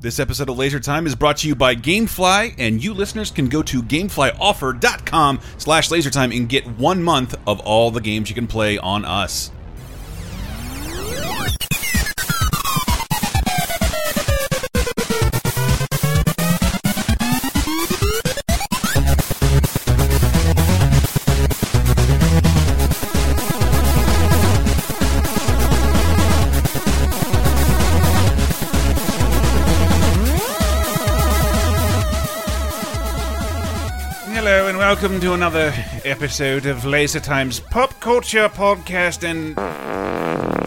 [0.00, 3.48] This episode of Laser Time is brought to you by GameFly, and you listeners can
[3.48, 8.46] go to GameFlyOffer.com slash LaserTime and get one month of all the games you can
[8.46, 9.50] play on us.
[35.08, 35.72] Welcome to another
[36.04, 39.26] episode of Laser Time's pop culture podcast.
[39.26, 39.58] And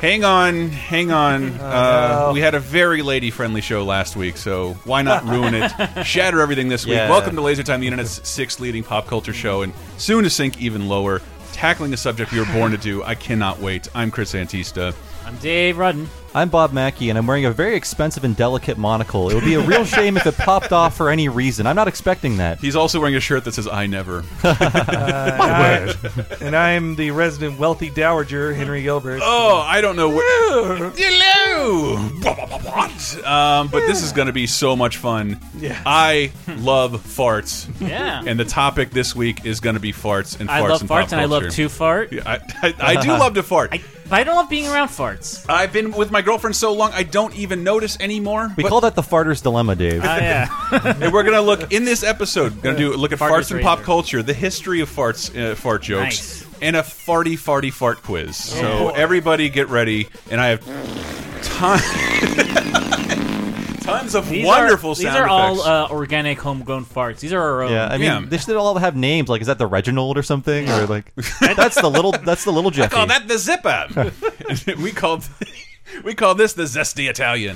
[0.01, 1.51] hang on, hang on.
[1.59, 5.71] uh, We had a very lady-friendly show last week, so why not ruin it?
[6.07, 6.95] Shatter everything this week.
[6.95, 7.07] Yeah.
[7.07, 10.59] Welcome to Laser Time, the internet's sixth leading pop culture show, and soon to sink
[10.59, 11.21] even lower.
[11.51, 13.03] Tackling a subject we were born to do.
[13.03, 13.89] I cannot wait.
[13.93, 14.95] I'm Chris Antista.
[15.23, 16.09] I'm Dave Rudden.
[16.33, 19.29] I'm Bob Mackey, and I'm wearing a very expensive and delicate monocle.
[19.29, 21.67] It would be a real shame if it popped off for any reason.
[21.67, 22.59] I'm not expecting that.
[22.59, 25.93] He's also wearing a shirt that says "I never." I-
[26.39, 29.19] and I'm the resident wealthy dowager, Henry Gilbert.
[29.21, 30.91] Oh, I don't know where.
[30.91, 31.97] Hello.
[31.97, 33.25] What?
[33.27, 35.37] Um, but this is going to be so much fun.
[35.57, 35.81] Yeah.
[35.85, 37.69] I love farts.
[37.81, 38.23] Yeah.
[38.25, 40.89] And the topic this week is going to be farts and farts I love and
[40.89, 42.13] farts pop and I love to fart.
[42.25, 43.73] I, I, I do love to fart.
[43.73, 45.45] I, but I don't love being around farts.
[45.49, 48.51] I've been with my girlfriend so long I don't even notice anymore.
[48.57, 50.01] We But- call that the farter's dilemma, Dave.
[50.03, 50.47] Oh yeah.
[51.01, 52.61] and we're gonna look in this episode.
[52.61, 55.81] Gonna do look at Fart farts and pop culture, the history of farts, uh, fart
[55.83, 56.45] jokes, Nice.
[56.61, 58.35] and a farty farty fart quiz.
[58.35, 60.61] So everybody get ready, and I have
[61.43, 61.79] ton
[63.99, 65.67] tons of These wonderful are, sound These are all effects.
[65.67, 67.19] uh, organic, homegrown farts.
[67.19, 67.71] These are our own.
[67.71, 68.23] Yeah, I mean, Yeah.
[68.25, 69.29] they should all have names.
[69.29, 70.69] Like, is that the Reginald or something?
[70.69, 72.95] Or like, that's the little, that's the little Jeffy.
[72.95, 73.95] call that the zip app.
[74.77, 75.27] we called
[76.03, 77.55] we call this the zesty Italian.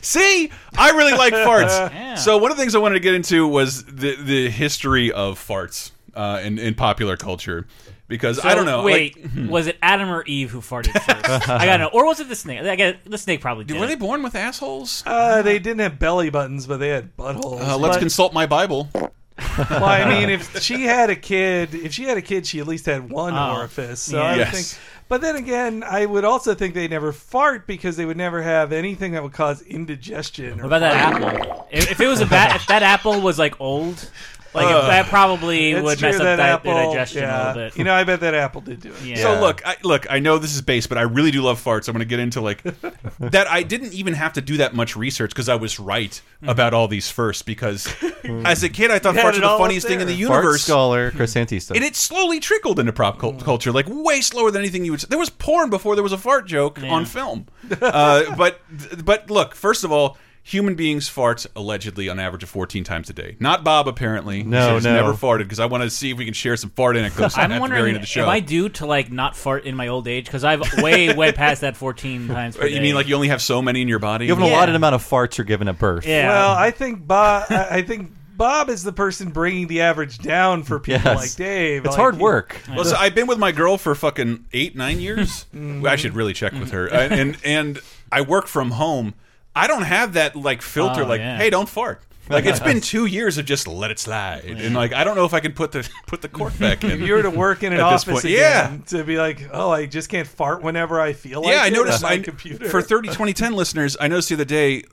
[0.00, 1.90] See, I really like farts.
[1.90, 2.14] Yeah.
[2.16, 5.38] So one of the things I wanted to get into was the the history of
[5.38, 7.66] farts uh, in in popular culture
[8.12, 8.82] because I don't know.
[8.84, 11.48] Wait, like, was it Adam or Eve who farted first?
[11.48, 11.90] I gotta know.
[11.92, 12.60] Or was it the snake?
[12.60, 13.80] I got the snake probably did.
[13.80, 15.02] were they born with assholes?
[15.06, 17.60] Uh, they didn't have belly buttons, but they had buttholes.
[17.66, 18.88] Uh, let's but, consult my Bible.
[18.94, 22.66] well, I mean, if she had a kid, if she had a kid, she at
[22.68, 23.56] least had one Oh.
[23.56, 24.00] orifice.
[24.00, 24.24] So Yeah.
[24.24, 24.52] I Yes.
[24.74, 24.82] think.
[25.08, 28.72] But then again, I would also think they never fart because they would never have
[28.72, 30.52] anything that would cause indigestion.
[30.60, 31.66] Or What about that apple?
[31.70, 34.08] If, if it was a bat, if that apple was like old,
[34.54, 37.36] like if that probably It's would true, mess up that di- apple, the digestion yeah.
[37.36, 37.78] a little bit.
[37.78, 39.02] You know, I bet that apple did do it.
[39.04, 39.16] yeah.
[39.16, 41.88] So look, I, look, I know this is base, but I really do love farts.
[41.88, 42.62] I'm going to get into like
[43.20, 43.46] that.
[43.48, 46.88] I didn't even have to do that much research because I was right about all
[46.88, 47.46] these first.
[47.46, 47.86] Because
[48.44, 50.06] as a kid, I thought You had farts it were the up funniest thing in
[50.06, 50.26] the there.
[50.28, 50.62] Fart universe.
[50.64, 51.74] scholar Chris Antista.
[51.74, 55.00] And it slowly trickled into prop cul- culture, like way slower than anything you would.
[55.00, 57.46] There was porn before there was a fart joke on film.
[57.80, 58.60] Uh, but
[59.04, 63.12] but look, first of all, human beings fart allegedly on average of 14 times a
[63.12, 63.36] day.
[63.38, 64.42] Not Bob apparently.
[64.42, 64.92] No, He's no.
[64.94, 67.44] never farted because I want to see if we can share some fart anecdotes I'm
[67.44, 68.22] the very wondering end of the show.
[68.22, 71.32] if I do to like not fart in my old age because I've way way
[71.32, 72.56] past that 14 times.
[72.56, 74.26] Per Uh, you mean like you only have so many in your body?
[74.26, 74.56] you have an Yeah.
[74.56, 76.06] allotted amount of farts you're given at birth.
[76.06, 76.28] Yeah.
[76.28, 77.46] Well, I think Bob.
[77.50, 81.16] I I think Bob is the person bringing the average down for people Yes.
[81.16, 81.82] like Dave.
[81.84, 82.60] It's Like, hard work.
[82.74, 85.46] Well, so I've been with my girl for fucking eight, nine years.
[85.54, 85.86] Mm-hmm.
[85.86, 86.92] I should really check with her.
[86.92, 87.78] Uh, and and
[88.10, 89.14] I work from home.
[89.54, 91.02] I don't have that like filter.
[91.02, 91.36] Oh, like, yeah.
[91.36, 92.02] hey, don't fart.
[92.28, 95.24] Like it's been two years of just let it slide, and like I don't know
[95.24, 96.90] if I can put the put the cork back in.
[96.92, 100.08] If you were to work in an office again, to be like, oh, I just
[100.08, 102.02] can't fart whenever I feel like yeah, I it noticed.
[102.02, 102.68] my I, computer.
[102.68, 104.84] for 30 2010 listeners, I noticed the other day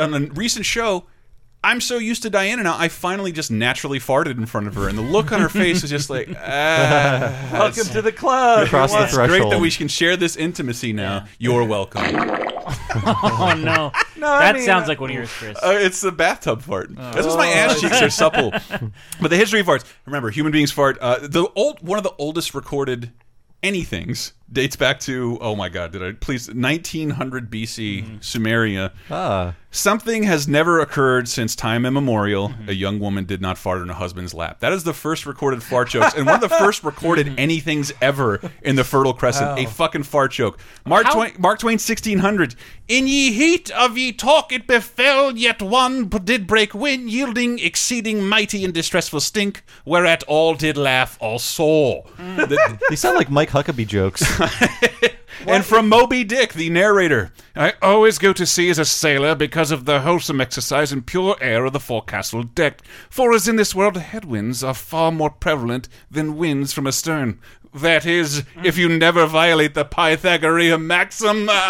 [0.00, 1.04] on a recent show.
[1.62, 2.76] I'm so used to Diana now.
[2.78, 5.82] I finally just naturally farted in front of her, and the look on her face
[5.82, 7.48] was just like, ah.
[7.52, 8.66] Welcome to the club.
[8.66, 9.28] Across the threshold.
[9.28, 11.26] Great that we can share this intimacy now.
[11.38, 12.02] You're welcome.
[12.94, 15.58] oh no, No, I that mean, sounds uh, like one of yours, Chris.
[15.58, 16.94] Uh, it's the bathtub fart.
[16.94, 18.52] That's why my ass cheeks are supple.
[19.20, 19.84] But the history of farts.
[20.06, 20.98] Remember, human beings fart.
[20.98, 23.12] Uh, the old one of the oldest recorded
[23.62, 28.16] anythings dates back to oh my god, did I please 1900 BC mm-hmm.
[28.18, 28.92] Sumeria.
[29.10, 32.48] Ah, Something has never occurred since time immemorial.
[32.48, 32.70] Mm-hmm.
[32.70, 34.58] A young woman did not fart in her husband's lap.
[34.58, 37.36] That is the first recorded fart jokes, and one of the first recorded mm-hmm.
[37.36, 39.60] anythings ever in the Fertile Crescent.
[39.60, 40.58] A fucking fart joke.
[40.84, 42.56] Mark How- Twain, Mark Twain, sixteen hundred.
[42.88, 48.28] In ye heat of ye talk, it befell, yet one did break wind, yielding exceeding
[48.28, 52.02] mighty and distressful stink, whereat all did laugh also.
[52.16, 52.80] The- mm.
[52.88, 54.24] they sound like Mike Huckabee jokes.
[55.46, 57.32] and from Moby Dick, the narrator.
[57.56, 61.36] I always go to sea as a sailor because of the wholesome exercise and pure
[61.40, 62.82] air of the forecastle deck.
[63.08, 67.38] For as in this world headwinds are far more prevalent than winds from astern.
[67.72, 71.48] That is, if you never violate the Pythagorean maxim.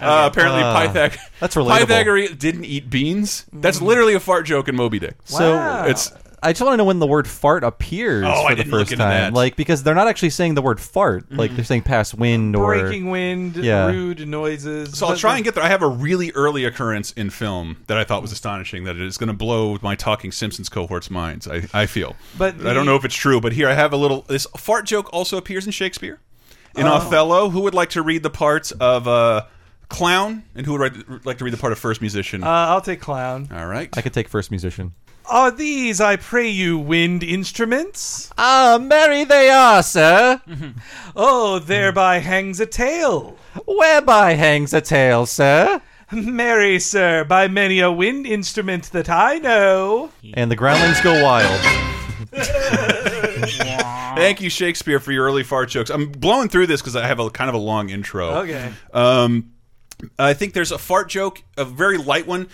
[0.00, 1.78] Uh, apparently, Uh, Pythag that's relatable.
[1.78, 3.46] Pythagoras didn't eat beans.
[3.52, 5.14] That's literally a fart joke in Moby Dick.
[5.24, 5.86] So Wow.
[5.86, 6.12] It's
[6.44, 8.70] I just want to know when the word fart appears Oh, for I the didn't
[8.72, 9.10] look first into time.
[9.10, 9.26] that.
[9.28, 9.36] Mm-hmm.
[9.36, 11.32] Like because they're not actually saying the word fart.
[11.32, 13.86] Like they're saying past wind or Breaking wind, Yeah.
[13.86, 14.96] rude noises.
[14.98, 15.64] So I'll try and get there.
[15.64, 18.84] I have a really early occurrence in film that I thought was astonishing.
[18.84, 21.48] That it is going to blow my Talking Simpsons cohort's minds.
[21.48, 23.40] I, I feel, But I don't the- know if it's true.
[23.40, 24.22] But here I have a little.
[24.22, 26.20] This fart joke also appears in Shakespeare,
[26.76, 26.92] in Oh.
[26.94, 27.48] Othello.
[27.50, 29.44] Who would like to read the parts of uh,
[29.88, 32.42] clown, and who would write, like to read the part of first musician?
[32.44, 33.48] Uh, I'll take clown.
[33.52, 33.88] All right.
[33.96, 34.92] I could take first musician.
[35.26, 38.30] Are these, I pray you, wind instruments?
[38.36, 40.40] Ah, merry they are, sir.
[41.16, 43.36] Oh, thereby hangs a tale.
[43.66, 45.80] Whereby hangs a tale, sir.
[46.10, 50.10] Merry, sir, by many a wind instrument that I know.
[50.34, 51.60] And the groundlings go wild.
[54.16, 55.90] Thank you, Shakespeare, for your early fart jokes.
[55.90, 58.28] I'm blowing through this because I have a kind of a long intro.
[58.42, 58.72] Okay.
[58.92, 59.52] Um,
[60.18, 62.48] I think there's a fart joke, a very light one.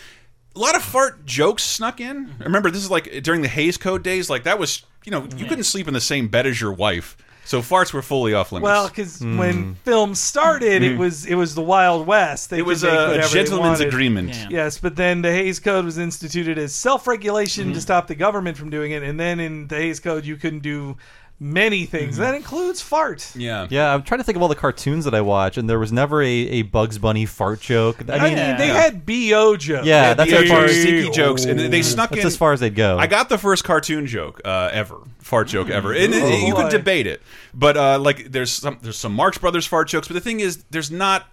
[0.56, 2.26] A lot of fart jokes snuck in.
[2.26, 2.43] Mm-hmm.
[2.43, 4.29] Remember, this is like during the Hays Code days.
[4.29, 5.49] Like that was, you know, you mm-hmm.
[5.49, 8.64] couldn't sleep in the same bed as your wife, so farts were fully off limits.
[8.64, 9.37] Well, because hmm.
[9.37, 10.99] when film started, it hmm.
[10.99, 12.50] was it was the Wild West.
[12.50, 12.61] They Hmm.
[12.61, 13.88] it could was make a, a whatever they gentleman's wanted.
[13.88, 14.29] agreement.
[14.31, 14.47] Yeah.
[14.50, 17.81] Yes, but then the Hays Code was instituted as self-regulation to mm-hmm.
[17.81, 20.97] stop the government from doing it, and then in the Hays Code you couldn't do
[21.40, 22.19] many things.
[22.19, 23.32] That includes fart.
[23.34, 23.66] Yeah.
[23.70, 25.90] Yeah, I'm trying to think of all the cartoons that I watch, and there was
[25.90, 28.08] never a, a Bugs Bunny fart joke.
[28.08, 28.56] I I mean, mean, Yeah.
[28.58, 29.87] they had bo jokes.
[29.87, 32.26] Yeah, Yeah, that's the as far as- stinky jokes, and they snuck that's in.
[32.26, 32.98] as far as they'd go.
[32.98, 36.54] I got the first cartoon joke uh, ever, fart joke ever, and it- Oh, you
[36.54, 37.22] could debate it,
[37.54, 40.62] but uh, like there's some there's some Marx Brothers fart jokes, but the thing is,
[40.70, 41.26] there's not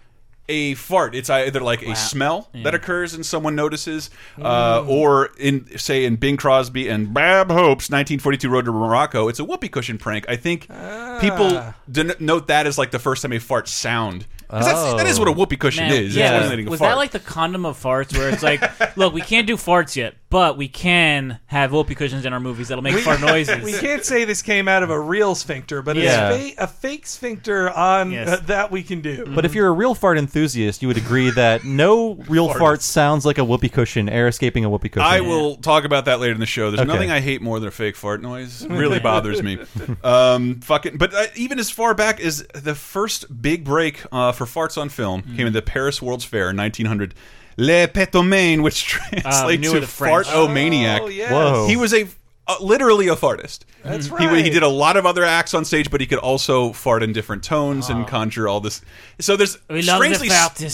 [0.50, 1.14] a fart.
[1.16, 4.10] It's either like a smell that occurs and someone notices,
[4.42, 9.40] uh, or in say in Bing Crosby and Bob Hope's 1942 Road to Morocco, it's
[9.40, 10.26] a whoopee cushion prank.
[10.30, 11.18] I think Ah.
[11.20, 14.26] people denote that as like the first time a fart sound.
[14.50, 16.16] 'Cause that's, that is what a whoopee cushion Man, is.
[16.16, 18.62] yeah, was, was that like the condom of farts, where it's like,
[18.98, 22.68] look, we can't do farts yet, but we can have whoopee cushions in our movies
[22.68, 23.64] that'll make fart noises.
[23.64, 26.30] We can't say this came out of a real sphincter, but Yeah.
[26.32, 28.28] a, fa- a fake sphincter on Yes.
[28.28, 29.26] uh, that we can do.
[29.34, 33.26] But if you're a real fart enthusiast, you would agree that no real fart sounds
[33.26, 35.08] like a whoopee cushion, air escaping a whoopee cushion.
[35.08, 36.72] I will talk about that later in the show.
[36.72, 36.92] There's Okay.
[36.92, 38.64] nothing I hate more than a fake fart noise.
[38.64, 39.58] It really bothers me.
[40.04, 44.46] Um, fucking, but uh, even as far back as the first big break uh, for
[44.46, 47.14] farts on film came in the Paris World's Fair in 1900.
[47.58, 50.28] Le Petomane, which translates knew to the French.
[50.28, 51.02] fart o maniac.
[51.04, 51.32] Oh, yes.
[51.32, 51.68] Whoa.
[51.68, 52.08] He was a
[52.50, 53.66] uh, literally a fartist.
[53.84, 54.44] That's He, right.
[54.46, 57.12] he did a lot of other acts on stage, but he could also fart in
[57.12, 58.82] different tones and conjure all this.
[59.20, 60.30] So there's We love the strangely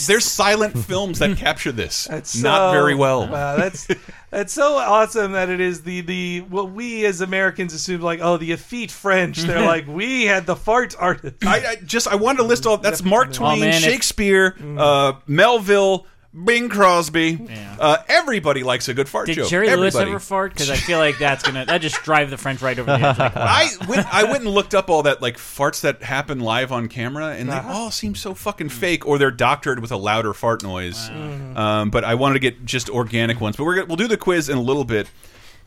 [0.06, 2.04] there's silent films that capture this.
[2.04, 3.26] That's not so- very well.
[3.28, 3.88] Wow, that's
[4.30, 8.36] that's so awesome that it is the the what we as Americans assume like oh
[8.36, 9.38] the effete French.
[9.38, 11.44] They're like we had the fart artist.
[11.44, 12.76] I, I just I wanted to list all.
[12.76, 16.06] That's Mark Twain, man, Shakespeare, uh, Melville,
[16.44, 17.38] Bing Crosby.
[17.48, 17.76] Yeah.
[17.78, 19.48] Uh, everybody likes a good fart Did joke.
[19.48, 20.10] Jerry Lewis Everybody.
[20.10, 20.52] ever fart?
[20.52, 23.18] Because I feel like that's gonna that just drive the French right over the edge.
[23.18, 26.72] Like, I went, I went and looked up all that like farts that happen live
[26.72, 27.62] on camera, and Uh-huh.
[27.62, 31.08] they all seem so fucking fake, or they're doctored with a louder fart noise.
[31.54, 33.56] Um, but I wanted to get just organic ones.
[33.56, 35.08] But we're gonna, we'll do the quiz in a little bit.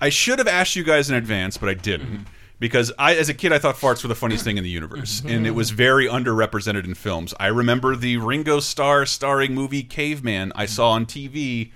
[0.01, 2.27] I should have asked you guys in advance, but I didn't.
[2.59, 5.19] Because I, as a kid, I thought farts were the funniest thing in the universe,
[5.21, 5.29] Mm-hmm.
[5.29, 7.33] and it was very underrepresented in films.
[7.39, 11.71] I remember the Ringo Starr starring movie Caveman I saw on TV.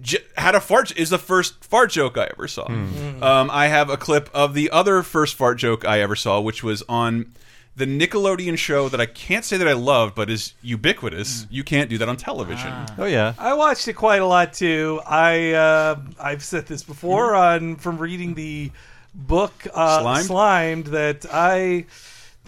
[0.00, 2.66] J had a fart is the first fart joke I ever saw.
[2.66, 6.62] Um, I have a clip of the other first fart joke I ever saw, which
[6.64, 7.32] was on
[7.76, 11.46] the Nickelodeon show that I can't say that I love, but is ubiquitous.
[11.48, 12.72] You can't do that on television.
[12.98, 13.34] oh yeah.
[13.38, 15.00] I watched it quite a lot too.
[15.06, 18.70] I uh, I've said this before on from reading the
[19.14, 20.26] book uh, Slimed?
[20.26, 21.86] Slimed that I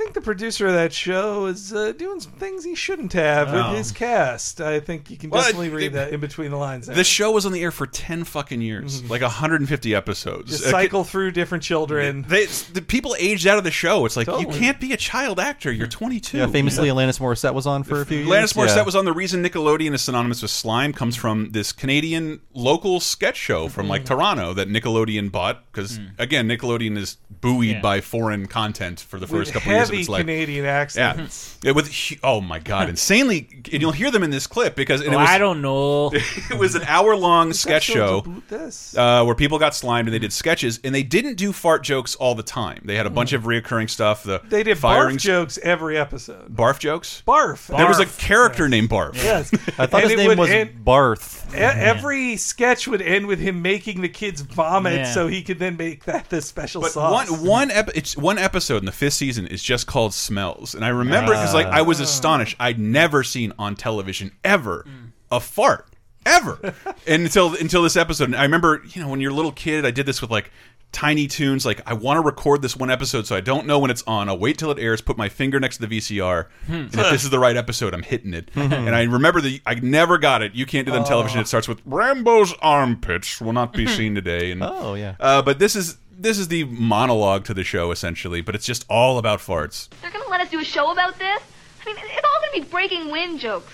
[0.00, 3.76] think the producer of that show is uh, doing some things he shouldn't have with
[3.76, 4.60] his cast.
[4.60, 6.86] I think you can Well, definitely it- read it- that in between the lines.
[6.86, 6.96] there.
[6.96, 10.44] The show was on the air for ten fucking years, like 150 episodes.
[10.44, 10.50] Mm-hmm.
[10.50, 12.24] Just Uh, cycle through different children.
[12.28, 14.04] They, the people aged out of the show.
[14.06, 15.70] It's like you can't be a child actor.
[15.70, 16.38] You're 22.
[16.38, 18.28] Yeah, famously, Alanis Morissette was on for a few years.
[18.28, 18.82] Alanis Morissette yeah.
[18.82, 19.04] was on.
[19.04, 23.88] The reason Nickelodeon is synonymous with slime comes from this Canadian local sketch show from
[23.88, 24.14] like Mm-hmm.
[24.14, 27.80] Toronto that Nickelodeon bought because again Nickelodeon is buoyed Yeah.
[27.80, 30.20] by foreign content for the first with couple of years of its life.
[30.20, 30.70] Canadian Yeah.
[30.72, 31.58] accents.
[31.62, 35.00] Yeah, with hu- oh my god, insanely, and you'll hear them in this clip because
[35.00, 36.10] and oh, it was I don't know.
[36.14, 38.96] it was an hour long sketch show This.
[38.96, 42.14] uh, where people got slimed and they did sketches and they didn't do fart jokes
[42.14, 42.80] all the time.
[42.84, 44.22] They had a bunch of reoccurring stuff.
[44.22, 44.50] The Mm.
[44.50, 46.54] they did firing barf jokes every episode.
[46.54, 47.22] barf jokes.
[47.26, 47.66] Barf.
[47.76, 48.18] There was a Barf.
[48.18, 49.14] character named Barf.
[49.16, 49.50] Yes.
[49.78, 51.52] I thought And his name would was end- Barth.
[51.54, 55.12] E- Every sketch would end with him making the kids vomit, Yeah.
[55.12, 57.28] so he could then make that the special But sauce.
[57.30, 60.74] one one ep it's one episode in the fifth season is just just called Smells,
[60.74, 62.04] and I remember because like I was ah.
[62.04, 62.56] astonished.
[62.60, 65.12] I'd never seen on television ever mm.
[65.30, 65.86] a fart
[66.26, 66.74] ever,
[67.06, 68.24] and until until this episode.
[68.24, 70.50] And I remember, you know, when you're a little kid, I did this with like
[70.92, 73.92] Tiny Toons like i want to record this one episode so i don't know when
[73.92, 74.28] it's on.
[74.28, 76.72] I'll wait till it airs put my finger next to the vcr hmm.
[76.72, 78.52] and if this is the right episode i'm hitting it.
[78.54, 78.72] Mm-hmm.
[78.72, 80.52] And i remember the i never got it.
[80.56, 81.08] You can't do that on oh.
[81.08, 81.40] television.
[81.40, 84.50] It starts with rambo's armpits will not be seen today.
[84.50, 85.14] And Oh, yeah.
[85.20, 88.84] uh, but this is this is the monologue to the show essentially but it's just
[88.88, 91.42] all about farts They're gonna let us do a show about this?
[91.82, 93.72] I mean, it's all gonna be breaking wind jokes.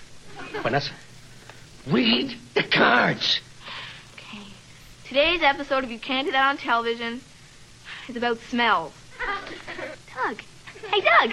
[0.63, 0.93] Vanessa,
[1.87, 3.41] read the cards.
[4.15, 4.45] Okay.
[5.05, 7.21] Today's episode of You Can't Do That on Television
[8.09, 8.93] is about smells.
[10.15, 10.41] Doug.
[10.89, 11.31] Hey, Doug.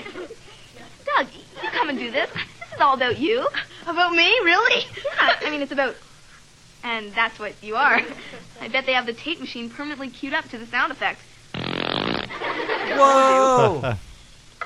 [1.06, 1.28] Doug,
[1.64, 2.30] you come and do this.
[2.32, 3.48] This is all about you.
[3.86, 4.28] About me?
[4.44, 4.86] Really?
[5.16, 5.96] Yeah, I mean, it's about.
[6.84, 8.02] And that's what you are.
[8.62, 11.24] I bet they have the tape machine permanently queued up to the sound effects.
[12.98, 13.96] Whoa!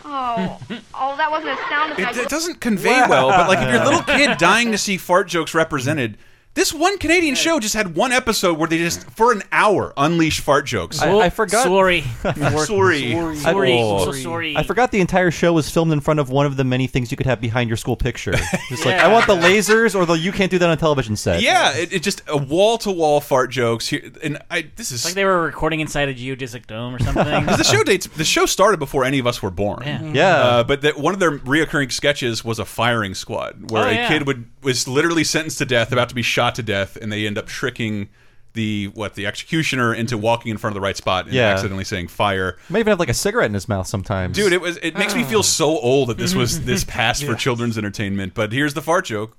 [0.06, 0.60] Oh,
[0.94, 2.18] oh, that wasn't a sound it, effect.
[2.18, 5.28] it doesn't convey well but like if you're a little kid dying to see fart
[5.28, 6.18] jokes represented
[6.58, 10.42] this one Canadian show just had one episode where they just, for an hour, unleash
[10.42, 11.02] fart jokes.
[11.02, 12.02] I- I forgot- Sorry.
[12.66, 13.12] Sorry.
[13.36, 13.74] Sorry.
[13.80, 13.98] Oh.
[14.00, 14.58] I'm so sorry.
[14.58, 17.12] I forgot the entire show was filmed in front of one of the many things
[17.12, 18.32] you could have behind your school picture.
[18.70, 19.06] Just like, Yeah.
[19.08, 21.42] I want the lasers or the you can't do that on television set.
[21.42, 25.06] Yeah, it, it just a wall to wall fart jokes here, and I this is
[25.06, 27.46] Like they were recording inside a geodesic dome or something.
[27.46, 28.08] the show dates.
[28.08, 29.84] The show started before any of us were born.
[29.86, 30.02] Yeah.
[30.12, 30.34] Yeah.
[30.36, 33.94] Uh, but that one of their reoccurring sketches was a firing squad, where Oh, a
[33.94, 34.08] yeah.
[34.08, 37.25] kid would was literally sentenced to death, about to be shot to death, and they
[37.27, 38.10] end up tricking
[38.54, 41.50] the what the executioner into walking in front of the right spot and Yeah.
[41.50, 42.58] accidentally saying fire.
[42.70, 44.36] Might even have like a cigarette in his mouth sometimes.
[44.36, 45.27] Dude, it was it makes me Ah.
[45.27, 48.34] feel so old that this was this passed for children's entertainment.
[48.34, 49.38] But here's the fart joke.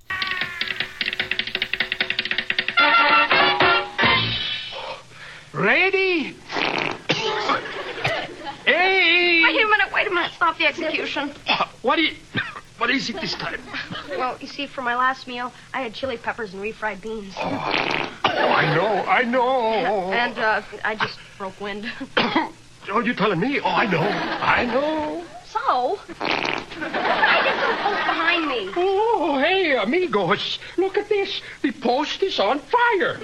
[5.53, 6.35] Ready?
[8.67, 9.43] hey!
[9.43, 10.31] Wait a minute, wait a minute.
[10.33, 11.33] Stop the execution.
[11.83, 12.15] What do you.
[12.79, 13.61] What is it this time?
[14.17, 17.35] Well, you see, for my last meal, I had chili peppers and refried beans.
[17.37, 20.13] Oh, I know, I know.
[20.13, 21.91] And uh, I just broke wind.
[22.91, 23.61] Oh, you're telling me?
[23.61, 25.23] Oh, I know, I know.
[25.45, 28.73] So, I did some post behind me.
[28.75, 31.43] Oh, hey, amigos, look at this.
[31.61, 33.19] The post is on fire.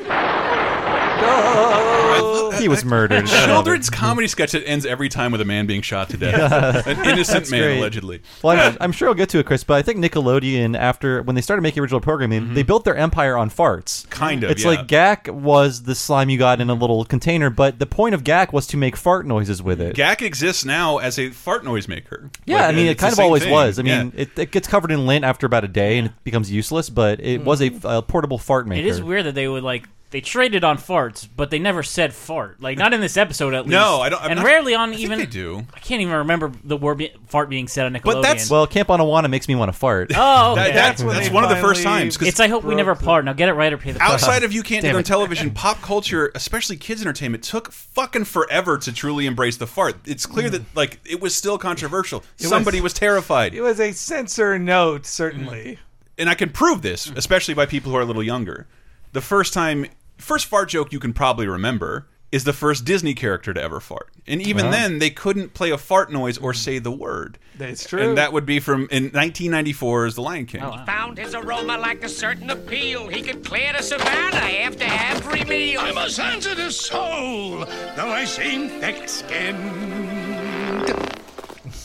[2.59, 3.27] he was murdered.
[3.45, 6.87] Children's comedy sketch that ends every time with a man being shot to death.
[6.87, 7.79] An innocent man, great.
[7.79, 8.23] allegedly.
[8.43, 11.35] Well, I'm, I'm sure I'll get to it, Chris, but I think Nickelodeon, after when
[11.37, 12.55] they started making original programming, mm-hmm.
[12.55, 14.09] they built their empire on farts.
[14.11, 14.71] Kind of, It's yeah.
[14.71, 18.25] like Gak was the slime you got in a little container, but the point of
[18.25, 19.97] Gak was to make fart noises with it.
[19.97, 22.31] Gak exists now as a fart noise maker.
[22.47, 23.53] Yeah, Like, I mean, it kind of always thing.
[23.53, 23.79] was.
[23.79, 24.23] I mean, Yeah.
[24.23, 27.21] it, it gets covered in lint after about a day and it becomes useless, but
[27.21, 27.99] it was a, mm.
[27.99, 28.81] a portable fart maker.
[28.81, 32.15] It is weird that they would like they traded on farts, but they never said
[32.15, 32.63] fart.
[32.63, 33.73] Like not in this episode at least.
[33.73, 35.19] No, I don't- I'm and not- rarely on I think even.
[35.19, 35.67] they do.
[35.75, 38.03] I can't even remember the word be, fart being said on Nickelodeon.
[38.05, 40.13] But that's- Well, Camp Anawanna makes me want to fart.
[40.15, 40.67] oh, okay.
[40.67, 42.17] That- that's when that's they one of the first finally- times.
[42.17, 43.25] 'cause it's I hope we never broke the- part.
[43.25, 44.13] Now get it right or pay the price.
[44.13, 48.27] outside of you can't do it on television, pop culture, especially kids entertainment, took fucking
[48.27, 49.97] forever to truly embrace the fart.
[50.07, 50.77] It's clear that mm.
[50.77, 52.23] like it was still controversial.
[52.37, 55.81] Somebody was, terrified, It was a censor note, certainly.
[56.17, 57.17] and I can prove this, mm.
[57.17, 58.69] especially by people who are a little younger.
[59.13, 59.87] The first time,
[60.19, 64.11] first fart joke you can probably remember is the first Disney character to ever fart,
[64.27, 64.73] and even uh-huh.
[64.73, 67.39] then they couldn't play a fart noise or say the word.
[67.57, 68.09] That's true.
[68.09, 70.63] And that would be from in 1994 as The Lion King.
[70.63, 73.07] Oh, Found his aroma like a certain appeal.
[73.07, 75.79] He could clear the savannah after every meal.
[75.81, 79.57] I'm a sensitive soul, though I seem thick-skinned.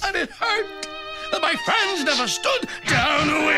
[0.03, 0.87] And it hurt
[1.31, 3.49] that my friends never stood downwind.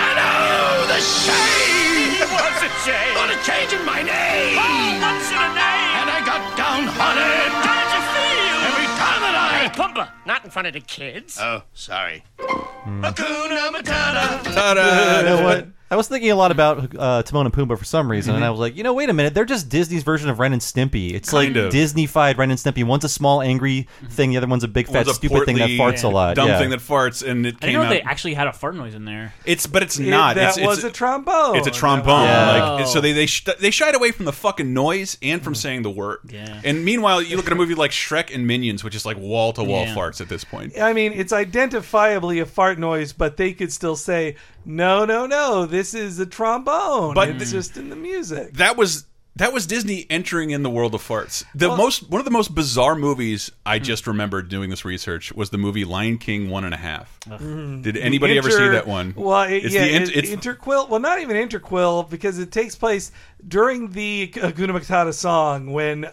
[0.00, 1.89] And oh, the shame!
[2.36, 3.14] What's a shame?
[3.16, 4.58] What a change in my name!
[4.58, 5.92] Oh, what's in a name?
[6.00, 8.58] And I got downhearted How did you feel?
[8.70, 9.68] every time that I...
[9.74, 11.38] Pumbaa, not in front of the kids.
[11.40, 12.22] Oh, sorry.
[12.38, 14.54] Hakuna Matata.
[14.54, 15.18] Ta-da!
[15.20, 15.66] You know what?
[15.90, 16.56] I was thinking a lot hmm.
[16.56, 18.52] about uh, Timon and Pumbaa for some reason, and I mm-hmm.
[18.52, 21.14] was like, you know, wait a minute, they're just Disney's version of Ren and Stimpy.
[21.14, 21.72] It's Kind like of.
[21.72, 22.84] Disney-fied Ren and Stimpy.
[22.84, 24.06] One's a small, angry mm-hmm.
[24.06, 26.08] thing; the other one's a big, fat, One's a stupid thing that portly, farts a
[26.08, 26.36] lot.
[26.36, 26.58] Dumb yeah.
[26.58, 27.90] thing that farts, and it I came didn't know out.
[27.90, 29.34] they actually had a fart noise in there.
[29.44, 30.36] It's but it's It- not.
[30.36, 31.56] that it's, was it's, a trombone.
[31.56, 32.28] It's a trombone.
[32.28, 32.76] Oh.
[32.76, 35.56] Like so they they sh they shied away from the fucking noise and from mm.
[35.56, 36.20] saying the word.
[36.28, 36.60] Yeah.
[36.64, 39.52] And meanwhile, you look at a movie like Shrek and Minions, which is like wall
[39.54, 40.78] to wall farts at this point.
[40.78, 44.36] I mean, it's identifiably a fart noise, but they could still say,
[44.76, 48.54] "No, no, no, this is a trombone." But it's just in the music.
[48.54, 49.04] That was
[49.36, 51.44] that was Disney entering in the world of farts.
[51.54, 53.84] The most one of the most bizarre movies I Hmm.
[53.84, 57.18] just remembered doing this research was the movie Lion King One and a Half.
[57.26, 59.14] Did anybody ever see that one?
[59.16, 60.88] Well, it, it's yeah, the in- it- it's interquel.
[60.88, 63.12] Well, not even interquel because it takes place
[63.46, 66.04] during the Hakuna Matata song when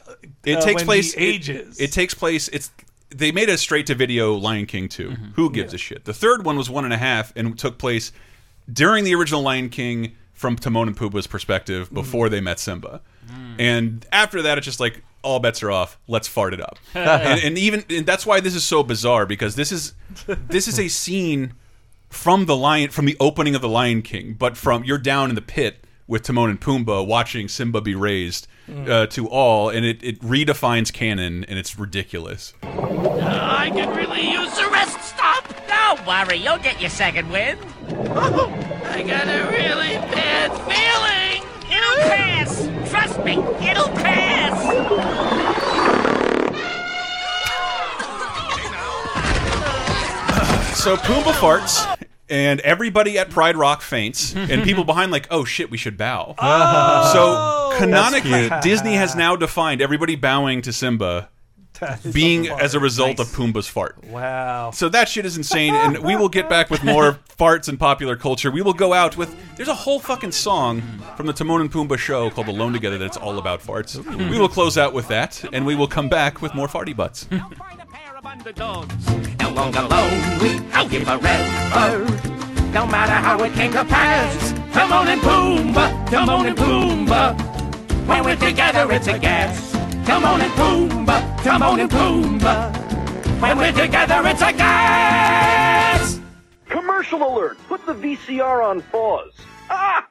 [0.45, 1.79] it uh, takes when place he ages.
[1.79, 2.47] It, it takes place.
[2.49, 2.69] It's
[3.09, 5.09] they made a straight to video Lion King 2.
[5.09, 5.25] Mm-hmm.
[5.35, 6.03] Who gives a shit?
[6.05, 8.11] The third one was one and a half and took place
[8.71, 11.95] during the original Lion King from Timon and Pumbaa's perspective Mm-hmm.
[11.95, 13.01] before they met Simba.
[13.27, 13.55] Mm.
[13.59, 15.97] And after that, it's just like all bets are off.
[16.07, 16.77] Let's fart it up.
[16.93, 19.93] and, and even and that's why this is so bizarre because this is
[20.27, 21.53] this is a scene
[22.09, 25.35] from the lion from the opening of the Lion King, but from you're down in
[25.35, 28.89] the pit with Timon and Pumbaa watching Simba be raised Mm.
[28.89, 32.53] uh, to all, and it, it redefines canon, and it's ridiculous.
[32.63, 35.45] I could really use a rest stop.
[35.69, 37.57] Don't worry, you'll get your second wind.
[38.09, 38.51] Oh,
[38.83, 41.49] I got a really bad feeling.
[41.71, 42.67] It'll pass.
[42.91, 43.37] Trust me,
[43.69, 45.67] it'll pass.
[50.75, 51.96] So Pumbaa farts,
[52.29, 56.35] and everybody at Pride Rock faints, and people behind like, oh shit, we should bow.
[57.13, 58.49] so canonically.
[58.61, 61.29] Disney has now defined everybody bowing to Simba
[62.11, 64.03] being as a result of Pumbaa's fart.
[64.05, 64.71] Wow.
[64.71, 68.15] So that shit is insane, and we will get back with more farts and popular
[68.15, 68.49] culture.
[68.49, 69.35] We will go out with.
[69.55, 70.81] There's a whole fucking song
[71.15, 73.97] from the Timon and Pumbaa show called "Alone Together" that's all about farts.
[74.31, 77.27] We will close out with that, and we will come back with more farty butts.
[78.45, 81.17] No longer lonely, I'll give a.
[82.71, 88.07] No matter how it came to pass, Timon and Pumbaa, on and Pumbaa.
[88.07, 89.71] When we're together, it's a gas.
[90.05, 93.41] Timon and Pumbaa, on and Pumbaa.
[93.41, 96.19] When we're together, it's a gas.
[96.69, 97.57] Commercial alert!
[97.67, 99.33] Put the VCR on pause.
[99.69, 100.07] Ah!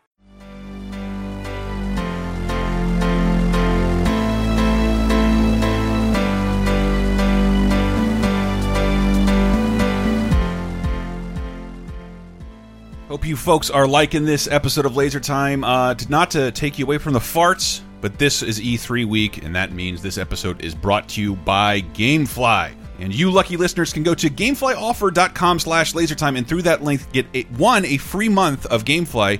[13.08, 15.62] Hope you folks are liking this episode of Laser Time.
[15.62, 19.54] Uh, not to take you away from the farts, but this is E3 week, and
[19.54, 22.74] that means this episode is brought to you by GameFly.
[22.98, 27.26] And you lucky listeners can go to gameflyoffer.com slash lasertime and through that link get
[27.32, 29.38] a, one, a free month of GameFly,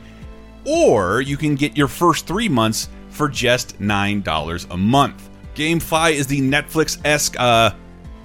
[0.65, 5.29] or you can get your first three months for just $9 a month.
[5.57, 7.71] GameFly is the Netflix-esque uh,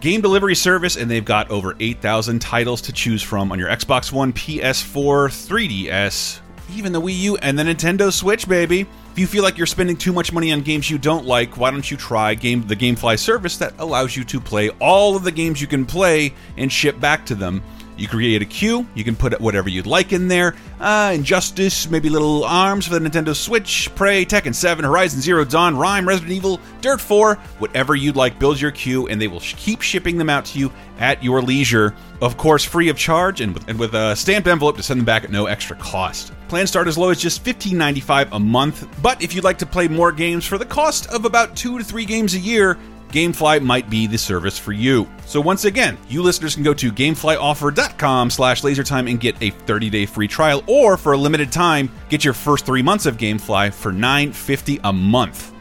[0.01, 4.11] game delivery service, and they've got over 8,000 titles to choose from on your Xbox
[4.11, 6.39] One, PS4, 3DS,
[6.75, 8.81] even the Wii U, and the Nintendo Switch, baby.
[9.11, 11.69] If you feel like you're spending too much money on games you don't like, why
[11.69, 15.31] don't you try game the GameFly service that allows you to play all of the
[15.31, 17.61] games you can play and ship back to them?
[18.01, 20.55] You create a queue, you can put whatever you'd like in there.
[20.79, 25.77] Uh, Injustice, maybe little ARMS for the Nintendo Switch, Prey, Tekken 7, Horizon Zero Dawn,
[25.77, 29.83] Rhyme, Resident Evil, Dirt 4, whatever you'd like, build your queue, and they will keep
[29.83, 31.93] shipping them out to you at your leisure.
[32.21, 35.05] Of course, free of charge and with, and with a stamped envelope to send them
[35.05, 36.33] back at no extra cost.
[36.47, 39.87] Plans start as low as just $15.95 a month, but if you'd like to play
[39.87, 42.79] more games for the cost of about two to three games a year,
[43.12, 45.08] Gamefly might be the service for you.
[45.26, 50.06] So once again, you listeners can go to gameflyoffer.com slash lasertime and get a 30-day
[50.06, 53.91] free trial, or for a limited time, get your first three months of Gamefly for
[53.91, 55.52] $9.50 a month.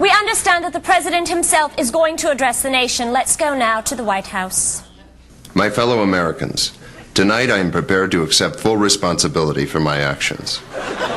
[0.00, 3.12] We understand that the president himself is going to address the nation.
[3.12, 4.82] Let's go now to the White House.
[5.56, 6.76] My fellow Americans,
[7.14, 10.56] tonight I am prepared to accept full responsibility for my actions.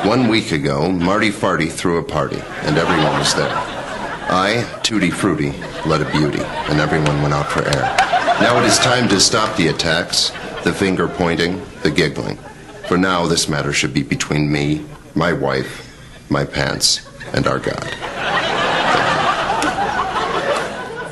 [0.05, 3.49] One week ago, Marty Farty threw a party, and everyone was there.
[3.49, 5.53] I, Tutti Frutti,
[5.87, 7.95] led a beauty, and everyone went out for air.
[8.39, 10.29] Now it is time to stop the attacks,
[10.63, 12.37] the finger pointing, the giggling.
[12.87, 15.83] For now, this matter should be between me, my wife,
[16.29, 17.83] my pants, and our God.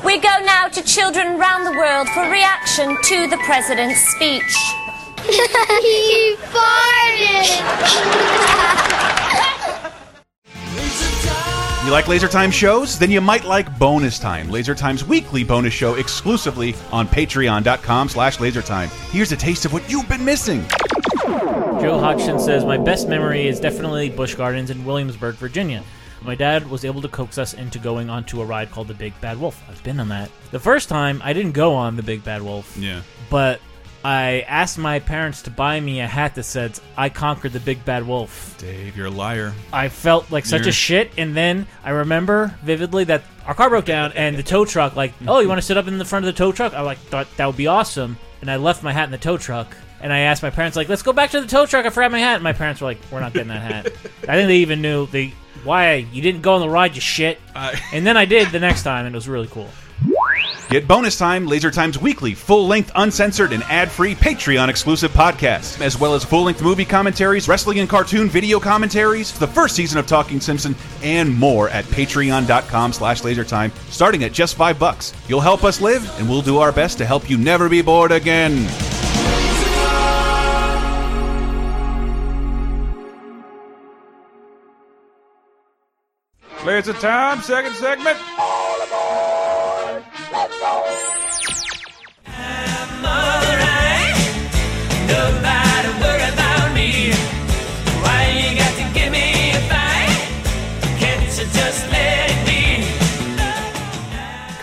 [0.05, 4.43] We go now to children around the world for reaction to the president's speech.
[5.23, 7.45] he farted!
[11.85, 12.99] You like Laser Time shows?
[12.99, 18.37] Then you might like Bonus Time, Laser Time's weekly bonus show exclusively on patreon.com slash
[18.39, 18.89] lasertime.
[19.11, 20.65] Here's a taste of what you've been missing.
[21.25, 25.85] Joe Hodgson says, My best memory is definitely Busch Gardens in Williamsburg, Virginia.
[26.25, 29.19] My dad was able to coax us into going onto a ride called the Big
[29.21, 29.61] Bad Wolf.
[29.69, 30.29] I've been on that.
[30.51, 32.75] The first time, I didn't go on the Big Bad Wolf.
[32.77, 33.01] Yeah.
[33.29, 33.61] But
[34.03, 37.83] I asked my parents to buy me a hat that said, I conquered the Big
[37.85, 38.55] Bad Wolf.
[38.59, 39.53] Dave, you're a liar.
[39.73, 43.69] I felt like such You're- a shit, and then I remember vividly that our car
[43.69, 46.05] broke down, and the tow truck, like, oh, you want to sit up in the
[46.05, 46.73] front of the tow truck?
[46.73, 49.37] I like thought that would be awesome, and I left my hat in the tow
[49.37, 51.85] truck, and I asked my parents, like, let's go back to the tow truck.
[51.85, 53.85] I forgot my hat, and my parents were like, we're not getting that hat.
[54.27, 55.33] I think they even knew they
[55.65, 57.39] why you didn't go on the ride, you shit.
[57.55, 59.69] and then I did the next time, and it was really cool.
[60.69, 65.79] Get bonus time, Laser Time's weekly, full length, uncensored, and ad free Patreon exclusive podcasts,
[65.79, 69.99] as well as full length movie commentaries, wrestling and cartoon video commentaries, the first season
[69.99, 75.13] of Talking Simpson, and more at patreon.com slash lasertime, starting at just five bucks.
[75.27, 78.11] You'll help us live, and we'll do our best to help you never be bored
[78.11, 78.67] again.
[86.65, 88.17] Laser Time, second segment.
[95.07, 95.64] Nobody worry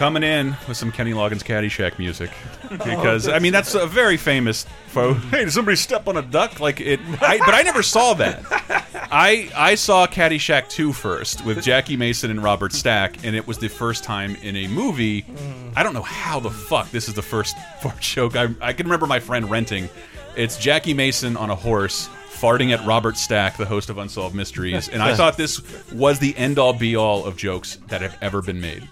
[0.03, 2.33] Coming in with some Kenny Loggins Caddyshack music
[2.73, 4.67] oh, because I mean that's a very famous.
[4.89, 6.59] Fo hey, did somebody step on a duck?
[6.59, 8.43] Like it, I, but I never saw that.
[9.13, 13.59] I I saw Caddyshack 2 first with Jackie Mason and Robert Stack, and it was
[13.59, 15.23] the first time in a movie.
[15.23, 15.73] Mm.
[15.77, 18.35] I don't know how the fuck this is the first fart joke.
[18.35, 19.89] I, I can remember my friend renting.
[20.35, 24.89] It's Jackie Mason on a horse farting at Robert Stack, the host of Unsolved Mysteries,
[24.89, 25.63] and I thought this
[25.93, 28.89] was the end all be all of jokes that have ever been made.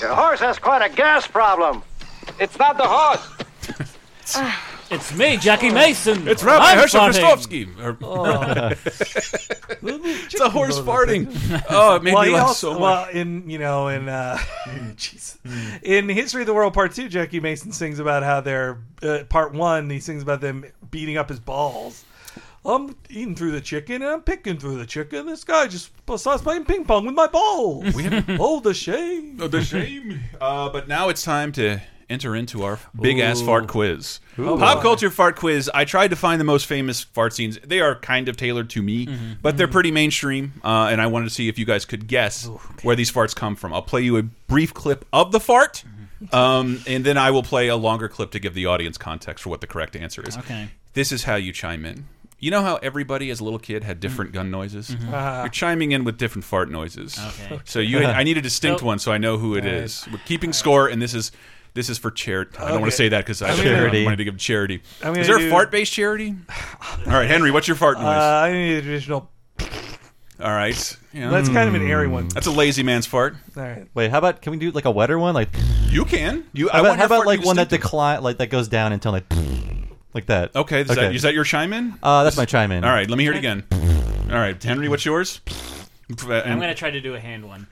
[0.00, 1.82] Your horse has quite a gas problem.
[2.38, 4.52] It's not the horse.
[4.88, 6.28] It's me, Jackie Mason.
[6.28, 7.96] It's Rabbi I'm Herschel farting.
[8.02, 8.68] Oh.
[9.82, 11.64] it's a horse farting.
[11.68, 12.80] Oh, it made well, me laugh also- so much.
[12.80, 14.36] Well, in you know, in uh,
[14.94, 15.38] jeez,
[15.82, 19.54] in History of the World Part Two, Jackie Mason sings about how they're uh, Part
[19.54, 19.90] One.
[19.90, 22.04] He sings about them beating up his balls.
[22.68, 25.26] I'm eating through the chicken and I'm picking through the chicken.
[25.26, 27.84] This guy just starts playing ping pong with my balls.
[28.40, 29.38] oh, the shame!
[29.40, 30.20] Oh, the shame.
[30.40, 34.20] Uh, but now it's time to enter into our big ass fart quiz.
[34.38, 34.56] Ooh.
[34.58, 35.70] Pop culture fart quiz.
[35.72, 37.58] I tried to find the most famous fart scenes.
[37.64, 39.08] They are kind of tailored to me,
[39.42, 40.52] but they're pretty mainstream.
[40.64, 42.46] Uh, and I wanted to see if you guys could guess
[42.82, 43.72] where these farts come from.
[43.72, 45.84] I'll play you a brief clip of the fart.
[46.32, 49.50] Um, and then I will play a longer clip to give the audience context for
[49.50, 50.38] what the correct answer is.
[50.38, 50.68] Okay.
[50.94, 52.06] This is how you chime in.
[52.38, 54.90] You know how everybody as a little kid had different gun noises?
[54.90, 55.40] Uh-huh.
[55.44, 57.18] You're chiming in with different fart noises.
[57.18, 57.60] Okay.
[57.64, 60.06] So you, I need a distinct So- one so I know who it is.
[60.12, 61.32] We're keeping score, and this is
[61.72, 62.56] this is for charity.
[62.58, 64.04] I don't want to say that because I I'm don't gonna- charity.
[64.04, 64.82] wanted to give charity.
[65.02, 66.34] I'm Is gonna there a do- fart-based charity?
[67.06, 68.06] All right, Henry, what's your fart noise?
[68.06, 69.30] Uh, I need a traditional.
[70.38, 71.30] All right, yeah.
[71.30, 72.28] That's kind of an airy one.
[72.28, 73.34] That's a lazy man's fart.
[73.56, 73.86] All right.
[73.94, 75.32] Wait, how about can we do like a wetter one?
[75.34, 75.48] Like
[75.88, 76.44] You can.
[76.52, 76.68] You.
[76.68, 77.80] how I about, want how about like one that distinctive.
[77.90, 79.24] decline, like that goes down until like
[80.16, 80.56] like that.
[80.56, 81.94] Okay, is, That, is that your chime in?
[82.02, 82.82] Uh, that's my chime in.
[82.84, 83.64] All right, let me hear it again.
[84.30, 85.40] All right, Henry, what's yours?
[86.10, 87.66] I'm gonna try to do a hand one.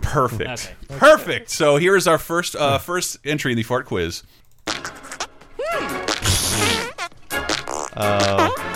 [0.00, 0.50] Perfect.
[0.50, 0.98] Okay.
[0.98, 1.50] Perfect.
[1.50, 4.22] So here is our first uh, first entry in the fart quiz.
[7.92, 8.69] Uh,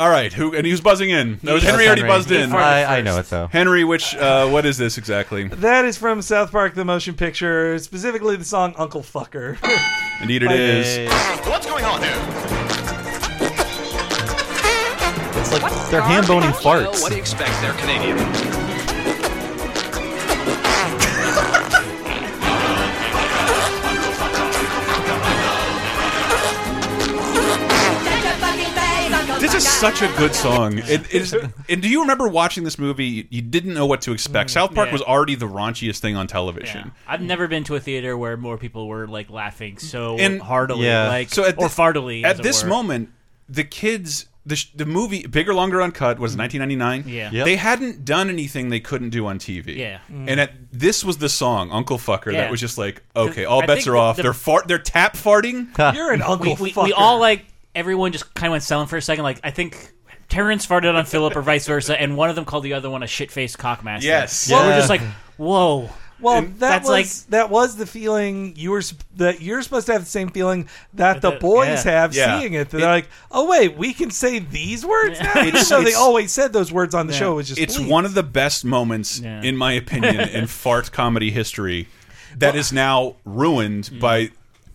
[0.00, 1.38] All right, who and who's buzzing in?
[1.42, 2.16] That was Henry already Henry.
[2.16, 2.52] buzzed in.
[2.54, 3.48] I- I know it, though.
[3.48, 5.48] Henry, which uh, what is this exactly?
[5.48, 9.58] That is from South Park: The Motion Picture, specifically the song "Uncle Fucker."
[10.22, 11.10] Indeed, it is.
[11.46, 12.16] What's going on here?
[15.38, 17.02] it's like they're hand boning farts.
[17.02, 17.50] What do you expect?
[17.60, 18.16] They're Canadian.
[29.60, 30.78] Is such a good song.
[30.78, 31.34] It is.
[31.68, 33.26] And do you remember watching this movie?
[33.30, 34.50] You didn't know what to expect.
[34.50, 34.92] Mm, South Park yeah.
[34.92, 36.92] was already the raunchiest thing on television.
[37.06, 40.86] I've never been to a theater where more people were like laughing so And- heartily,
[40.86, 41.08] Yeah.
[41.08, 42.24] like So at or thi- fartily.
[42.24, 42.70] At this were.
[42.70, 43.10] moment,
[43.48, 46.40] the kids, the sh- the movie, bigger, longer, uncut was mm-hmm.
[46.40, 47.04] 1999.
[47.14, 47.30] Yeah.
[47.30, 47.44] Yep.
[47.44, 49.76] They hadn't done anything they couldn't do on TV.
[49.76, 49.98] Yeah.
[50.10, 50.28] Mm-hmm.
[50.28, 52.42] And at this was the song Uncle Fucker Yeah.
[52.42, 54.16] that was just like okay, all I bets are the- off.
[54.16, 54.68] the- they're fart.
[54.68, 55.76] They're tap farting.
[55.94, 56.84] You're an Uncle we, we, Fucker.
[56.84, 57.44] we all like
[57.80, 59.24] everyone just kind of went silent for a second.
[59.24, 59.92] Like I think
[60.28, 63.02] Terrence farted on Philip or vice versa, and one of them called the other one
[63.02, 64.02] a shit faced cockmaster.
[64.02, 64.48] Yes.
[64.50, 64.76] Well, we're Yeah.
[64.76, 65.00] just like,
[65.36, 65.90] whoa.
[66.20, 66.90] Well, And that that's was
[67.24, 70.28] like- that was the feeling you were sp- that you're supposed to have the same
[70.28, 71.92] feeling that the the- boys yeah.
[71.92, 72.38] have Yeah.
[72.38, 72.68] seeing it.
[72.68, 75.30] They're It- like, oh wait, we can say these words now.
[75.36, 77.32] Even It's- though they it's- always said those words on the show.
[77.32, 77.88] It was just it's please.
[77.88, 79.40] one of the best moments, Yeah.
[79.42, 81.88] in my opinion, in fart comedy history
[82.36, 84.30] that is now ruined by.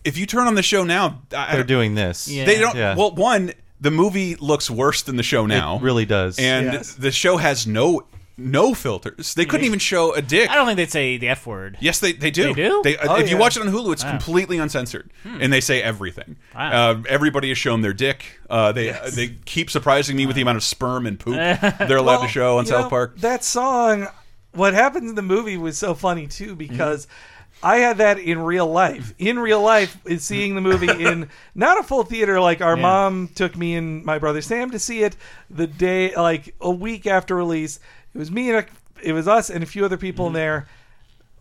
[0.06, 2.28] If you turn on the show now, I, They're doing this.
[2.28, 2.44] Yeah.
[2.44, 2.76] They don't.
[2.76, 2.94] Yeah.
[2.96, 5.76] Well, one, the movie looks worse than the show now.
[5.76, 6.38] It really does.
[6.38, 6.94] and Yes.
[6.94, 8.06] the show has no
[8.38, 9.32] no filters.
[9.34, 10.50] They couldn't even show a dick.
[10.50, 11.78] I don't think they'd say the f word.
[11.80, 12.52] Yes, they, they do.
[12.52, 12.82] They do?
[12.84, 16.36] They, Oh, if you watch it on Hulu, it's completely uncensored, and they say everything.
[16.54, 16.90] Wow.
[16.90, 18.38] Uh, everybody has shown their dick.
[18.50, 21.36] Uh, they they keep surprising me with the amount of sperm and poop
[21.88, 23.18] they're allowed to show on South know, Park.
[23.18, 24.06] That song,
[24.52, 27.06] what happens in the movie was so funny too because
[27.62, 29.14] I had that in real life.
[29.18, 32.40] In real life, is seeing the movie in not a full theater.
[32.40, 32.82] Like our Yeah.
[32.82, 35.16] mom took me and my brother Sam to see it
[35.50, 37.80] the day, like a week after release.
[38.14, 38.66] It was me and a
[39.02, 40.00] it was us and a few other Mm-hmm.
[40.02, 40.66] people in there.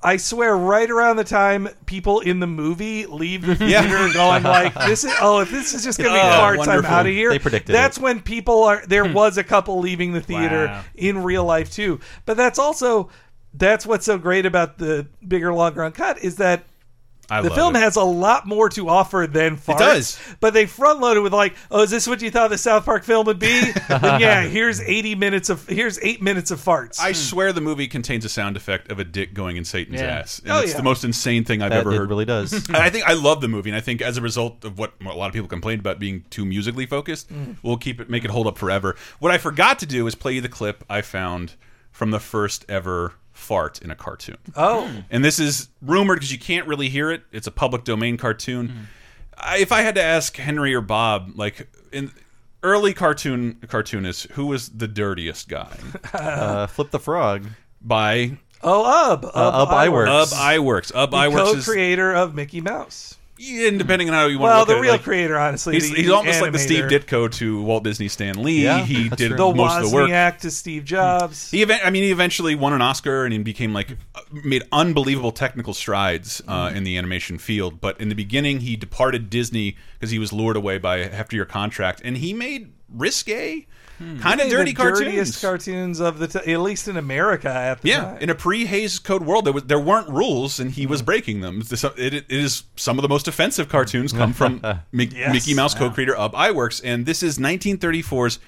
[0.03, 4.13] I swear, right around the time people in the movie leave the theater, Yeah.
[4.13, 7.07] going like, "This is oh, if this is just gonna be Oh, farts, I'm out
[7.07, 8.83] of here." They predicted That's when people are.
[8.87, 9.13] There Hmm.
[9.13, 10.83] was a couple leaving the theater Wow.
[10.95, 13.09] in real life too, but that's also
[13.57, 16.63] that's what's so great about the bigger, longer uncut is that
[17.27, 17.79] I the film it.
[17.79, 19.79] has a lot more to offer than farts.
[19.79, 20.19] does.
[20.41, 23.03] But they front loaded with like, oh, is this what you thought the South Park
[23.03, 23.61] film would be?
[23.89, 26.99] then yeah, here's eighty minutes of here's eight minutes of farts.
[26.99, 30.19] I swear the movie contains a sound effect of a dick going in Satan's Yeah.
[30.19, 30.37] ass.
[30.37, 30.77] And Oh, it's yeah.
[30.77, 32.09] the most insane thing I've That ever it heard.
[32.09, 32.53] really does.
[32.69, 35.05] I think I love the movie, and I think as a result of what a
[35.15, 37.55] lot of people complained about being too musically focused, Mm.
[37.63, 38.95] we'll keep it, make it hold up forever.
[39.17, 41.53] What I forgot to do is play you the clip I found
[41.91, 43.13] from the first ever
[43.45, 44.37] fart in a cartoon.
[44.55, 47.23] oh, And this is rumored because you can't really hear it.
[47.31, 48.67] It's a public domain cartoon.
[48.69, 48.79] Mm-hmm.
[49.37, 52.11] I, if I had to ask Henry or Bob, like in
[52.63, 55.77] early cartoon cartoonists, who was the dirtiest guy?
[56.13, 57.45] uh, Flip the Frog.
[57.81, 60.07] By oh, Ub, Ub, Ub Iwerks.
[60.07, 60.91] Ub Iwerks.
[60.95, 63.17] Ub the Iwerks co-creator of Mickey Mouse.
[63.37, 65.73] And depending on how you want Well, to look the it, real like, creator, honestly,
[65.75, 66.85] He's, he's almost like the Steve.
[66.85, 68.63] Ditko to Walt Disney Stan Lee.
[68.63, 69.37] Yeah, he did true.
[69.37, 70.09] The most of the work.
[70.09, 71.51] Wozniak to Steve Jobs.
[71.51, 75.31] He I mean, he eventually won an Oscar and he became like uh, made unbelievable
[75.33, 76.77] technical strides uh, Mm-hmm.
[76.77, 77.81] in the animation field.
[77.81, 81.47] But in the beginning, he departed Disney because he was lured away by a heftier
[81.47, 83.65] contract, and he made risque,
[84.19, 84.99] kind of dirty the cartoons.
[84.99, 88.17] dirtiest cartoons of the t- at least in America at the Yeah, time.
[88.19, 91.05] in a pre-Hays Code world, there was there weren't rules, and he was Mm-hmm.
[91.05, 91.61] breaking them.
[91.69, 95.33] It, it is some of the most offensive cartoons come from Mi- Yes.
[95.33, 98.39] Mickey Mouse co-creator Ub Iwerks, and this is 1934's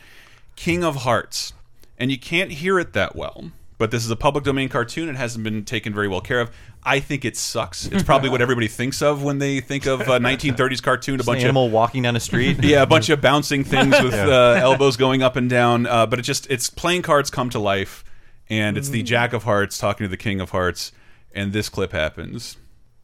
[0.56, 1.54] King of Hearts,
[1.98, 3.52] and you can't hear it that well.
[3.80, 6.50] But this is a public domain cartoon; it hasn't been taken very well care of.
[6.84, 7.86] I think it sucks.
[7.86, 11.16] It's probably what everybody thinks of when they think of a 1930s cartoon.
[11.16, 12.58] A Just an bunch animal of animal walking down a street.
[12.64, 14.28] yeah, a bunch of bouncing things with Yeah.
[14.28, 15.86] uh, elbows going up and down.
[15.86, 18.04] Uh, but it just it's playing cards come to life,
[18.50, 20.92] and it's the Jack of Hearts talking to the King of Hearts,
[21.36, 22.58] and this clip happens.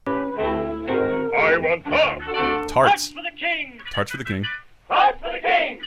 [0.07, 2.71] I want hearts.
[2.73, 3.79] Tarts, for the king.
[3.91, 4.43] tarts for the king.
[4.87, 5.79] Hearts for the king.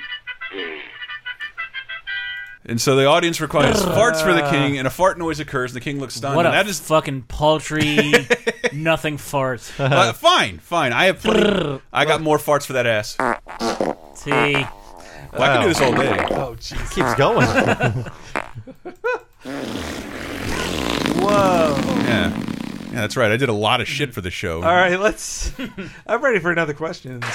[2.69, 5.77] And so the audience requires farts for the king, and a fart noise occurs, and
[5.77, 6.35] the king looks stunned.
[6.35, 8.13] What a and that is fucking paltry,
[8.73, 9.63] nothing fart.
[9.79, 10.93] uh, fine, fine.
[10.93, 11.81] I have plenty.
[11.93, 13.17] I got more farts for that ass.
[13.21, 14.69] Well, See, I
[15.33, 16.19] can do this all day.
[16.31, 16.93] oh, jeez.
[16.93, 17.47] Keeps going.
[21.23, 21.77] Whoa.
[22.05, 23.31] Yeah, yeah, that's right.
[23.31, 24.57] I did a lot of shit for the show.
[24.57, 25.53] All right, let's.
[26.07, 27.23] I'm ready for another question.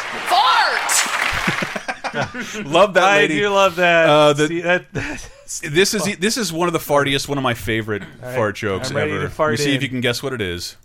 [2.66, 4.10] love that I do love that.
[4.10, 5.30] Uh, the- See, that, that-
[5.64, 8.90] This is this is one of the fartiest, one of my favorite right, fart jokes
[8.90, 9.28] ever.
[9.28, 9.76] fart Let me see in.
[9.76, 10.78] if you can guess what it is.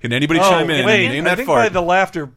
[0.00, 1.64] Can anybody oh, chime in wait, name I that think fart?
[1.64, 2.30] by the laughter.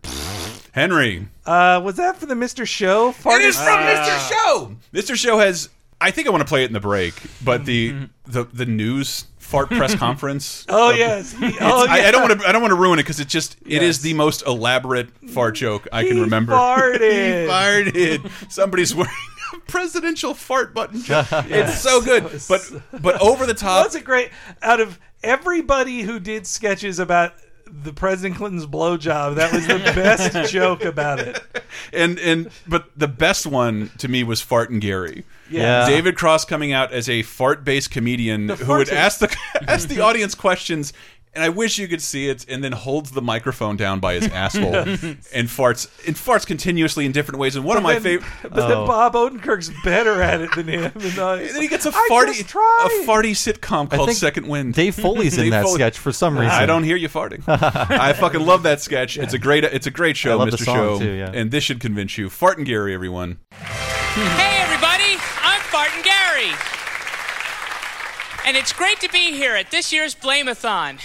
[0.72, 1.28] Henry.
[1.46, 2.66] Uh, was that for the Mr.
[2.66, 3.12] Show?
[3.12, 4.30] Fart It is from Mr.
[4.30, 4.76] Show.
[4.94, 5.16] Mr.
[5.16, 5.70] Show has.
[6.00, 7.14] I think I want to play it in the break,
[7.44, 10.66] but the the the news fart press conference.
[10.70, 11.34] Oh yes.
[11.34, 12.48] He- It's- oh, I, I don't want to.
[12.48, 13.58] I don't want to ruin it because it just.
[13.66, 14.02] It is Yes.
[14.04, 16.54] the most elaborate fart joke I can He remember.
[16.54, 17.02] farted.
[17.02, 18.52] he farted.
[18.52, 19.12] Somebody's wearing
[19.56, 21.02] a presidential fart button.
[21.02, 21.28] joke.
[21.32, 22.62] It's so good, but
[23.02, 23.84] but over the top.
[23.84, 24.30] That's a great.
[24.62, 27.34] Out of everybody who did sketches about
[27.72, 31.42] the President Clinton's blowjob, that was the best joke about it.
[31.94, 35.26] and and but the best one to me was Fartin' Gary.
[35.50, 35.88] Yeah.
[35.88, 39.36] David Cross coming out as a fart-based comedian The who would ask the
[39.68, 40.94] ask the audience questions.
[41.32, 44.28] And I wish you could see it, and then holds the microphone down by his
[44.28, 47.56] asshole and farts and farts continuously in different ways.
[47.56, 50.92] And one of my But favorite, But then Bob Odenkirk's better at it than him.
[50.96, 53.02] And, uh, and then he gets a I farty just tried.
[53.04, 54.74] a farty sitcom called think Second Wind.
[54.74, 56.50] Dave Foley's in Dave that Foley- sketch for some reason.
[56.52, 57.44] I don't hear you farting.
[57.48, 59.16] I fucking love that sketch.
[59.18, 60.58] It's a great it's a great show, I love Mr.
[60.58, 61.00] the song, Show.
[61.00, 61.32] too, yeah.
[61.32, 62.30] And this should convince you.
[62.30, 63.38] Fartin' Gary, everyone.
[63.52, 65.14] Hey, everybody,
[65.44, 66.79] I'm Fartin' Gary.
[68.46, 70.98] And it's great to be here at this year's Blame-a-thon.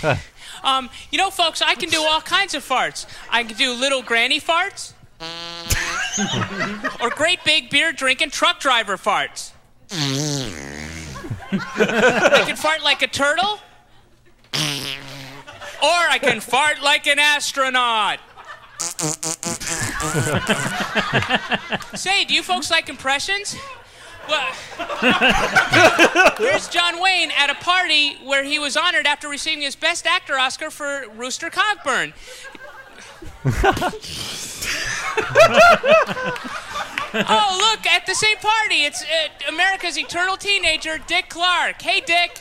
[0.62, 3.07] um, you know, folks, I can do all kinds of farts.
[3.31, 4.92] I can do little granny farts,
[7.01, 9.51] or great big beer drinking truck driver farts.
[11.53, 13.59] I can fart like a turtle,
[14.55, 14.59] or
[15.83, 18.18] I can fart like an astronaut.
[21.94, 23.57] Say, do you folks like impressions?
[24.28, 24.52] Well,
[26.38, 30.38] here's John Wayne at a party where he was honored after receiving his Best Actor
[30.38, 32.12] Oscar for Rooster Cogburn.
[37.14, 41.82] oh, look, at the same party, it's uh, America's eternal teenager, Dick Clark.
[41.82, 42.40] Hey, Dick.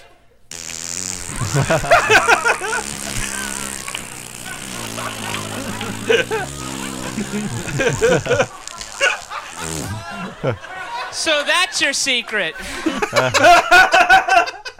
[11.14, 12.56] So that's your secret.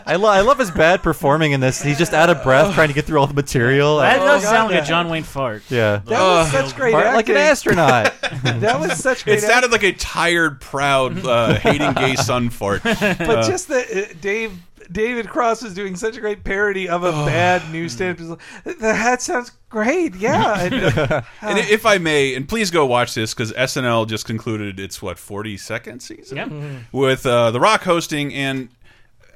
[0.06, 1.82] I, lo I love his bad performing in this.
[1.82, 3.98] He's just out of breath trying to get through all the material.
[4.00, 5.64] That Oh, does sound like a John Wayne fart.
[5.70, 6.02] Yeah.
[6.06, 8.14] That was such great Fart like an astronaut.
[8.44, 12.82] that was such great It sounded like a tired, proud, uh, hating gay son fart.
[13.24, 14.52] But Uh, just the uh, Dave
[14.94, 18.20] David Cross is doing such a great parody of a bad newsstand.
[18.20, 18.40] episode.
[18.80, 20.16] The hat sounds great.
[20.16, 20.54] Yeah.
[20.64, 24.80] And, uh, and if I may, and please go watch this because SNL just concluded
[24.80, 26.48] its what forty second season Yep.
[26.48, 26.98] Mm-hmm.
[26.98, 28.70] with uh, The Rock hosting and.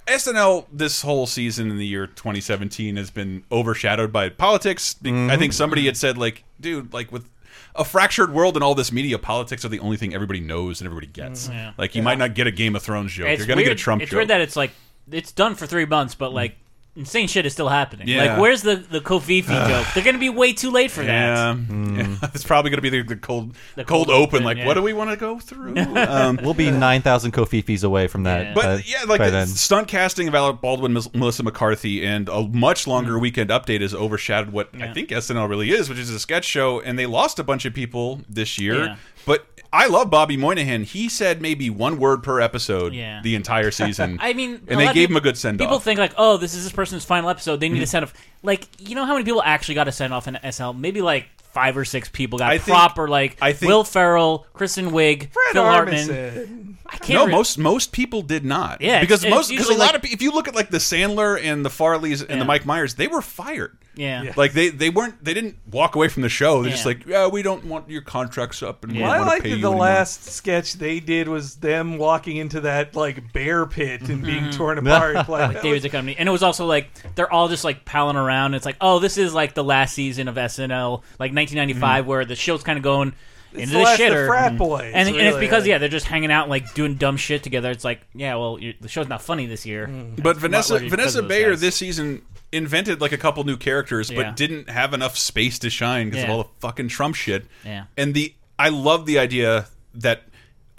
[0.07, 4.93] SNL this whole season in the year 2017 has been overshadowed by politics.
[4.93, 7.27] Be- I think somebody had said like, dude, like with
[7.75, 10.85] a fractured world and all this media, politics are the only thing everybody knows and
[10.87, 11.49] everybody gets.
[11.49, 11.73] Yeah.
[11.77, 13.27] Like you might not get a Game of Thrones joke.
[13.27, 14.19] It's You're gonna weird, get a Trump It's joke.
[14.19, 14.71] weird that it's like
[15.11, 16.57] it's done for three months, but like
[16.95, 18.07] insane shit is still happening.
[18.07, 18.25] Yeah.
[18.25, 19.85] Like where's the the covfefe joke?
[19.93, 21.57] They're gonna be way too late for yeah, that.
[21.69, 22.17] yeah.
[22.33, 24.23] it's probably going to be the, the cold, The cold, cold open.
[24.37, 24.65] open, Like, yeah.
[24.65, 25.75] what do we want to go through?
[25.97, 28.55] Um, we'll be 9,000 covfefes away from that.
[28.55, 29.47] But uh, yeah, like by the then.
[29.47, 33.21] stunt casting of Alec Baldwin, Mel- Melissa McCarthy, and a much longer Mm.
[33.21, 36.79] weekend update has overshadowed what I think SNL really is, which is a sketch show.
[36.81, 38.85] And they lost a bunch of people this year.
[38.85, 38.95] Yeah.
[39.25, 40.83] But I love Bobby Moynihan.
[40.83, 43.21] He said maybe one word per episode Yeah.
[43.23, 44.17] the entire season.
[44.21, 45.67] I mean, and they gave him a good send off.
[45.67, 47.59] People think like, oh, this is this person's final episode.
[47.59, 47.81] They need Mhm.
[47.81, 48.13] to send off.
[48.43, 50.73] Like, you know how many people actually got a send off in SNL?
[50.77, 53.07] Maybe like five or six people got I think- proper.
[53.07, 56.77] Like I think- Will Ferrell, Kristen Wiig, Fred Phil Hartman.
[56.87, 56.93] Armisen.
[56.93, 57.09] I can't.
[57.19, 58.81] No, re- most most people did not.
[58.81, 60.69] Yeah, because it's- most because a lot like- of pe- if you look at like
[60.69, 62.39] the Sandler and the Farleys and Yeah.
[62.39, 63.77] the Mike Myers, they were fired.
[63.95, 64.21] Yeah.
[64.21, 64.33] Yeah.
[64.35, 66.61] like they they weren't they didn't walk away from the show.
[66.61, 69.21] They're just like, yeah, we don't want your contracts up, and we don't I want
[69.23, 69.85] to like pay that you the anymore.
[69.85, 74.53] last sketch they did was them walking into that like bear pit and being Mhm.
[74.55, 75.15] torn apart.
[75.27, 78.17] Like, like that David's Economy, and it was also like they're all just like palling
[78.17, 78.53] around.
[78.53, 82.35] It's like, oh, this is like the last season of SNL, like 1995, where the
[82.35, 83.15] show's kind of going It's
[83.53, 84.27] into the the, last of shitter.
[84.27, 84.57] frat Mhm.
[84.57, 87.43] boys, and, and it's because like- yeah, they're just hanging out like doing dumb shit
[87.43, 87.71] together.
[87.71, 89.87] It's like, yeah, well, you the show's not funny this year.
[90.17, 91.61] But It's Vanessa Vanessa Bayer guys.
[91.61, 94.23] this season invented like a couple new characters, Yeah.
[94.23, 97.45] but didn't have enough space to shine because of all the fucking Trump shit.
[97.65, 97.83] Yeah.
[97.97, 100.23] and the I love the idea that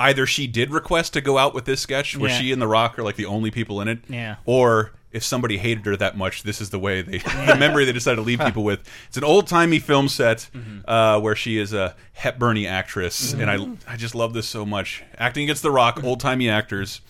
[0.00, 2.38] either she did request to go out with this sketch where Yeah.
[2.38, 4.36] she and The Rock are like the only people in it, Yeah.
[4.44, 7.92] or if somebody hated her that much, this is the way they the memory they
[7.92, 8.80] decided to leave people with.
[9.08, 10.88] It's an old timey film set Mm-hmm.
[10.90, 15.02] uh, where she is a Hepburny actress, and I I just love this so much.
[15.16, 17.00] Acting against The Rock, old timey actors.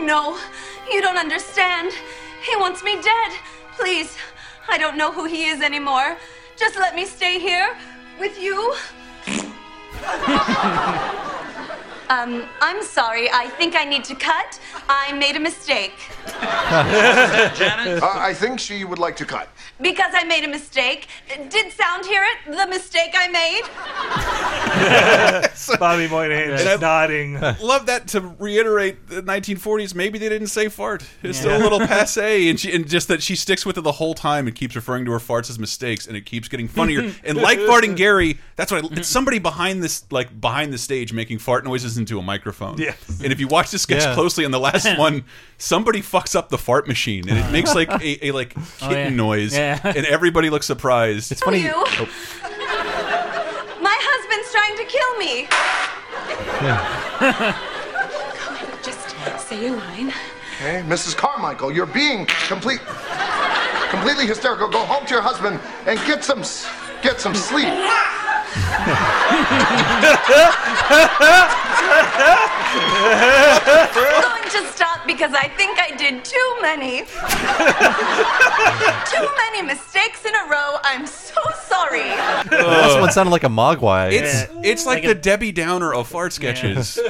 [0.00, 0.38] No,
[0.90, 1.92] you don't understand.
[2.48, 3.32] He wants me dead.
[3.76, 4.16] Please,
[4.68, 6.16] I don't know who he is anymore.
[6.56, 7.76] Just let me stay here
[8.18, 8.74] with you.
[12.12, 13.30] um, I'm sorry.
[13.30, 14.60] I think I need to cut.
[14.88, 15.94] I made a mistake.
[17.56, 18.02] Janet?
[18.02, 19.48] Uh, I think she would like to cut.
[19.80, 21.08] Because I made a mistake.
[21.48, 22.56] Did sound hear it?
[22.56, 23.62] The mistake I made?
[25.78, 27.40] Bobby Moynihan And just I- nodding.
[27.62, 29.94] Love that to reiterate the 1940s.
[29.94, 31.04] Maybe they didn't say fart.
[31.22, 33.92] It's still a little passe, and she and just that she sticks with it the
[33.92, 37.12] whole time and keeps referring to her farts as mistakes, and it keeps getting funnier.
[37.24, 41.12] and like Fartin' Gary, that's what I, it's somebody behind this like behind the stage
[41.12, 42.76] making fart noises into a microphone.
[42.78, 43.20] Yes.
[43.22, 44.14] And if you watch the sketch Yeah.
[44.14, 45.24] closely on the last one,
[45.58, 48.96] somebody fucks up the fart machine, and it makes like a, a like oh, kitten
[48.96, 49.08] Oh, yeah.
[49.10, 49.80] noise, Yeah.
[49.84, 51.32] and everybody looks surprised.
[51.32, 51.72] It's funny- You?
[51.74, 52.08] Oh.
[53.80, 55.48] My husband's trying to kill me.
[58.82, 60.08] Just say your line.
[60.60, 61.16] Okay, Mrs.
[61.16, 62.80] Carmichael, you're being complete,
[63.90, 64.68] completely hysterical.
[64.68, 66.42] Go home to your husband and get some,
[67.02, 67.68] get some sleep.
[73.04, 77.02] I'm going to stop because I think I did too many.
[79.10, 80.76] too many mistakes in a row.
[80.82, 81.34] I'm so
[81.64, 82.02] sorry.
[82.50, 84.12] This one sounded like a mogwai.
[84.12, 86.98] It's it's like, the Debbie Downer of fart sketches.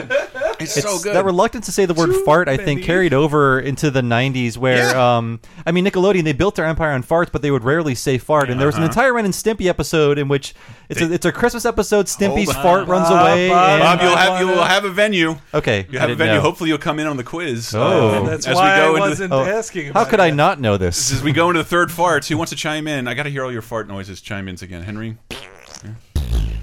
[0.61, 1.17] It's, so good.
[1.17, 4.97] That reluctance to say the word fart, I think, carried over into the '90s, where,
[4.97, 8.17] um, I mean, Nickelodeon they built their empire on farts, but they would rarely say
[8.17, 8.49] fart.
[8.49, 8.91] And there was an Uh-huh.
[8.91, 10.55] entire Ren and Stimpy episode in which
[10.93, 12.07] it's a, it's a Christmas episode.
[12.07, 12.63] Stimpy's Hold on.
[12.63, 13.49] fart runs Bob, away.
[13.49, 15.37] Bob, and- Bob, you'll have you will have a venue.
[15.53, 16.35] Okay, you have a didn't venue.
[16.35, 16.41] know.
[16.41, 17.75] Hopefully, you'll come in on the quiz.
[17.75, 17.81] Oh.
[18.25, 20.31] uh, That's as why we go I into wasn't the, asking How about could I
[20.31, 21.13] not know this?
[21.13, 23.09] as we go into the third farts, who wants to chime in?
[23.09, 24.21] I got to hear all your fart noises.
[24.21, 25.17] Chime in again, Henry.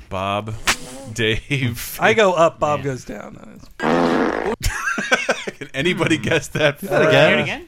[0.09, 0.55] Bob,
[1.13, 1.97] Dave.
[2.01, 3.59] I go up, Bob goes down.
[3.79, 6.79] Can anybody guess that?
[6.79, 7.39] that fart?
[7.41, 7.67] again?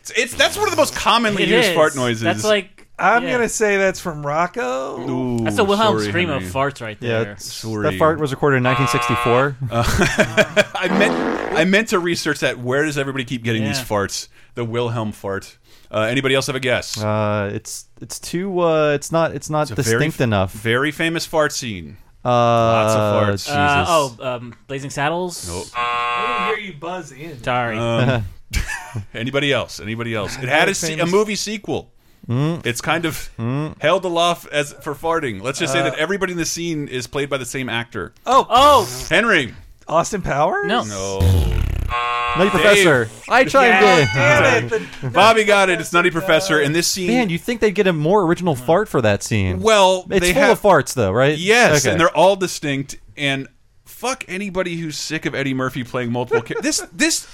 [0.00, 1.74] It's, it's that's one of the most commonly It used is.
[1.74, 2.20] fart noises.
[2.22, 3.32] That's like I'm yeah.
[3.32, 5.08] gonna say that's from Rocko.
[5.08, 7.22] Ooh, That's a Wilhelm sorry, scream of farts right there.
[7.22, 7.82] it's- Sorry.
[7.90, 9.56] that fart was recorded in 1964.
[9.70, 12.58] Uh, I meant I meant to research that.
[12.58, 13.84] Where does everybody keep getting these Yeah.
[13.86, 14.28] farts?
[14.54, 15.56] The Wilhelm fart.
[15.92, 17.02] Uh, anybody else have a guess?
[17.02, 20.52] Uh, it's it's too uh, it's not it's not It's a distinct very, enough.
[20.52, 21.96] Very famous fart scene.
[22.24, 23.32] Uh, Lots of farts.
[23.32, 23.48] Jesus.
[23.50, 25.48] Uh, oh, um, Blazing Saddles.
[25.48, 25.66] Nope.
[25.74, 27.42] I didn't hear you buzz in.
[27.42, 27.78] Sorry.
[27.78, 28.24] Um,
[29.14, 29.80] anybody else?
[29.80, 30.36] Anybody else?
[30.36, 31.92] It had a, se- a famous- movie sequel.
[32.28, 32.64] Mm.
[32.64, 33.30] It's kind of
[33.80, 35.42] held aloft as for farting.
[35.42, 38.12] Let's just say Uh, that everybody in the scene is played by the same actor.
[38.26, 39.54] Oh, oh, Henry.
[39.88, 40.66] Austin Powers.
[40.66, 40.84] No.
[40.84, 41.18] No.
[42.38, 43.08] Nutty Professor.
[43.28, 44.06] I chimed in.
[44.14, 44.68] Damn it.
[45.00, 45.80] The- Bobby got it.
[45.80, 46.60] It's Nutty Professor.
[46.60, 47.08] And this scene.
[47.08, 49.60] Man, you think they'd get a more original fart for that scene?
[49.60, 51.36] well, it's they full have of farts, though, right?
[51.36, 51.90] Yes, Okay.
[51.92, 52.96] and they're all distinct.
[53.16, 53.48] And
[53.84, 56.42] fuck anybody who's sick of Eddie Murphy playing multiple.
[56.42, 57.26] Ca this this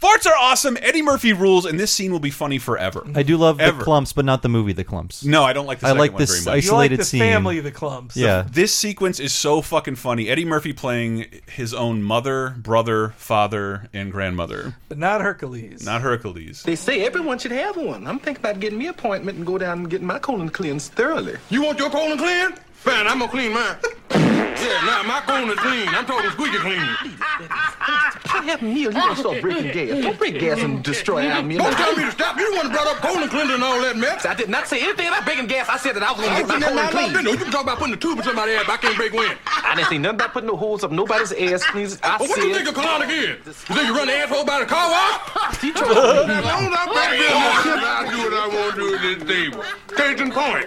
[0.00, 0.76] farts are awesome.
[0.80, 3.06] Eddie Murphy rules, and this scene will be funny forever.
[3.14, 3.78] I do love Ever.
[3.78, 5.24] the Klumps, but not the movie The Klumps.
[5.24, 6.64] No, I don't like the I second like one this very much.
[6.64, 7.20] You like isolated the scene.
[7.20, 8.12] family, the Klumps.
[8.16, 8.46] Yeah.
[8.50, 10.28] This sequence is so fucking funny.
[10.28, 14.76] Eddie Murphy playing his own mother, brother, father, and grandmother.
[14.88, 15.84] But not Hercules.
[15.84, 16.62] Not Hercules.
[16.62, 18.06] They say everyone should have one.
[18.06, 20.92] I'm thinking about getting me an appointment and go down and getting my colon cleansed
[20.92, 21.36] thoroughly.
[21.50, 22.54] You want your colon clean?
[22.86, 23.76] Fine, I'm gonna clean mine.
[24.10, 25.88] yeah, now my colon is clean.
[25.88, 26.78] I'm talking squeaky clean.
[26.78, 28.92] What happened, Neil?
[28.92, 30.02] You gonna start breaking gas.
[30.04, 31.58] Don't break gas and destroy our meal.
[31.58, 32.38] Don't tell me to stop.
[32.38, 34.24] You the one that brought up colon cleansing and all that mess.
[34.24, 35.68] I did not say anything about breaking gas.
[35.68, 37.24] I said that I was gonna I get my ain't seen that colon in clean.
[37.24, 37.30] my.
[37.32, 39.36] You can talk about putting a tube in somebody's ass, but I can't break wind.
[39.46, 41.64] I didn't say nothing about putting no holes up nobody's ass.
[41.72, 42.44] Please, I Well, what said.
[42.44, 43.46] you think a colonic is?
[43.46, 45.62] You think you run the asshole by the car wash?
[45.66, 48.94] You trying to- long as I'm back there, I'll do what I want to do
[48.94, 49.64] at this table.
[49.96, 50.66] Case in point.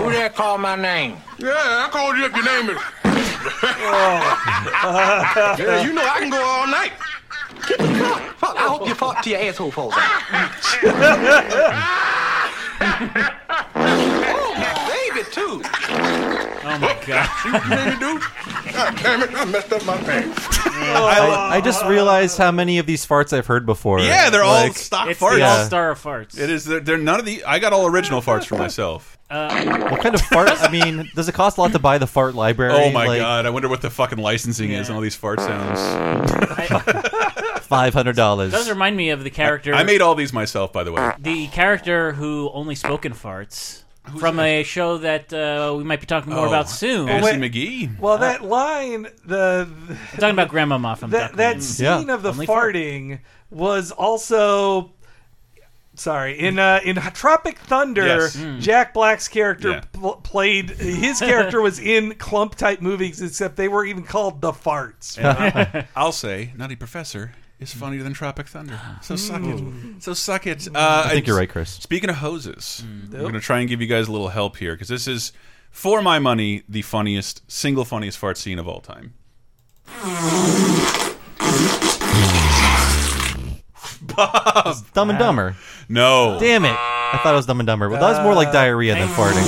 [0.00, 1.16] Who that called my name?
[1.38, 2.76] Yeah, I called you if your name is.
[5.58, 6.92] yeah, you know I can go all night.
[8.38, 10.22] Fuck, I hope you fought till your asshole falls out.
[13.76, 15.62] oh, my baby, too.
[16.62, 17.26] Oh my oh, god.
[17.42, 18.20] See what you made me do?
[18.72, 20.38] God damn it, I messed up my pants.
[20.66, 21.32] I, oh.
[21.32, 24.00] I just realized how many of these farts I've heard before.
[24.00, 25.36] Yeah, they're all stock It's farts.
[25.36, 26.38] the all star of farts.
[26.38, 26.64] It is.
[26.64, 27.44] They're, they're none of the.
[27.44, 29.18] I got all original farts for myself.
[29.30, 30.50] What kind of fart?
[30.60, 32.72] I mean, does it cost a lot to buy the fart library?
[32.74, 33.46] Oh my Like, god!
[33.46, 34.92] I wonder what the fucking licensing is Yeah.
[34.92, 35.80] on all these fart sounds.
[37.62, 38.50] Five hundred dollars.
[38.50, 39.72] does remind me of the character.
[39.74, 41.12] I made all these myself, by the way.
[41.20, 43.84] the character who only spoke in farts
[44.18, 47.08] from a show that uh, we might be talking more Oh, about soon.
[47.08, 47.52] Anthony wait.
[47.52, 47.98] McGee.
[48.00, 52.14] Well, that line, the I'm talking about Grandma from that that scene Yeah.
[52.14, 52.74] of the Only fart.
[52.74, 53.20] farting
[53.50, 54.90] was also
[56.00, 58.06] sorry in uh, in Tropic Thunder.
[58.06, 58.34] Yes.
[58.36, 58.58] Hmm.
[58.58, 59.80] Jack Black's character Yeah.
[59.92, 64.52] pl- played his character was in Klump type movies, except they were even called the
[64.52, 65.18] farts.
[65.18, 68.80] And I, I'll say, Nutty Professor is funnier than Tropic Thunder.
[69.02, 70.02] So suck it.
[70.02, 70.66] So suck it.
[70.74, 71.70] Uh, I think you're right, Chris.
[71.70, 72.82] Speaking of hoses,
[73.12, 75.32] we're going to try and give you guys a little help here because this is,
[75.70, 79.12] for my money, the funniest, single funniest fart scene of all time.
[84.16, 84.76] Bob.
[84.94, 85.56] Dumb and Dumber.
[85.88, 86.38] No.
[86.40, 86.70] Damn it!
[86.76, 89.46] I thought it was Dumb and Dumber, but that was more like diarrhea than farting.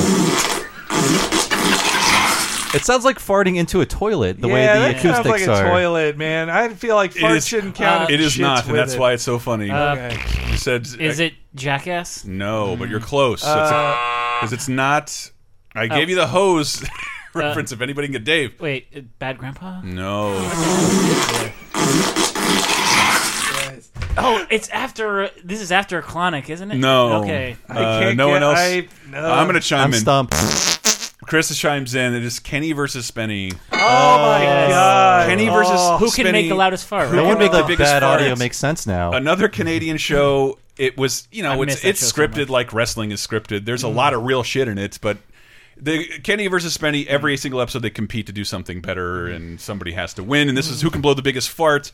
[2.75, 4.41] It sounds like farting into a toilet.
[4.41, 5.71] The yeah, way the that sounds acoustics like a are.
[5.71, 6.49] toilet, man.
[6.49, 8.11] I feel like It farts is- shouldn't count.
[8.11, 8.99] It if is shits not, and with that's it.
[9.01, 9.71] why it's so funny.
[9.71, 10.17] Uh, Okay.
[10.51, 12.25] You said Is it Jackass?
[12.25, 13.45] No, but you're close.
[13.45, 15.31] Uh, Because it's not.
[15.75, 16.11] I gave Oh.
[16.11, 16.83] you the hose
[17.35, 17.73] reference.
[17.73, 18.59] if anybody can get Dave.
[18.59, 19.83] Wait, uh, Bad Grandpa?
[19.83, 20.33] No.
[24.19, 25.31] Oh, it's after.
[25.45, 26.77] This is after a Clonic, isn't it?
[26.77, 27.23] No.
[27.23, 27.57] Okay.
[27.69, 28.59] Uh, can't no one get- else.
[28.59, 29.25] I- no.
[29.33, 30.01] I'm going to chime I'm in.
[30.01, 30.35] stumped.
[31.27, 32.15] Chris chimes in.
[32.15, 33.53] It is Kenny versus Spenny.
[33.73, 35.29] Oh my god!
[35.29, 35.97] Kenny versus Oh.
[35.99, 36.49] Who can make Spenny.
[36.49, 37.09] the loudest fart?
[37.09, 37.29] Who No right?
[37.31, 38.39] can wonder make the the biggest bad audio farts?
[38.39, 39.13] makes sense now.
[39.13, 40.59] Another Canadian show.
[40.77, 42.49] It was, you know, miss it's that it's show so scripted much.
[42.49, 43.65] like wrestling is scripted.
[43.67, 45.19] There's a lot of real shit in it, but
[45.77, 47.07] the Kenny versus Spenny.
[47.07, 50.49] Every single episode, they compete to do something better, and somebody has to win.
[50.49, 51.93] And this is who can blow the biggest fart.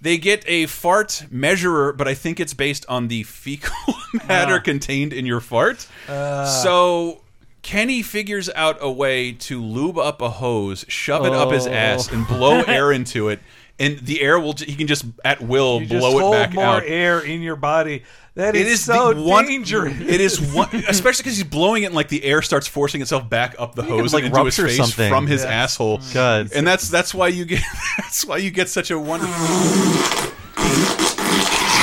[0.00, 3.74] They get a fart measurer, but I think it's based on the fecal
[4.28, 4.60] matter ah.
[4.60, 5.86] contained in your fart.
[6.08, 6.44] Ah.
[6.62, 7.22] so
[7.62, 11.72] Kenny figures out a way to lube up a hose, shove it up his Oh.
[11.72, 13.40] ass, and blow air into it.
[13.78, 16.82] And the air will, he can just at will You blow it back more out.
[16.86, 18.04] air in your body.
[18.36, 19.98] That It is, is so one, dangerous.
[19.98, 23.28] It is one, especially because he's blowing it, and like the air starts forcing itself
[23.30, 25.08] back up the could, hose like, and into his face something.
[25.10, 25.48] from his Yeah.
[25.50, 26.00] asshole.
[26.12, 26.50] God.
[26.54, 27.62] And that's that's why you get
[27.98, 30.32] that's why you get such a wonderful.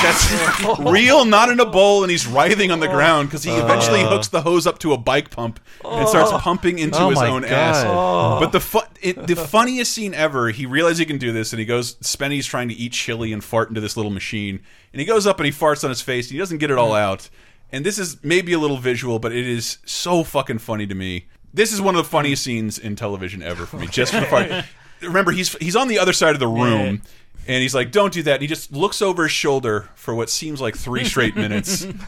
[0.04, 2.94] That's real, not in a bowl, and he's writhing on the oh.
[2.94, 4.10] ground because he eventually oh.
[4.10, 6.40] hooks the hose up to a bike pump and starts oh.
[6.40, 7.52] pumping into Oh his my own God.
[7.52, 7.84] ass.
[7.86, 8.40] Oh.
[8.40, 11.60] But the fu it, the funniest scene ever, he realizes he can do this, and
[11.60, 11.96] he goes.
[12.02, 14.60] Spenny's trying to eat chili and fart into this little machine,
[14.92, 16.28] and he goes up and he farts on his face.
[16.28, 17.30] And he doesn't get it all out,
[17.72, 21.28] and this is maybe a little visual, but it is so fucking funny to me.
[21.54, 23.88] This is one of the funniest scenes in television ever for me.
[23.88, 24.66] Just for the fart.
[25.02, 27.02] Remember, he's he's on the other side of the room.
[27.46, 30.30] And he's like, "Don't do that." And he just looks over his shoulder for what
[30.30, 31.86] seems like three straight minutes.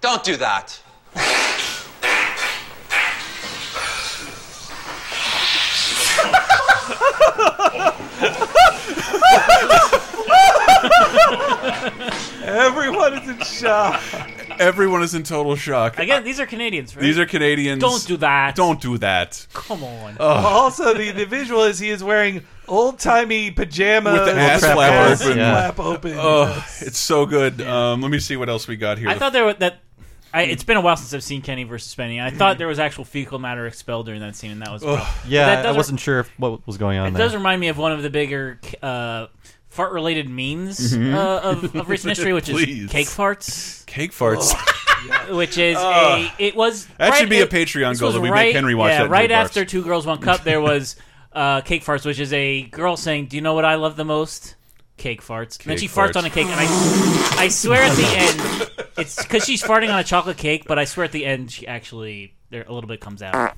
[0.00, 0.80] Don't do that.
[12.42, 14.02] Everyone is in shock.
[14.58, 15.98] Everyone is in total shock.
[15.98, 17.02] Again, these are Canadians, right?
[17.02, 17.80] These are Canadians.
[17.80, 18.54] Don't do that.
[18.54, 19.46] Don't do that.
[19.52, 20.16] Come on.
[20.18, 20.44] Ugh.
[20.44, 24.92] Also, the, the visual is he is wearing old timey pajamas With the ass flap
[24.92, 25.34] ass open.
[25.34, 26.14] flap open.
[26.16, 27.60] Oh, it's so good.
[27.60, 29.08] Um, let me see what else we got here.
[29.08, 29.80] I thought there was that.
[30.32, 32.20] I, it's been a while since I've seen Kenny versus Spenny.
[32.20, 35.06] I thought there was actual fecal matter expelled during that scene, and that was Ugh.
[35.26, 37.24] Yeah, that I wasn't sure if, what was going on It there.
[37.26, 39.28] does remind me of one of the bigger uh,
[39.68, 41.14] fart-related memes Mhm.
[41.14, 43.84] uh, of, of recent history, which is cake farts.
[43.86, 44.54] Cake farts.
[45.30, 45.84] Which is Ugh.
[46.40, 48.90] a it was That right- should be a Patreon goal that we make Henry watch
[48.90, 50.42] yeah, that right after Two Girls One Cup.
[50.42, 50.96] There was
[51.32, 54.04] uh, cake farts, which is a girl saying, "Do you know what I love the
[54.04, 54.56] most?"
[54.96, 55.60] Cake farts.
[55.60, 56.16] and then she farts farts.
[56.16, 60.00] on a cake, and I, I swear at the end, it's because she's farting on
[60.00, 60.64] a chocolate cake.
[60.66, 63.56] But I swear at the end, she actually there a little bit comes out.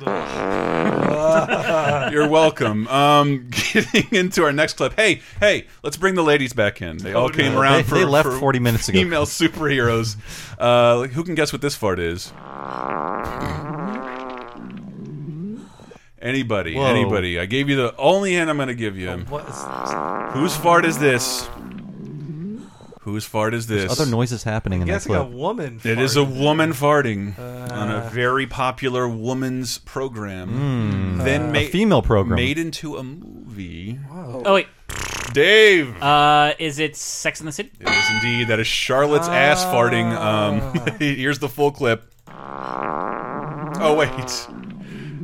[2.12, 2.86] You're welcome.
[2.88, 4.94] Um, getting into our next clip.
[4.94, 6.98] Hey, hey, let's bring the ladies back in.
[6.98, 8.98] They all Oh, came around They- for they left for 40 minutes ago.
[8.98, 10.16] Female superheroes.
[10.58, 12.32] Uh, who can guess what this fart is?
[16.20, 16.74] Anybody?
[16.76, 16.86] Whoa.
[16.86, 17.40] Anybody?
[17.40, 19.10] I gave you the only hint I'm going to give you.
[19.10, 21.48] Whose fart is this?
[23.12, 23.90] Whose fart is this?
[23.92, 25.30] Other noises happening in that guessing a clip.
[25.32, 25.80] woman.
[25.84, 31.18] It is a woman farting Uh, on a very popular woman's program.
[31.18, 31.24] Mm.
[31.24, 32.36] then A ma- female program.
[32.36, 33.98] made into a movie.
[34.10, 34.66] Oh wait,
[35.32, 36.00] Dave.
[36.02, 37.70] uh, is it Sex in the City?
[37.80, 38.48] It is indeed.
[38.48, 40.10] That is Charlotte's ass farting.
[40.16, 42.08] Um, here's the full clip.
[42.28, 44.48] Oh wait,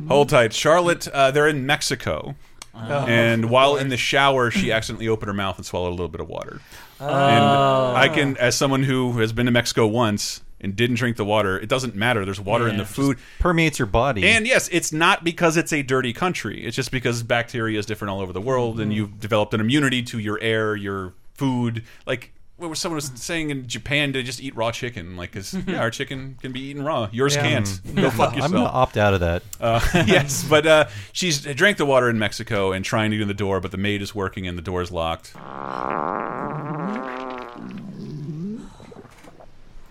[0.07, 0.53] hold tight.
[0.53, 1.07] Charlotte.
[1.07, 2.35] Uh, they're in Mexico,
[2.75, 5.97] Oh, and of while in the shower, she accidentally opened her mouth and swallowed a
[5.97, 6.61] little bit of water.
[6.99, 7.07] Oh.
[7.07, 8.13] And I oh.
[8.13, 11.69] can, as someone who has been to Mexico once and didn't drink the water, it
[11.69, 12.25] doesn't matter.
[12.25, 13.17] There's water in the food.
[13.39, 14.25] permeates your body.
[14.25, 16.65] And yes, it's not because it's a dirty country.
[16.65, 18.97] It's just because bacteria is different all over the world, and mm-hmm.
[18.97, 21.83] you've developed an immunity to your air, your food.
[22.05, 25.15] Like what was someone was saying in Japan to just eat raw chicken.
[25.17, 27.07] Like, 'cause, yeah, our chicken can be eaten raw.
[27.11, 27.41] Yours Yeah.
[27.41, 27.81] can't.
[27.95, 28.43] Go fuck yourself.
[28.45, 29.43] I'm gonna opt out of that.
[29.59, 33.27] Uh, yes, but uh, she's drank the water in Mexico and trying to get in
[33.29, 35.33] the door, but the maid is working and the door is locked.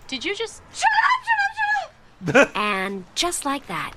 [0.09, 0.63] Did you just.
[0.73, 2.57] Shut up, shut up, shut up!
[2.57, 3.95] and just like that,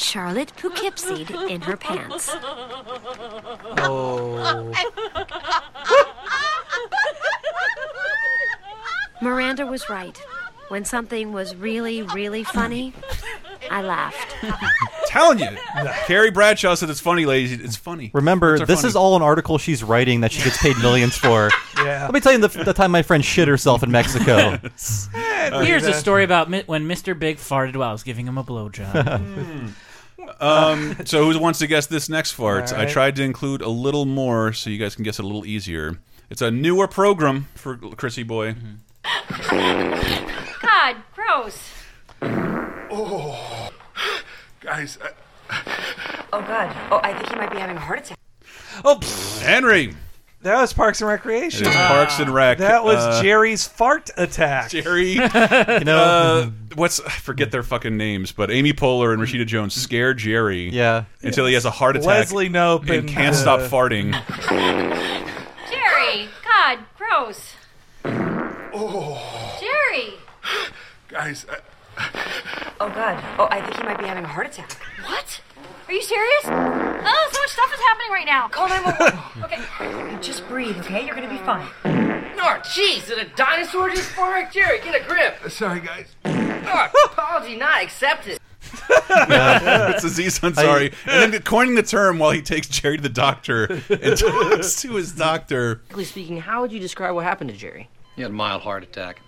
[0.00, 2.30] Charlotte Poughkeepsied in her pants.
[3.78, 4.72] Oh.
[9.22, 10.20] Miranda was right.
[10.68, 12.92] When something was really, really funny,
[13.70, 14.36] I laughed.
[15.06, 15.48] Telling you,
[16.06, 17.52] Carrie Bradshaw said it's funny, ladies.
[17.52, 18.12] It's funny.
[18.14, 18.88] Remember, Farts are this funny.
[18.90, 21.50] is all an article she's writing that she gets paid millions for.
[21.80, 22.02] Yeah.
[22.04, 24.58] Let me tell you the, the time my friend shit herself in Mexico.
[25.64, 27.18] Here's a story about mi- when Mr.
[27.18, 29.20] Big farted while I was giving him a blowjob.
[29.20, 29.68] Hmm.
[30.40, 32.72] Um, so who wants to guess this next fart?
[32.72, 35.26] All I tried to include a little more so you guys can guess it a
[35.26, 35.98] little easier.
[36.30, 38.54] It's a newer program for Chrissy Boy.
[39.50, 41.58] God, gross.
[42.22, 43.70] Oh,
[44.60, 45.10] guys, I,
[46.32, 46.74] Oh God.
[46.92, 48.18] Oh, I think he might be having a heart attack.
[48.84, 49.42] Oh, pfft.
[49.42, 49.94] Henry.
[50.42, 51.66] That was Parks and Recreation.
[51.66, 52.58] It is Parks and Rec.
[52.58, 54.70] That was Uh, Jerry's fart attack.
[54.70, 55.12] Jerry.
[55.80, 59.74] You know, uh, what's I forget their fucking names, but Amy Poehler and Rashida Jones
[59.74, 60.70] scare Jerry.
[60.70, 61.04] Yeah.
[61.22, 62.06] Until he has a heart attack.
[62.06, 64.12] Leslie Knope and and, can't uh, stop farting.
[65.70, 67.54] Jerry, God, gross.
[68.04, 70.14] oh, Jerry.
[71.08, 71.58] guys, I,
[72.80, 73.22] Oh God.
[73.38, 74.72] Oh, I think he might be having a heart attack.
[75.04, 75.40] What?
[75.90, 76.44] Are you serious?
[76.44, 78.46] Oh, so much stuff is happening right now.
[78.46, 79.42] Call 911.
[79.44, 80.22] okay.
[80.22, 81.04] Just breathe, okay?
[81.04, 81.66] You're gonna be fine.
[82.38, 84.52] Oh, jeez, did a dinosaur just fart?
[84.52, 85.38] Jerry, get a grip.
[85.44, 86.14] Uh, sorry, guys.
[86.24, 88.38] Oh, apology not accepted.
[88.62, 90.94] it's Aziz Ansari.
[91.06, 94.92] and then coining the term while he takes Jerry to the doctor and talks to
[94.92, 95.74] his doctor.
[95.74, 97.88] Technically speaking, how would you describe what happened to Jerry?
[98.14, 99.22] He had a mild heart attack.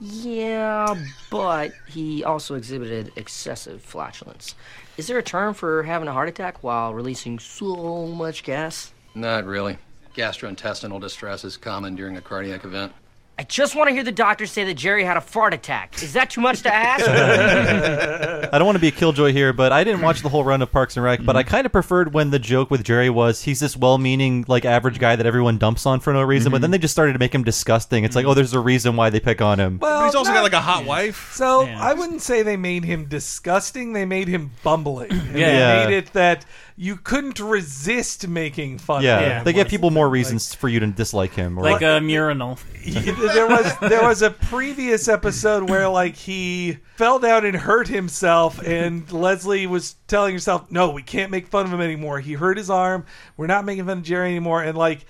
[0.00, 0.94] Yeah,
[1.30, 4.54] but he also exhibited excessive flatulence.
[4.96, 8.92] Is there a term for having a heart attack while releasing so much gas?
[9.14, 9.78] Not really.
[10.14, 12.92] Gastrointestinal distress is common during a cardiac event.
[13.38, 16.02] I just want to hear the doctor say that Jerry had a fart attack.
[16.02, 17.06] Is that too much to ask?
[18.52, 20.62] I don't want to be a killjoy here, but I didn't watch the whole run
[20.62, 21.22] of Parks and Rec.
[21.22, 21.50] But I mm-hmm.
[21.50, 25.16] kind of preferred when the joke with Jerry was he's this well-meaning, like average guy
[25.16, 26.50] that everyone dumps on for no reason.
[26.50, 26.62] But mm-hmm.
[26.62, 28.04] then they just started to make him disgusting.
[28.04, 28.36] It's like, oh, mm-hmm.
[28.36, 29.80] there's a reason why they pick on him.
[29.80, 31.34] Well, But he's also not- got like a hot wife.
[31.34, 33.92] So I wouldn't say they made him disgusting.
[33.92, 35.12] They made him bumbling.
[35.12, 35.84] And Yeah.
[35.84, 36.46] They made it that
[36.78, 39.02] you couldn't resist making fun.
[39.02, 39.44] Yeah, of him.
[39.44, 41.58] they give people more reasons for you to dislike him.
[41.58, 42.58] Or Like a murinal.
[43.34, 48.62] there was there was a previous episode where like he fell down and hurt himself
[48.62, 52.56] and Leslie was telling herself no we can't make fun of him anymore he hurt
[52.56, 53.04] his arm
[53.36, 55.04] we're not making fun of Jerry anymore and like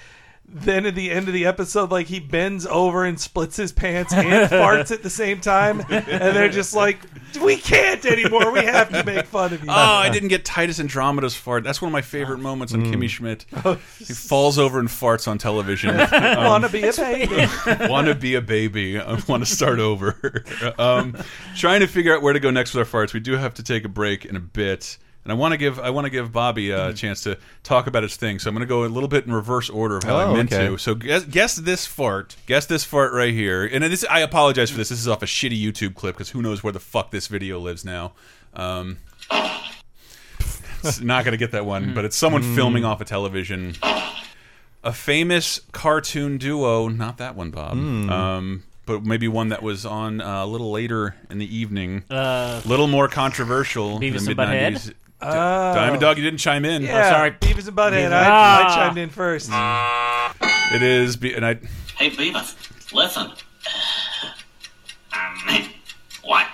[0.48, 4.12] then at the end of the episode like he bends over and splits his pants
[4.12, 6.98] and farts at the same time and they're just like
[7.42, 10.78] we can't anymore we have to make fun of you Oh, I didn't get Titus
[10.78, 11.64] Andromedon's fart.
[11.64, 13.44] That's one of my favorite moments on Kimmy Schmidt.
[13.98, 15.96] He falls over and farts on television.
[16.12, 17.46] Wanna be a baby.
[17.88, 18.98] want to be a baby.
[18.98, 20.44] I want to start over.
[20.78, 21.16] um,
[21.56, 23.12] trying to figure out where to go next with our farts.
[23.12, 24.96] We do have to take a break in a bit
[25.26, 26.94] and I want to give I want to give Bobby a mm-hmm.
[26.94, 28.38] chance to talk about his thing.
[28.38, 30.32] So I'm going to go a little bit in reverse order of how oh, I
[30.32, 30.68] meant okay.
[30.68, 30.78] to.
[30.78, 32.36] So guess, guess, this fart.
[32.46, 33.66] Guess this fart right here.
[33.66, 34.90] And this I apologize for this.
[34.90, 37.58] This is off a shitty YouTube clip because who knows where the fuck this video
[37.58, 38.12] lives now.
[38.54, 38.98] Um,
[40.84, 42.88] it's not going to get that one, but it's someone filming mm.
[42.88, 43.74] off a television.
[44.84, 47.76] A famous cartoon duo, not that one, Bob.
[47.76, 48.08] Mm.
[48.08, 52.14] Um, but maybe one that was on uh, a little later in the evening, a
[52.14, 53.98] uh, little more controversial.
[53.98, 54.94] Beavis in the mid '90s.
[55.20, 55.74] Oh.
[55.74, 56.82] Diamond Dog, you didn't chime in.
[56.82, 56.98] Yeah.
[56.98, 57.30] Oh, sorry.
[57.32, 58.12] Beavis and Butthead.
[58.12, 58.66] I, ah.
[58.66, 59.50] I chimed in first.
[60.74, 61.16] It is.
[61.16, 61.54] Be- and I.
[61.96, 63.32] Hey, Beavis, listen.
[65.12, 65.70] Um,
[66.22, 66.46] what?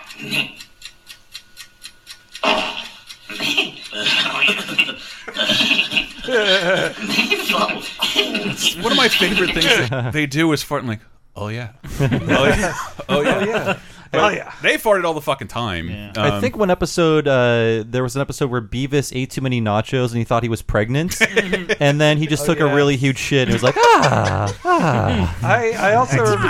[8.83, 11.01] One of my favorite things they do is fart and like,
[11.35, 12.75] oh, oh yeah, oh yeah,
[13.09, 13.79] oh yeah, oh, yeah.
[14.13, 14.53] But Oh, yeah.
[14.63, 16.13] They farted all the fucking time.
[16.17, 19.61] I Um, think one episode, uh, there was an episode where Beavis ate too many
[19.61, 21.19] nachos and he thought he was pregnant,
[21.81, 22.71] and then he just Oh, took yeah.
[22.71, 25.39] a really huge shit and was like, ah, ah.
[25.43, 26.47] I, I also remember,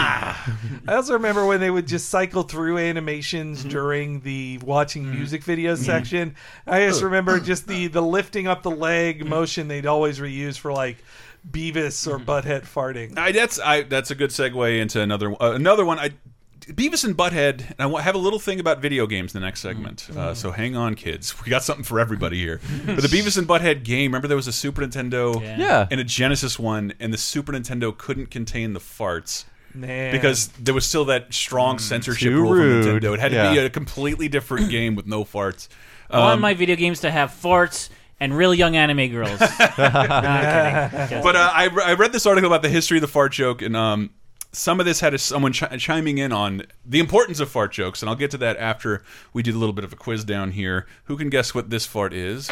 [0.89, 5.79] I also remember when they would just cycle through animations during the watching music videos
[5.79, 6.35] section.
[6.67, 10.73] I just remember just the the lifting up the leg motion they'd always reuse for
[10.73, 10.97] like
[11.49, 13.17] Beavis or Butthead farting.
[13.19, 13.83] I, that's I.
[13.83, 15.99] That's a good segue into another uh, another one.
[15.99, 16.11] I
[16.67, 17.73] Beavis and Butthead.
[17.79, 20.09] And I have a little thing about video games in the next segment.
[20.17, 21.35] Uh, so hang on, kids.
[21.45, 22.61] We got something for everybody here.
[22.87, 24.11] But the Beavis and Butthead game.
[24.13, 25.87] Remember, there was a Super Nintendo Yeah.
[25.91, 29.45] and a Genesis one, and the Super Nintendo couldn't contain the farts.
[29.75, 30.13] Man.
[30.13, 32.85] Because there was still that strong censorship Too rule rude.
[32.85, 33.15] from Nintendo.
[33.15, 33.63] It had to be Yeah.
[33.63, 35.69] a completely different game with no farts.
[36.11, 37.89] I want Um, my video games to have farts
[38.21, 39.41] and real young anime girls.
[39.41, 41.23] no, I'm kidding.
[41.23, 43.63] but uh, I, re- I read this article about the history of the fart joke,
[43.63, 44.11] and um,
[44.53, 48.03] some of this had a, someone chi chiming in on the importance of fart jokes,
[48.03, 50.53] and I'll get to that after we do a little bit of a quiz down
[50.53, 50.87] here.
[51.05, 52.51] Who can guess what this fart is?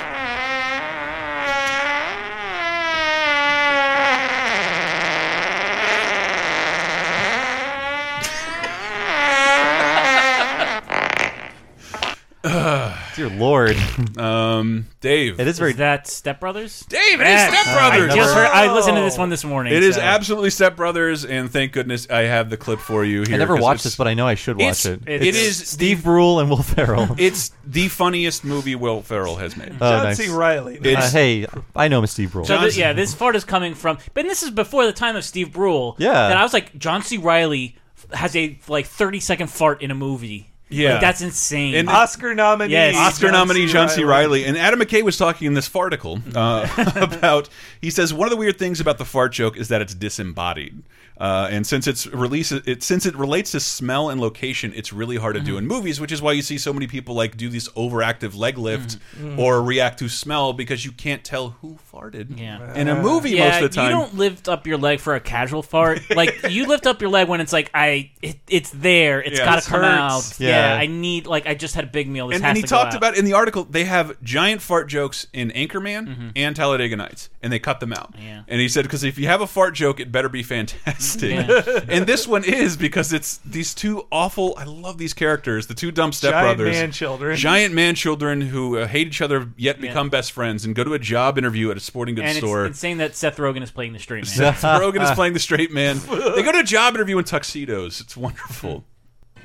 [13.21, 13.77] Dear Lord.
[14.17, 15.39] Um, Dave.
[15.39, 15.73] It is very.
[15.73, 16.81] Is that Step Brothers?
[16.89, 17.53] Dave, it is Yes.
[17.63, 18.13] Step Brothers.
[18.13, 18.47] I just heard.
[18.47, 19.75] I listened to this one this morning.
[19.75, 23.23] It is so- absolutely Step Brothers, and thank goodness I have the clip for you
[23.27, 23.35] here.
[23.35, 25.23] I never 'cause watched it's- this, but I know I should watch it's- it.
[25.23, 27.15] it It's Steve Brule and Will Ferrell.
[27.19, 29.73] It's the funniest movie Will Ferrell has made.
[29.81, 30.17] Oh, John nice.
[30.17, 30.29] C.
[30.31, 30.79] Reilly.
[30.79, 31.47] Uh, It's- hey,
[31.77, 32.47] I know him Steve Brule.
[32.47, 35.25] So th- yeah, this fart is coming from, but this is before the time of
[35.25, 35.95] Steve Brule.
[35.99, 36.13] Yeah.
[36.13, 37.19] that I was like, John C.
[37.19, 37.77] Reilly
[38.15, 40.50] has a like thirty second fart in a movie.
[40.71, 40.93] Yeah.
[40.93, 41.75] Like, that's insane.
[41.75, 42.73] And- Oscar nominee.
[42.73, 42.97] Yes.
[42.97, 43.73] Oscar John nominee C.
[43.73, 44.05] John C.
[44.05, 46.67] Reilly and Adam McKay was talking in this farticle uh,
[47.03, 47.49] about.
[47.81, 50.83] He says one of the weird things about the fart joke is that it's disembodied,
[51.19, 55.17] uh, and since it's release it since it relates to smell and location, it's really
[55.17, 57.49] hard to do in movies, which is why you see so many people like do
[57.49, 58.99] this overactive leg lift
[59.39, 62.75] or react to smell because you can't tell who farted Yeah.
[62.75, 63.91] in a movie yeah, most of the time.
[63.91, 66.01] you don't lift up your leg for a casual fart.
[66.15, 69.23] like you lift up your leg when it's like I, it, it's there.
[69.23, 70.35] It's Yeah, got this to come hurts.
[70.35, 70.41] out.
[70.41, 70.49] Yeah.
[70.51, 70.60] Yeah.
[70.61, 72.29] I need like I just had a big meal.
[72.29, 72.99] This and, has and he to go talked out.
[72.99, 77.53] about in the article they have giant fart jokes in Anchorman and Talladega Nights, and
[77.53, 78.15] they cut them out.
[78.19, 78.43] Yeah.
[78.49, 81.31] And he said because if you have a fart joke, it better be fantastic.
[81.33, 81.81] Yeah.
[81.89, 84.55] and this one is because it's these two awful.
[84.57, 87.37] I love these characters, the two dumb Giant stepbrothers, man children.
[87.37, 89.89] giant man children who uh, hate each other yet Yeah.
[89.89, 92.67] become best friends and go to a job interview at a sporting goods and store.
[92.67, 94.27] it's insane that Seth Rogen is playing the straight man.
[94.27, 95.99] Seth Rogen is playing the straight man.
[95.99, 98.01] They go to a job interview in tuxedos.
[98.01, 98.85] It's wonderful.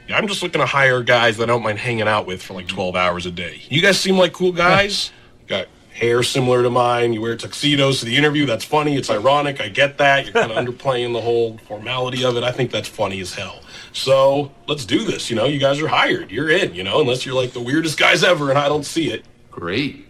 [0.07, 2.53] Yeah, I'm just looking to hire guys that I don't mind hanging out with for
[2.53, 3.61] like 12 hours a day.
[3.69, 5.11] You guys seem like cool guys.
[5.47, 7.13] Got hair similar to mine.
[7.13, 8.45] You wear tuxedos to the interview.
[8.45, 8.95] That's funny.
[8.95, 9.61] It's ironic.
[9.61, 10.25] I get that.
[10.25, 12.43] You're kind of underplaying the whole formality of it.
[12.43, 13.61] I think that's funny as hell.
[13.93, 15.29] So let's do this.
[15.29, 16.29] You know, you guys are hired.
[16.29, 19.11] You're in, you know, unless you're like the weirdest guys ever and I don't see
[19.11, 19.25] it.
[19.49, 20.05] Great.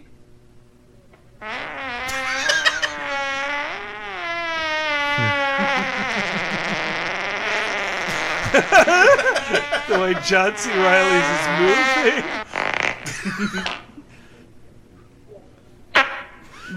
[9.88, 10.70] the way John C.
[10.70, 12.24] Reilly's is moving.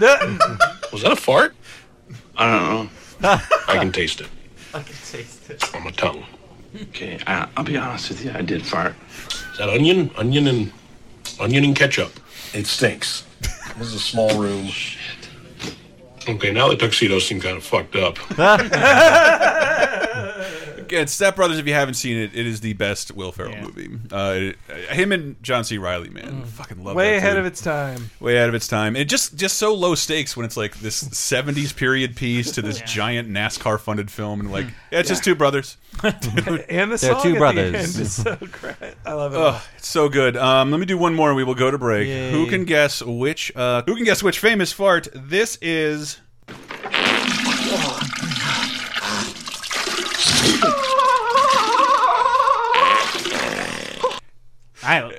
[0.92, 1.54] Was that a fart?
[2.36, 2.90] I don't
[3.22, 3.38] know.
[3.68, 4.28] I can taste it
[4.72, 5.74] I can taste it.
[5.74, 6.24] on my tongue.
[6.74, 8.30] Okay, I, I'll be honest with you.
[8.32, 8.94] I did fart.
[9.52, 10.10] Is that onion?
[10.16, 10.72] Onion and
[11.40, 12.12] onion and ketchup.
[12.54, 13.24] It stinks.
[13.78, 14.68] This is a small room.
[16.28, 18.18] Okay, now the tuxedos seem kind of fucked up.
[20.90, 21.60] Again, Step Brothers.
[21.60, 23.96] If you haven't seen it, it is the best Will Ferrell movie.
[24.10, 24.16] Uh,
[24.68, 25.78] uh, him and John C.
[25.78, 26.96] Reilly, man, fucking love.
[26.96, 27.38] Way that ahead dude.
[27.38, 28.10] of its time.
[28.18, 28.96] Way ahead of its time.
[28.96, 32.80] And just just so low stakes when it's like this '70s period piece to this
[32.86, 35.76] giant NASCAR funded film, and like yeah, it's just two brothers.
[36.02, 37.70] and the They're song two at brothers.
[37.70, 38.94] the end is so great.
[39.06, 39.36] I love it.
[39.36, 40.36] Oh, it's so good.
[40.36, 42.08] Um, let me do one more, and we will go to break.
[42.08, 42.32] Yay.
[42.32, 43.54] Who can guess which?
[43.54, 46.18] Uh, who can guess which famous fart this is?
[54.90, 55.18] I,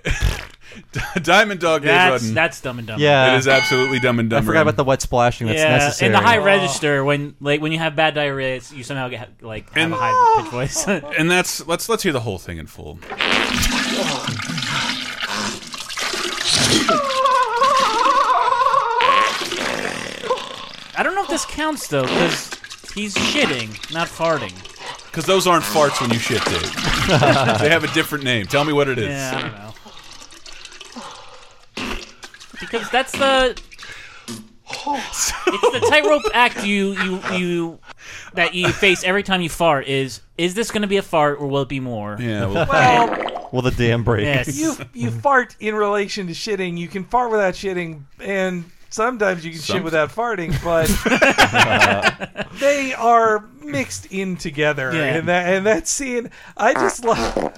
[1.21, 2.33] Diamond Dog Dave that's Rudden.
[2.35, 3.01] that's dumb and dumber.
[3.03, 3.33] Yeah.
[3.35, 4.37] It is absolutely dumb and dumb.
[4.37, 4.51] I dumber.
[4.51, 6.07] forgot about the wet splashing that's yeah, necessary.
[6.07, 9.29] in the high register when like when you have bad diarrhea, it's, you somehow get
[9.41, 10.87] like have And- a high pitch voice.
[11.17, 12.99] and that's let's let's hear the whole thing in full.
[20.93, 22.49] I don't know if this counts though because
[22.93, 24.53] he's shitting, not farting.
[25.11, 26.61] Because those aren't farts when you shit, Dave.
[27.59, 28.45] they have a different name.
[28.45, 29.09] Tell me what it is.
[29.09, 29.71] Yeah, I don't know.
[32.61, 33.61] Because that's the
[34.69, 35.31] it's
[35.73, 37.79] the tightrope act you you you
[38.35, 41.39] that you face every time you fart is is this going to be a fart
[41.41, 42.15] or will it be more?
[42.19, 42.45] Yeah.
[42.45, 44.23] Well, Well, Will the dam break?
[44.23, 44.57] Yes.
[44.57, 46.77] you you fart in relation to shitting.
[46.77, 50.51] You can fart without shitting, and sometimes you can Some- shit without farting.
[50.63, 50.87] But
[52.59, 55.03] they are mixed in together, Yeah.
[55.15, 57.57] and that and that scene, I just love.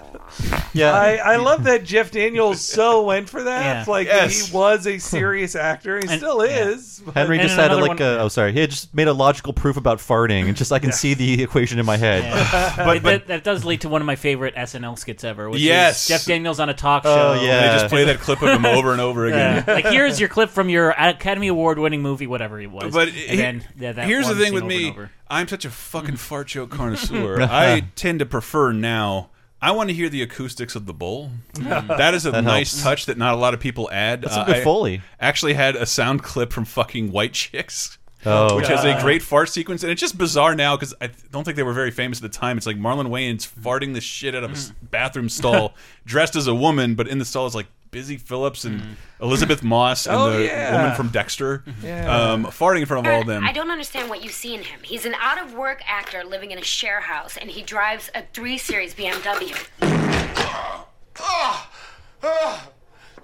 [0.74, 0.92] Yeah.
[0.94, 3.86] I, I love that Jeff Daniels so went for that.
[3.86, 3.92] Yeah.
[3.92, 4.48] Like Yes.
[4.48, 5.98] he was a serious actor.
[6.00, 6.70] He And- still yeah.
[6.70, 7.02] is.
[7.06, 8.94] but- Henry And just had a, another like one- a, oh sorry he had just
[8.96, 11.98] made a logical proof about farting and just I can see the equation in my
[11.98, 12.24] head.
[12.78, 15.50] but, that, that does lead to one of my favorite SNL skits ever.
[15.50, 16.02] Which Yes.
[16.04, 17.34] is Jeff Daniels on a talk show.
[17.34, 17.44] Oh, show.
[17.44, 17.62] yeah.
[17.74, 19.64] They just play that clip of him over and over again.
[19.68, 19.74] Yeah.
[19.74, 22.94] like here's your clip from your uh, Academy Award winning movie, whatever it was.
[22.94, 24.94] But and he- then yeah, that here's the thing with me.
[25.30, 27.42] I'm such a fucking fart joke connoisseur.
[27.50, 29.30] I tend to prefer now.
[29.62, 31.32] I want to hear the acoustics of the bowl.
[31.54, 32.84] That is a That nice helps.
[32.84, 34.20] touch that not a lot of people add.
[34.20, 35.02] Uh, That's some good I Foley.
[35.22, 37.98] Actually, had a sound clip from fucking White Chicks.
[38.26, 38.56] Oh.
[38.56, 41.58] which has a great fart sequence, and it's just bizarre now because I don't think
[41.58, 42.56] they were very famous at the time.
[42.58, 45.74] It's like Marlon Wayans farting the shit out of a s- bathroom stall,
[46.06, 48.82] dressed as a woman, but in the stall is like Busy Philipps and
[49.22, 50.76] Elisabeth Moss and Oh, the yeah.
[50.76, 52.32] woman from Dexter, Yeah.
[52.34, 53.44] um, farting in front of all of them.
[53.46, 54.80] I don't understand what you see in him.
[54.84, 58.24] He's an out of work actor living in a share house, and he drives a
[58.34, 59.56] 3 Series BMW.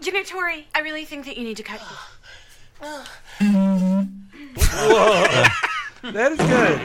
[0.02, 1.82] Jimmy Tori, I really think that you need to cut.
[2.80, 3.04] Whoa.
[6.12, 6.80] that is good.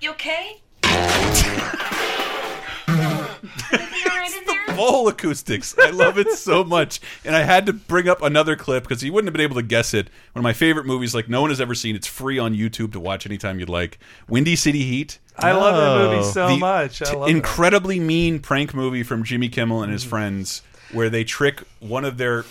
[0.00, 0.62] You okay?
[4.80, 5.76] Bowl acoustics.
[5.78, 7.00] I love it so much.
[7.24, 9.62] And I had to bring up another clip because you wouldn't have been able to
[9.62, 10.06] guess it.
[10.32, 11.94] One of my favorite movies, like no one has ever seen.
[11.96, 13.98] It's free on YouTube to watch anytime you'd like.
[14.28, 15.18] Windy City Heat.
[15.36, 16.30] I love that movie Oh.
[16.30, 17.02] so The much.
[17.02, 17.36] I t- love it.
[17.36, 20.10] incredibly mean prank movie from Jimmy Kimmel and his Mm-hmm.
[20.10, 20.62] friends
[20.92, 22.44] where they trick one of their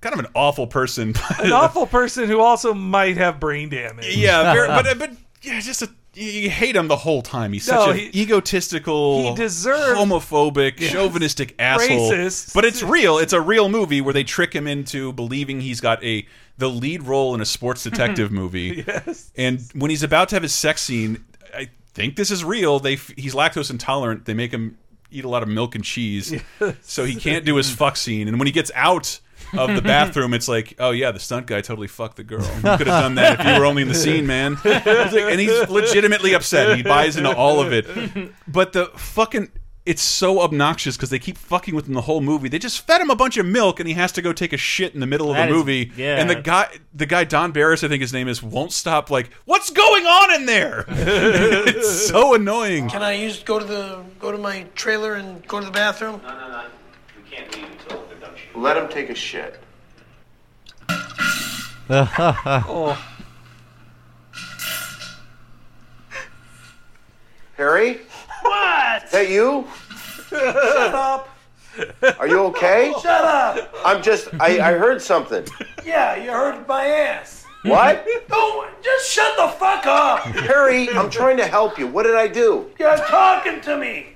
[0.00, 1.14] kind of an awful person.
[1.38, 4.16] An awful person who also might have brain damage.
[4.16, 5.10] yeah, very, but but
[5.42, 7.52] yeah, just a you hate him the whole time.
[7.52, 10.92] He's such No, an he- egotistical, he deserved- homophobic, Yes.
[10.92, 12.10] chauvinistic asshole.
[12.10, 12.54] Racist.
[12.54, 13.18] But it's real.
[13.18, 16.26] It's a real movie where they trick him into believing he's got a
[16.58, 18.82] the lead role in a sports detective movie.
[18.86, 19.30] Yes.
[19.36, 22.78] And when he's about to have his sex scene, I think this is real.
[22.78, 24.24] They he's lactose intolerant.
[24.24, 24.78] They make him
[25.10, 26.34] eat a lot of milk and cheese,
[26.82, 28.26] so he can't do his fuck scene.
[28.26, 29.20] And when he gets out
[29.58, 32.42] of the bathroom, it's like, oh yeah, the stunt guy totally fucked the girl.
[32.44, 34.56] You could have done that if you were only in the scene, man.
[34.64, 36.76] Like- and he's legitimately upset.
[36.76, 37.86] He buys into all of it.
[38.48, 39.50] But the fucking.
[39.84, 42.48] It's so obnoxious because they keep fucking with him the whole movie.
[42.48, 44.56] They just fed him a bunch of milk, and he has to go take a
[44.56, 45.92] shit in the middle of That the is- movie.
[45.96, 46.16] yeah.
[46.16, 49.12] And the guy, the guy Don Barris, I think his name is, won't stop.
[49.12, 50.86] Like, what's going on in there?
[50.88, 52.88] it's so annoying.
[52.88, 56.20] Can I use go to the go to my trailer and go to the bathroom?
[56.24, 56.64] No, no, no.
[57.22, 58.05] We can't leave until they're done shooting.
[58.56, 59.60] Let him take a shit.
[61.90, 62.98] oh.
[67.56, 68.00] Harry?
[68.40, 69.04] What?
[69.04, 69.66] Is that you?
[70.28, 71.28] Shut up!
[72.18, 72.94] Are you okay?
[73.02, 73.74] Shut up!
[73.84, 74.28] I'm just.
[74.40, 75.46] I, I heard something.
[75.84, 77.44] Yeah, you heard my ass.
[77.62, 78.06] What?
[78.28, 80.20] Don't just shut the fuck up.
[80.20, 81.86] Harry, I'm trying to help you.
[81.86, 82.70] What did I do?
[82.78, 84.14] You're talking to me.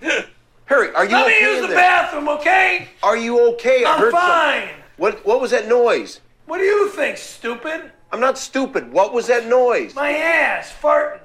[0.70, 1.76] Harry, are you Let okay me use in the there?
[1.78, 2.88] bathroom, okay?
[3.02, 3.84] Are you okay?
[3.84, 4.60] I I'm heard fine.
[4.68, 4.76] Something.
[4.98, 6.20] What What was that noise?
[6.46, 7.90] What do you think, stupid?
[8.12, 8.92] I'm not stupid.
[8.92, 9.96] What was that noise?
[9.96, 11.18] My ass farting.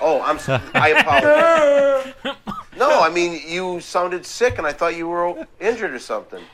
[0.00, 0.38] Oh, I'm.
[0.74, 2.36] I apologize.
[2.78, 6.44] no, I mean you sounded sick, and I thought you were injured or something.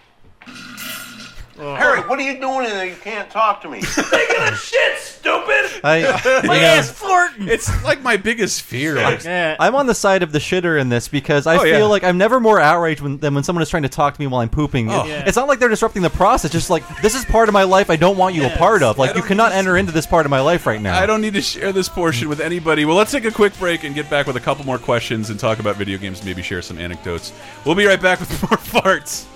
[1.58, 1.76] Uh-huh.
[1.76, 2.86] Harry, what are you doing in there?
[2.86, 3.80] You can't talk to me.
[4.10, 5.70] Taking a shit, stupid.
[5.84, 7.48] I, My you know, ass farting.
[7.48, 8.94] It's like my biggest fear.
[8.94, 11.84] Like, I'm on the side of the shitter in this because I Oh, feel yeah.
[11.84, 14.26] like I'm never more outraged when, than when someone is trying to talk to me
[14.26, 14.90] while I'm pooping.
[14.90, 15.04] Oh.
[15.04, 15.24] It- Yeah.
[15.26, 16.50] It's not like they're disrupting the process.
[16.50, 18.96] Just like this is part of my life I don't want you a part of.
[18.98, 20.98] Like you cannot enter into this part of my life right now.
[20.98, 22.84] I don't need to share this portion with anybody.
[22.86, 25.38] Well, let's take a quick break and get back with a couple more questions and
[25.38, 26.24] talk about video games.
[26.24, 27.32] Maybe share some anecdotes.
[27.66, 29.26] We'll be right back with more farts.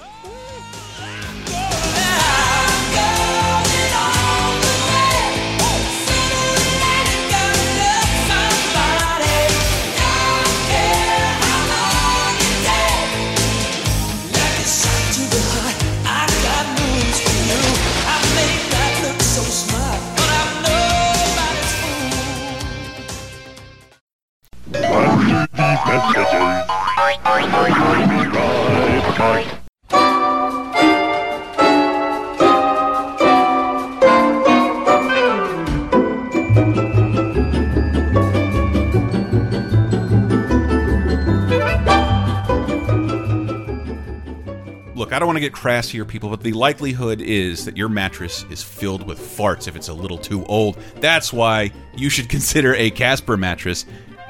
[44.97, 47.89] Look, I don't want to get crass here, people, but the likelihood is that your
[47.89, 50.79] mattress is filled with farts if it's a little too old.
[51.01, 53.87] That's why you should consider a Casper mattress,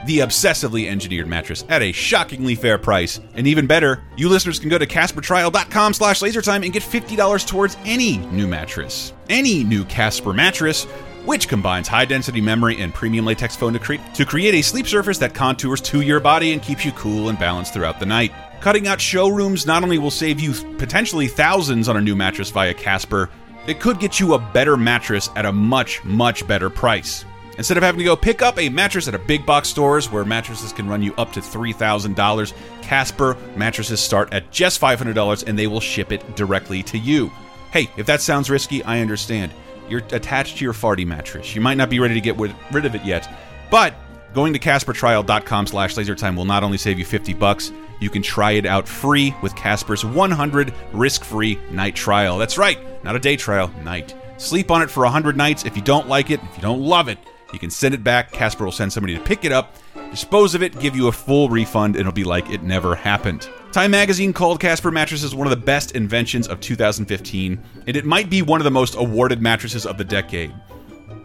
[0.06, 3.20] the obsessively engineered mattress, at a shockingly fair price.
[3.34, 7.76] And even better, you listeners can go to CasperTrial.com slash lasertime and get $50 towards
[7.84, 9.12] any new mattress.
[9.28, 10.86] Any new Casper mattress
[11.24, 15.18] which combines high density memory and premium latex foam to, to create a sleep surface
[15.18, 18.32] that contours to your body and keeps you cool and balanced throughout the night.
[18.60, 22.74] Cutting out showrooms not only will save you potentially thousands on a new mattress via
[22.74, 23.30] Casper,
[23.66, 27.24] it could get you a better mattress at a much, much better price.
[27.56, 30.24] Instead of having to go pick up a mattress at a big box stores where
[30.24, 32.52] mattresses can run you up to $3,000,
[32.82, 37.30] Casper mattresses start at just $500 and they will ship it directly to you.
[37.72, 39.52] Hey, if that sounds risky, I understand.
[39.88, 41.54] You're attached to your farty mattress.
[41.54, 43.28] You might not be ready to get rid of it yet,
[43.70, 43.94] but
[44.32, 48.52] going to CasperTrial.com slash lasertime will not only save you 50 bucks, you can try
[48.52, 52.38] it out free with Casper's 100 risk-free night trial.
[52.38, 54.14] That's right, not a day trial, night.
[54.36, 55.64] Sleep on it for 100 nights.
[55.64, 57.18] If you don't like it, if you don't love it,
[57.54, 58.32] you can send it back.
[58.32, 59.76] Casper will send somebody to pick it up,
[60.10, 63.48] dispose of it, give you a full refund, and it'll be like it never happened.
[63.72, 68.28] Time magazine called Casper mattresses one of the best inventions of 2015, and it might
[68.28, 70.54] be one of the most awarded mattresses of the decade.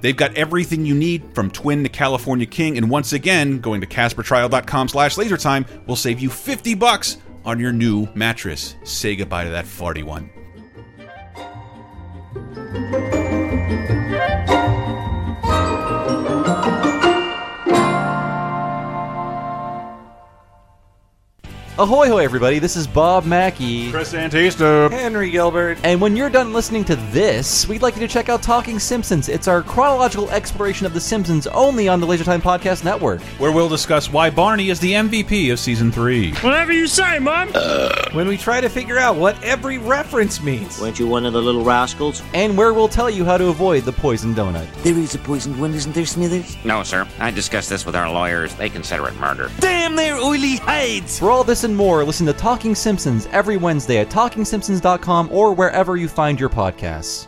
[0.01, 3.87] They've got everything you need from twin to California King, and once again, going to
[3.87, 8.75] CasperTrial.com slash lasertime will save you 50 bucks on your new mattress.
[8.83, 10.29] Say goodbye to that farty one.
[21.79, 22.59] Ahoy, hoy, everybody!
[22.59, 25.77] This is Bob Mackey, Chris Antista, Henry Gilbert.
[25.85, 29.29] And when you're done listening to this, we'd like you to check out Talking Simpsons.
[29.29, 33.21] It's our chronological exploration of The Simpsons only on the Laser Time Podcast Network.
[33.39, 36.33] Where we'll discuss why Barney is the MVP of season three.
[36.41, 37.49] Whatever you say, Mom.
[37.55, 38.09] Uh.
[38.11, 40.81] When we try to figure out what every reference means.
[40.81, 42.21] Weren't you one of the little rascals?
[42.33, 44.67] And where we'll tell you how to avoid the poison donut.
[44.83, 46.57] There is a poisoned one, isn't there, Smithers?
[46.65, 47.07] No, sir.
[47.19, 48.53] I discussed this with our lawyers.
[48.55, 49.49] They consider it murder.
[49.61, 51.17] Damn their oily hides!
[51.17, 55.95] For all this and more, listen to Talking Simpsons every Wednesday at TalkingSimpsons.com or wherever
[55.95, 57.27] you find your podcasts.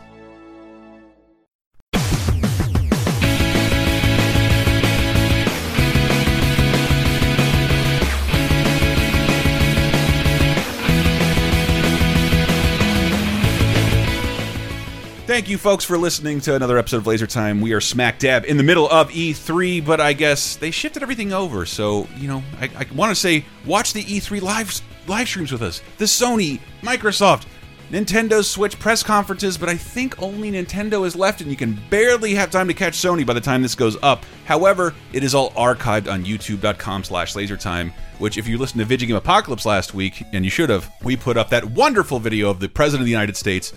[15.32, 17.62] Thank you, folks, for listening to another episode of Laser Time.
[17.62, 21.32] We are smack dab in the middle of E3, but I guess they shifted everything
[21.32, 21.64] over.
[21.64, 25.62] So, you know, I, I want to say watch the E3 live live streams with
[25.62, 25.80] us.
[25.96, 27.46] The Sony, Microsoft,
[27.90, 32.34] Nintendo Switch press conferences, but I think only Nintendo is left, and you can barely
[32.34, 34.26] have time to catch Sony by the time this goes up.
[34.44, 39.08] However, it is all archived on youtube.com slash lasertime, which if you listened to Video
[39.08, 42.60] Game Apocalypse last week, and you should have, we put up that wonderful video of
[42.60, 43.72] the President of the United States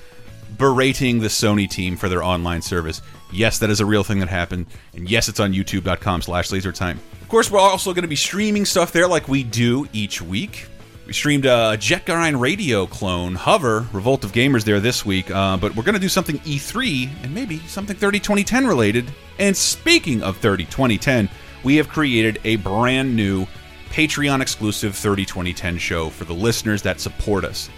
[0.58, 3.02] berating the Sony team for their online service.
[3.32, 6.98] Yes, that is a real thing that happened, and yes, it's on youtube.com slash lasertime.
[7.22, 10.68] Of course, we're also going to be streaming stuff there like we do each week.
[11.06, 15.56] We streamed a Jet Grind Radio clone, Hover, Revolt of Gamers there this week, uh,
[15.58, 19.12] but we're going to do something E3 and maybe something 30 2010 related.
[19.38, 21.30] And speaking of 30 2010,
[21.64, 23.46] we have created a brand new
[23.90, 27.70] Patreon exclusive 30 2010 show for the listeners that support us.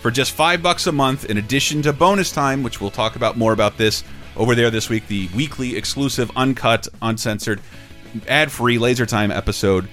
[0.00, 3.36] For just five bucks a month, in addition to bonus time, which we'll talk about
[3.36, 4.02] more about this
[4.34, 5.06] over there this week.
[5.08, 7.60] The weekly exclusive, uncut, uncensored,
[8.26, 9.88] ad-free Laser Time episode.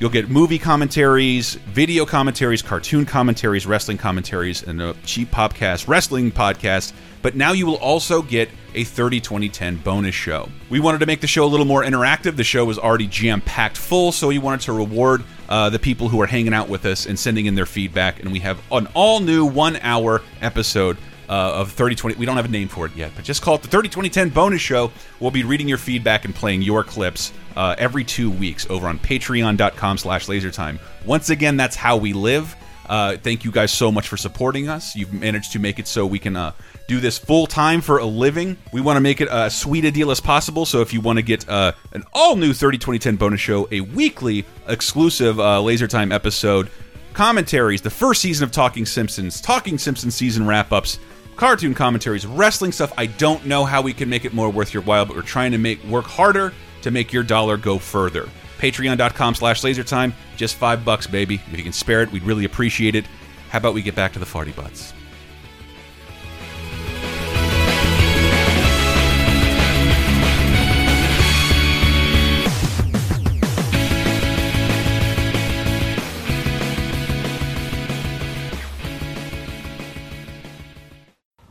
[0.00, 6.30] You'll get movie commentaries, video commentaries, cartoon commentaries, wrestling commentaries, and a cheap podcast wrestling
[6.30, 6.92] podcast.
[7.20, 10.48] But now you will also get a 30 2010 bonus show.
[10.70, 12.36] We wanted to make the show a little more interactive.
[12.36, 16.08] The show was already jam packed full, so we wanted to reward uh, the people
[16.08, 18.20] who are hanging out with us and sending in their feedback.
[18.20, 20.96] And we have an all new one hour episode
[21.28, 22.16] uh, of 3020.
[22.16, 24.30] We don't have a name for it yet, but just call it the 30 2010
[24.30, 24.90] bonus show.
[25.20, 28.98] We'll be reading your feedback and playing your clips uh, every two weeks over on
[28.98, 30.78] patreon.com slash lasertime.
[31.04, 32.54] Once again, that's how we live.
[32.88, 34.96] Uh, thank you guys so much for supporting us.
[34.96, 36.52] You've managed to make it so we can uh,
[36.86, 38.56] do this full time for a living.
[38.72, 40.64] We want to make it as sweet a deal as possible.
[40.64, 43.82] So if you want to get uh, an all new 30 2010 bonus show, a
[43.82, 46.70] weekly exclusive uh, Laser Time episode,
[47.12, 50.98] commentaries, the first season of Talking Simpsons, Talking Simpsons season wrap ups,
[51.38, 52.92] cartoon commentaries, wrestling stuff.
[52.98, 55.52] I don't know how we can make it more worth your while, but we're trying
[55.52, 58.28] to make work harder to make your dollar go further.
[58.58, 61.36] Patreon.com slash lasertime, just five bucks, baby.
[61.36, 63.06] If you can spare it, we'd really appreciate it.
[63.50, 64.92] How about we get back to the farty butts?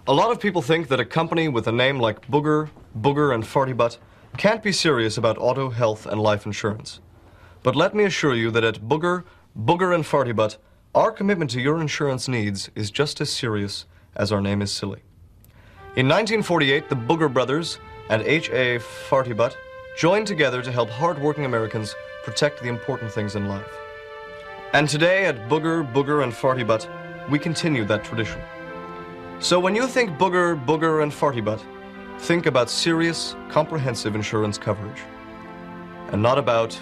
[0.09, 3.43] A lot of people think that a company with a name like Booger, Booger, and
[3.43, 3.97] Farty Butt
[4.37, 7.01] can't be serious about auto, health, and life insurance.
[7.61, 9.25] But let me assure you that at Booger,
[9.59, 10.59] Booger, and Farty Butt,
[10.95, 13.85] our commitment to your insurance needs is just as serious
[14.15, 15.01] as our name is silly.
[15.97, 17.77] In 1948, the Booger brothers
[18.09, 18.79] and H.A.
[18.79, 19.57] Farty Butt
[19.97, 21.93] joined together to help hardworking Americans
[22.23, 23.77] protect the important things in life.
[24.71, 26.87] And today at Booger, Booger, and Farty Butt,
[27.29, 28.39] we continue that tradition.
[29.39, 31.63] So when you think booger, booger, and farty butt,
[32.19, 35.01] think about serious, comprehensive insurance coverage.
[36.11, 36.77] And not about,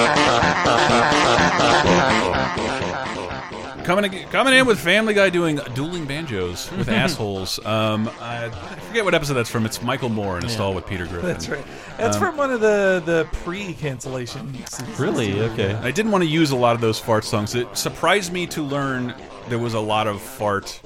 [4.30, 7.58] coming in with Family Guy doing dueling banjos with assholes.
[7.64, 8.50] Um, I, I
[8.80, 9.66] forget what episode that's from.
[9.66, 11.28] It's Michael Moore in a stall with Peter Griffin.
[11.28, 11.64] That's right.
[11.96, 14.54] That's Um, from one of the the pre-cancellation.
[14.66, 14.98] seasons.
[14.98, 15.40] Really?
[15.40, 15.74] Okay.
[15.74, 17.54] I didn't want to use a lot of those fart songs.
[17.54, 19.14] It surprised me to learn
[19.48, 20.80] there was a lot of fart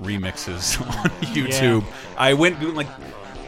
[0.00, 1.84] remixes on YouTube.
[2.16, 2.88] I went like,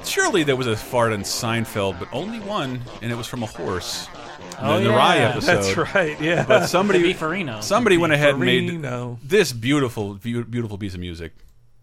[0.04, 3.46] surely there was a fart in Seinfeld, but only one, and it was from a
[3.46, 4.08] horse.
[4.64, 5.56] Oh, in the Rye episode.
[5.62, 6.44] That's right, yeah.
[6.46, 7.62] But somebody, The Beefarino.
[7.62, 9.18] somebody went ahead and made Beefarino.
[9.24, 11.32] this beautiful, beautiful piece of music.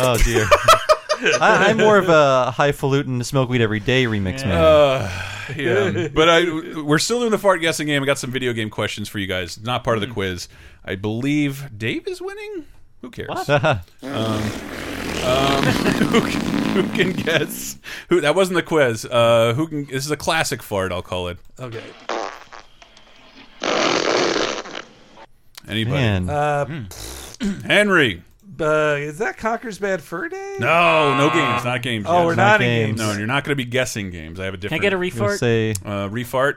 [0.00, 0.46] Oh dear.
[1.40, 4.52] I, I'm more of a highfalutin smoke weed every day remix man.
[4.56, 5.10] Uh,
[5.56, 6.44] yeah, but I
[6.80, 8.02] we're still doing the fart guessing game.
[8.02, 9.60] I got some video game questions for you guys.
[9.60, 10.08] Not part of Hmm.
[10.10, 10.48] the quiz.
[10.88, 12.64] I believe Dave is winning.
[13.02, 13.46] Who cares?
[13.50, 13.62] Um,
[14.02, 15.62] um,
[16.02, 16.40] who, can,
[16.72, 17.78] who can guess?
[18.08, 19.04] Who that wasn't the quiz.
[19.04, 19.84] Uh, who can?
[19.84, 20.90] This is a classic fart.
[20.90, 21.36] I'll call it.
[21.60, 21.84] Okay.
[25.68, 25.84] Anybody?
[25.90, 26.30] Man.
[26.30, 26.86] Uh,
[27.66, 28.22] Henry.
[28.58, 30.56] Uh, is that Conker's Bad Fur Day?
[30.58, 32.06] No, no games, not games.
[32.08, 32.26] Oh, yet.
[32.26, 32.98] we're not in games.
[32.98, 34.40] No, you're not going to be guessing games.
[34.40, 34.82] I have a different.
[34.82, 35.38] Can I get a refart?
[35.38, 36.56] Say- uh, refart.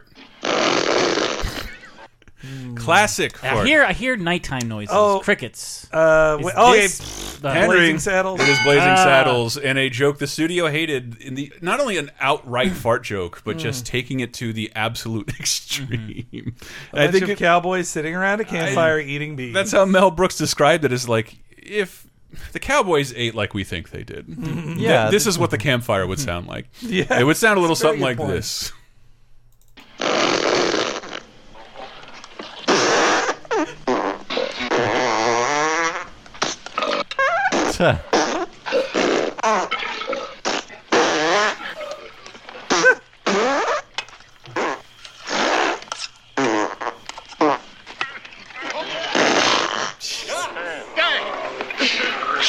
[2.76, 3.44] Classic.
[3.44, 3.68] I fart.
[3.68, 4.94] hear I hear nighttime noises.
[4.94, 5.88] Oh, crickets.
[5.92, 8.39] Uh, Is wait- oh, yeah, this the- Henry, Blazing Saddles?
[8.42, 8.96] It is Blazing Ah.
[9.04, 13.42] Saddles, and a joke the studio hated in the not only an outright fart joke,
[13.44, 16.26] but just taking it to the absolute extreme.
[16.32, 16.56] A And
[16.94, 19.54] I bunch think of it- cowboys sitting around a campfire eating beans.
[19.54, 20.92] that's how Mel Brooks described it.
[20.92, 22.08] As like if
[22.54, 24.26] the Cowboys ate like we think they did.
[24.44, 25.10] Th- Yeah.
[25.10, 26.68] this is what the campfire would sound like.
[26.80, 28.44] Yeah, it would sound a little it's a very something like good
[37.82, 37.98] point.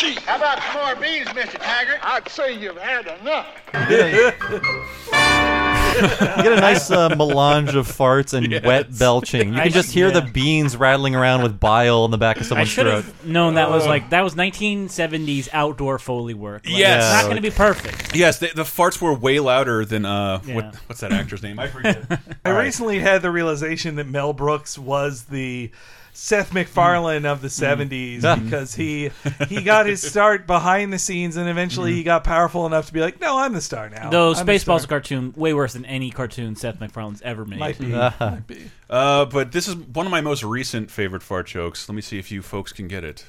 [0.02, 0.20] this.
[0.26, 1.58] How about some more beans, Mr.
[1.58, 2.00] Taggart?
[2.02, 3.46] I'd say you've had enough.
[5.92, 9.52] You get a nice uh, melange of farts and wet belching.
[9.54, 10.20] You I can just sh- hear yeah.
[10.20, 13.04] the beans rattling around with bile in the back of someone's should throat.
[13.04, 16.64] have known that was like that was 1970s outdoor foley work.
[16.64, 17.04] Like, Yes.
[17.04, 18.14] it's not going to be perfect.
[18.16, 20.54] Yes, the, the farts were way louder than uh, Yeah.
[20.54, 21.58] what, what's that actor's name?
[21.58, 22.04] I forget.
[22.10, 22.18] I
[22.50, 22.64] All right.
[22.64, 25.70] recently had the realization that Mel Brooks was the
[26.14, 28.44] Seth MacFarlane of the '70s Mm.
[28.44, 29.10] because he
[29.48, 33.00] he got his start behind the scenes and eventually he got powerful enough to be
[33.00, 35.84] like, "No, I'm the star now." Though I'm the Spaceballs star." cartoon way worse than
[35.86, 37.58] any cartoon Seth MacFarlane's ever made.
[37.60, 37.86] Might be.
[38.20, 38.70] Might be.
[38.90, 41.88] Uh, but this is one of my most recent favorite fart jokes.
[41.88, 43.24] Let me see if you folks can get it.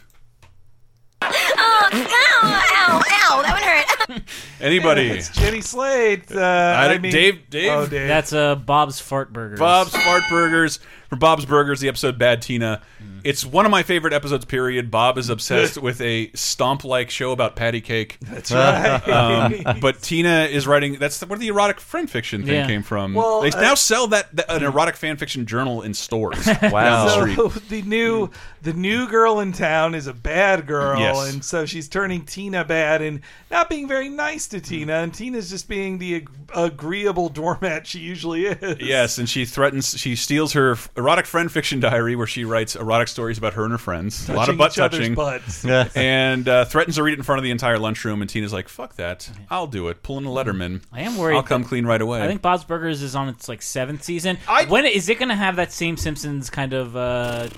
[1.22, 2.02] Oh, ow,
[2.44, 4.24] ow, ow, that would hurt.
[4.62, 5.08] Anybody?
[5.10, 6.30] It's Jenny Slate.
[6.32, 7.72] Uh, I I, don't- mean, Dave- Dave?
[7.72, 8.08] Oh, Dave.
[8.08, 9.60] That's uh, Bob's Fart Burgers.
[9.60, 10.80] Bob's Fart Burgers
[11.14, 12.82] from Bob's Burgers, the episode Bad Tina.
[13.24, 14.90] It's one of my favorite episodes, period.
[14.90, 18.18] Bob is obsessed with a stomp like show about patty cake.
[18.22, 19.02] That's right.
[19.14, 22.68] Um, but Tina is writing that's where the erotic fan fiction thing Yeah.
[22.68, 23.14] came from.
[23.14, 26.48] Well, they uh, now sell that, that an erotic fan fiction journal in stores.
[26.64, 27.06] wow.
[27.26, 27.36] the.
[27.36, 28.30] So the new
[28.64, 31.34] the new girl in town is a bad girl, Yes.
[31.34, 35.50] and so she's turning Tina bad and not being very nice to Tina, and Tina's
[35.50, 38.80] just being the ag- agreeable doormat she usually is.
[38.82, 39.98] Yes, and she threatens.
[40.00, 43.72] She steals her erotic friend fiction diary, where she writes erotic stories about her and
[43.72, 44.30] her friends.
[44.30, 45.66] a lot of butt each touching, butts.
[45.96, 48.22] and uh, threatens to read it in front of the entire lunchroom.
[48.22, 49.30] And Tina's like, "Fuck that!
[49.50, 50.82] I'll do it." Pulling a Letterman.
[50.92, 51.36] I am worried.
[51.36, 52.22] I'll come clean right away.
[52.22, 54.38] I think Bob's Burgers is on its like seventh season.
[54.68, 57.50] when is it going to have that same Simpsons kind of uh,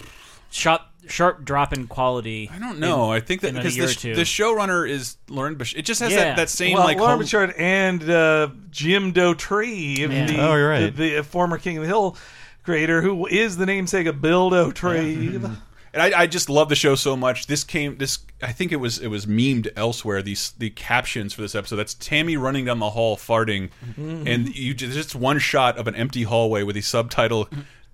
[0.49, 2.49] sharp sharp drop in quality?
[2.51, 3.11] I don't know.
[3.11, 4.15] I think that because the, or two.
[4.15, 5.75] the showrunner is Lauren Bush.
[5.75, 6.17] It just has Yeah.
[6.19, 10.25] that, that same well, like Loren home- Bouchard and uh, Jim Dauterive, Yeah.
[10.25, 10.95] the, Oh, you're right.
[10.95, 12.17] the, the former King of the Hill
[12.65, 15.57] creator, who is the namesake of Bill Dauterive.
[15.93, 17.47] And I, I just love the show so much.
[17.47, 20.21] This came this I think it was it was memed elsewhere.
[20.21, 21.77] These the captions for this episode.
[21.77, 24.27] That's Tammy running down the hall farting, Mhm.
[24.27, 27.47] and you just just one shot of an empty hallway with the subtitle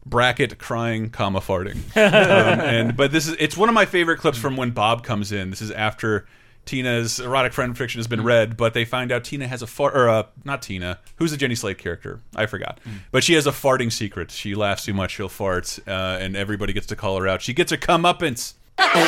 [0.04, 1.76] bracket crying comma farting.
[1.96, 5.32] um, and but this is it's one of my favorite clips from when Bob comes
[5.32, 5.52] in.
[5.52, 6.26] This is after
[6.66, 9.96] Tina's erotic friend fiction has been read, but they find out Tina has a fart
[9.96, 11.00] or uh, not Tina.
[11.18, 12.22] Who's the Jenny Slate character?
[12.36, 12.80] I forgot.
[13.12, 14.32] But she has a farting secret.
[14.32, 17.42] She laughs too much, she'll fart, uh, and everybody gets to call her out.
[17.42, 18.54] She gets a comeuppance.
[18.78, 19.02] Tammy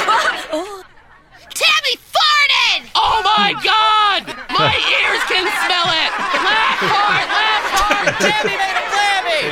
[2.01, 2.89] farted!
[2.95, 4.25] Oh my god!
[4.49, 6.11] My ears can smell it!
[6.41, 8.09] Laugh hard, laugh hard!
[8.17, 9.45] Tammy made a clammy!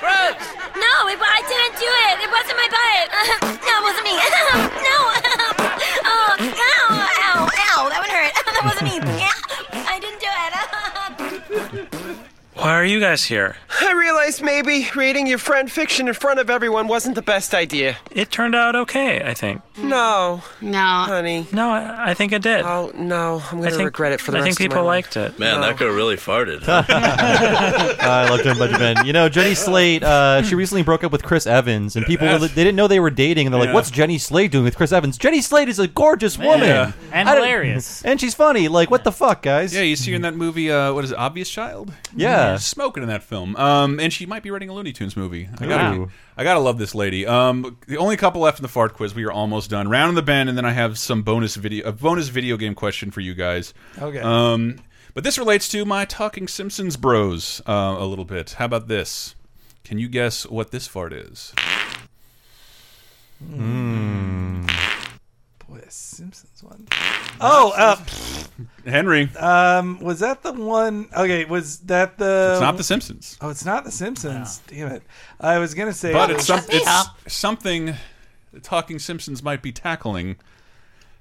[0.00, 0.40] Gross.
[0.76, 2.16] No, it, I didn't do it.
[2.24, 3.04] It wasn't my butt.
[3.60, 4.16] no, it wasn't me.
[4.82, 5.15] no.
[8.66, 8.98] Wasn't me.
[9.72, 10.46] I didn't do it.
[12.56, 13.56] Why are you guys here?
[13.82, 17.98] I realized maybe reading your friend fiction in front of everyone wasn't the best idea.
[18.10, 19.60] It turned out okay, I think.
[19.76, 20.42] No.
[20.62, 20.78] No.
[20.78, 21.46] Honey.
[21.52, 22.62] No, I, I think it did.
[22.64, 23.42] Oh, no.
[23.52, 25.14] I'm I going to regret it for the I rest think of people my life.
[25.16, 25.38] liked it.
[25.38, 26.62] Man, that girl really farted.
[26.66, 29.04] I love Jim Benjamin.
[29.04, 30.02] You know, Jenny Slate.
[30.02, 32.40] Uh, she recently broke up with Chris Evans, and people Yes.
[32.40, 34.92] they didn't know they were dating, and they're like, "What's Jenny Slate doing with Chris
[34.92, 36.92] Evans?" Jenny Slate is a gorgeous woman Yeah.
[37.12, 38.02] And I don't- hilarious.
[38.04, 38.68] and she's funny.
[38.68, 39.74] Like, what the fuck, guys?
[39.74, 40.70] Yeah, you see her in that movie.
[40.72, 41.18] Uh, what is it?
[41.18, 41.92] Obvious Child.
[42.16, 42.45] Yeah.
[42.56, 43.56] Smoking in that film.
[43.56, 45.48] Um, and she might be writing a Looney Tunes movie.
[45.58, 46.10] I gotta, Ooh.
[46.36, 47.26] I gotta love this lady.
[47.26, 49.14] Um, the only couple left in the fart quiz.
[49.14, 49.88] We are almost done.
[49.88, 52.74] Round in the bend, and then I have some bonus video, a bonus video game
[52.74, 53.74] question for you guys.
[54.00, 54.20] Okay.
[54.20, 54.78] Um,
[55.14, 58.52] but this relates to my talking Simpsons bros uh, a little bit.
[58.52, 59.34] How about this?
[59.82, 61.54] Can you guess what this fart is?
[63.54, 64.65] A
[65.90, 66.86] Simpsons one.
[67.40, 67.96] Oh, uh,
[68.90, 69.28] Henry.
[69.36, 71.08] um, was that the one?
[71.16, 72.50] Okay, was that the?
[72.52, 73.36] It's not The Simpsons.
[73.40, 74.60] Oh, it's not the Simpsons.
[74.66, 75.02] Damn it!
[75.40, 76.70] I was gonna say, But it it's, was- some,
[77.24, 77.94] it's something
[78.52, 80.36] the Talking Simpsons might be tackling.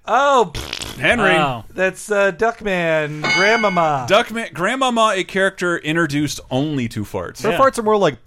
[0.07, 0.51] Oh,
[0.99, 1.33] Henry.
[1.73, 4.05] That's uh, Duckman, Grandmama.
[4.07, 7.41] Duckman, Grandmama, a character introduced only to farts.
[7.41, 8.19] Her farts are more like.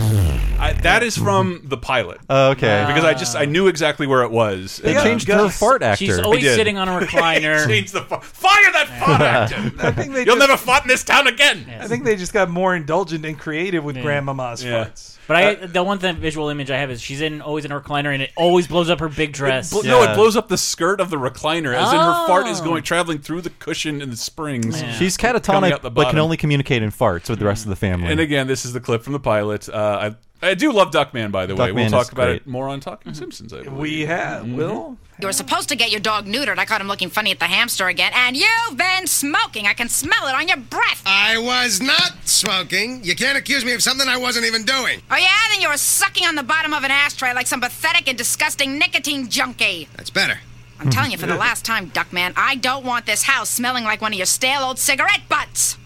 [0.59, 2.21] I, that is from the pilot.
[2.29, 2.85] Oh, okay.
[2.87, 4.79] Because I just I knew exactly where it was.
[4.79, 6.05] They And, changed uh, her fart actor.
[6.05, 6.57] She's always did.
[6.57, 7.67] sitting on a recliner.
[7.67, 9.73] Changed the fa- fire that fart actor.
[9.87, 11.65] I think they You'll just- never fart in this town again.
[11.81, 14.03] I think they just got more indulgent and creative with Yeah.
[14.03, 14.85] Grandmama's Yeah.
[14.87, 15.15] farts.
[15.29, 17.79] But I, the one thing visual image I have is she's in always in a
[17.79, 19.71] recliner, and it always blows up her big dress.
[19.71, 22.61] Bl- No, it blows up the skirt of the recliner, as in her fart is
[22.61, 22.65] Oh.
[22.65, 24.83] going traveling through the cushion and the springs.
[24.97, 27.69] She's coming catatonic, out the but can only communicate in farts with the rest of
[27.69, 28.11] the family.
[28.11, 29.69] And again, this is the clip from the pilot.
[29.69, 31.69] Uh, I I do love Duckman, by the way.
[31.71, 32.37] Duckman We'll talk about great.
[32.37, 33.53] it more on Talking Simpsons.
[33.53, 33.73] I believe.
[33.73, 34.55] We have Mhm.
[34.57, 34.97] Will.
[35.21, 36.59] You were supposed to get your dog neutered.
[36.61, 39.67] I caught him looking funny at the hamster again, and you've been smoking.
[39.67, 41.03] I can smell it on your breath.
[41.05, 43.03] I was not smoking.
[43.03, 45.03] You can't accuse me of something I wasn't even doing.
[45.11, 45.27] Oh, yeah?
[45.51, 48.79] Then you were sucking on the bottom of an ashtray like some pathetic and disgusting
[48.79, 49.89] nicotine junkie.
[49.97, 50.39] That's better.
[50.81, 54.01] I'm telling you for the last time, Duckman, I don't want this house smelling like
[54.01, 55.77] one of your stale old cigarette butts.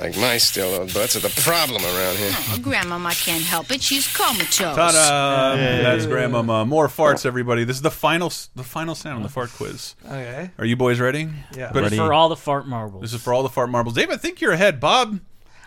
[0.00, 2.30] Like my still old butts are the problem around here.
[2.32, 3.82] Oh, Grandmama can't help it.
[3.82, 4.74] She's comatose.
[4.74, 5.56] Ta-da!
[5.56, 6.64] That's Grandmama.
[6.64, 7.64] More farts, everybody.
[7.64, 9.94] This is the final, the final sound on the fart quiz.
[10.06, 10.52] Okay.
[10.56, 11.28] Are you boys ready?
[11.54, 11.70] Yeah.
[11.72, 11.98] Good Ready.
[11.98, 13.02] For all the fart marbles.
[13.02, 13.94] This is for all the fart marbles.
[13.94, 14.80] Dave, I think you're ahead.
[14.80, 15.20] Bob,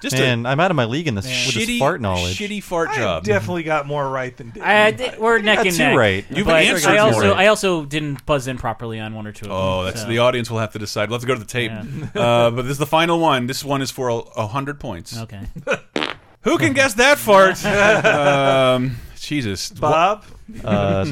[0.03, 2.37] just Man, a I'm out of my league in this with this shitty, fart knowledge.
[2.37, 3.23] shitty fart I job.
[3.23, 4.61] definitely got more right than Dave.
[4.63, 5.97] I, I- we're neck and neck.
[5.97, 6.25] right.
[6.29, 7.33] You've but answered I also more.
[7.35, 9.45] I also didn't buzz in properly on one or two.
[9.47, 10.07] Of Oh, them, that's so.
[10.07, 11.09] the audience will have to decide.
[11.09, 11.71] We'll have to go to the tape.
[12.15, 13.47] Uh, but this is the final one.
[13.47, 15.17] This one is for a, a hundred points.
[15.17, 15.41] Okay.
[16.41, 17.63] Who can guess that fart?
[17.65, 20.25] um, Jesus, Bob,
[20.63, 21.05] Uh.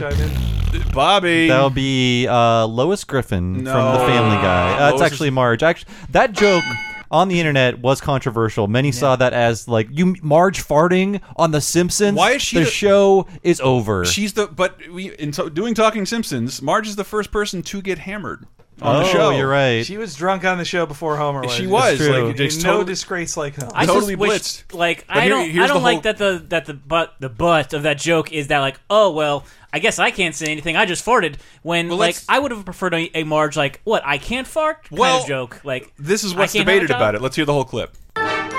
[0.93, 1.47] Bobby.
[1.47, 3.71] That'll be uh, Lois Griffin No.
[3.71, 4.87] from The Family Guy.
[4.89, 5.63] Uh, it's actually Marge.
[5.63, 6.63] Actually, that joke
[7.11, 8.67] on the internet was controversial.
[8.67, 12.17] Many saw that as like you Marge farting on The Simpsons.
[12.17, 14.05] Why is she The the- show is over.
[14.05, 16.61] She's the but we in so, doing Talking Simpsons.
[16.61, 18.47] Marge is the first person to get hammered
[18.81, 19.29] on the Oh, show.
[19.31, 19.85] you're right.
[19.85, 21.51] She was drunk on the show before Homer was.
[21.53, 23.71] She was, It's like, in just no totally- disgrace like Homer.
[23.75, 24.73] I Totally just wish, blitzed.
[24.73, 26.73] like But I here- don't, here's I don't the like whole- that the that the
[26.73, 30.35] but the butt of that joke is that like oh well I guess I can't
[30.35, 33.23] say anything I just farted when Well, like let's- I would have preferred a, a
[33.23, 36.53] Marge like what I can't fart kind Well, of joke like This is I what's
[36.53, 36.97] can't have a debated job?
[36.97, 37.21] about it.
[37.21, 37.95] Let's hear the whole clip.
[38.15, 38.49] I'm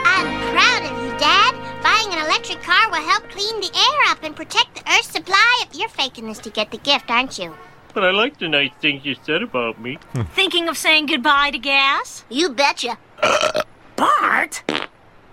[0.54, 1.54] proud of you, Dad.
[1.82, 5.64] Buying an electric car will help clean the air up and protect the Earth's supply.
[5.68, 7.54] If you're faking this to get the gift, aren't you?
[7.94, 9.98] But I like the nice things you said about me.
[10.34, 12.24] Thinking of saying goodbye to gas?
[12.30, 12.96] You betcha.
[13.96, 14.62] Bart?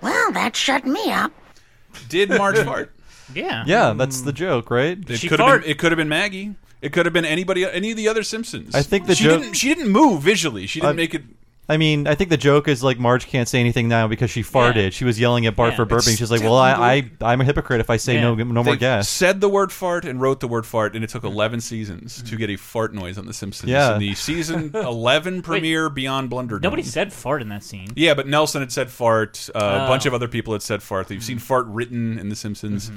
[0.01, 1.31] Well, that shut me up.
[2.09, 2.93] Did Marge fart?
[3.33, 3.63] Yeah.
[3.67, 4.97] yeah, that's the joke, right?
[5.09, 5.71] It She could have fart- been.
[5.71, 6.55] It could have been Maggie.
[6.81, 7.63] It could have been anybody.
[7.65, 8.73] Any of the other Simpsons.
[8.73, 10.65] I think the she joke- Didn't, she didn't move visually.
[10.65, 11.23] She didn't I- make it.
[11.69, 14.41] I mean, I think the joke is like Marge can't say anything now because she
[14.41, 14.91] farted.
[14.91, 15.75] She was yelling at Bart Yeah.
[15.77, 16.07] for burping.
[16.09, 18.21] It's She's like, "Well, I, I, I'm a hypocrite if I say Yeah.
[18.21, 21.03] no, no more They gas." Said the word fart and wrote the word fart, and
[21.03, 23.69] it took 11 seasons to get a fart noise on The Simpsons.
[23.69, 23.93] Yeah.
[23.93, 26.63] In the season 11 premiere Beyond Blunderdome.
[26.63, 29.47] nobody said fart in that scene Yeah, but Nelson had said fart.
[29.53, 29.87] Uh, A Oh.
[29.87, 31.11] bunch of other people had said fart.
[31.11, 32.91] You've seen fart written in The Simpsons,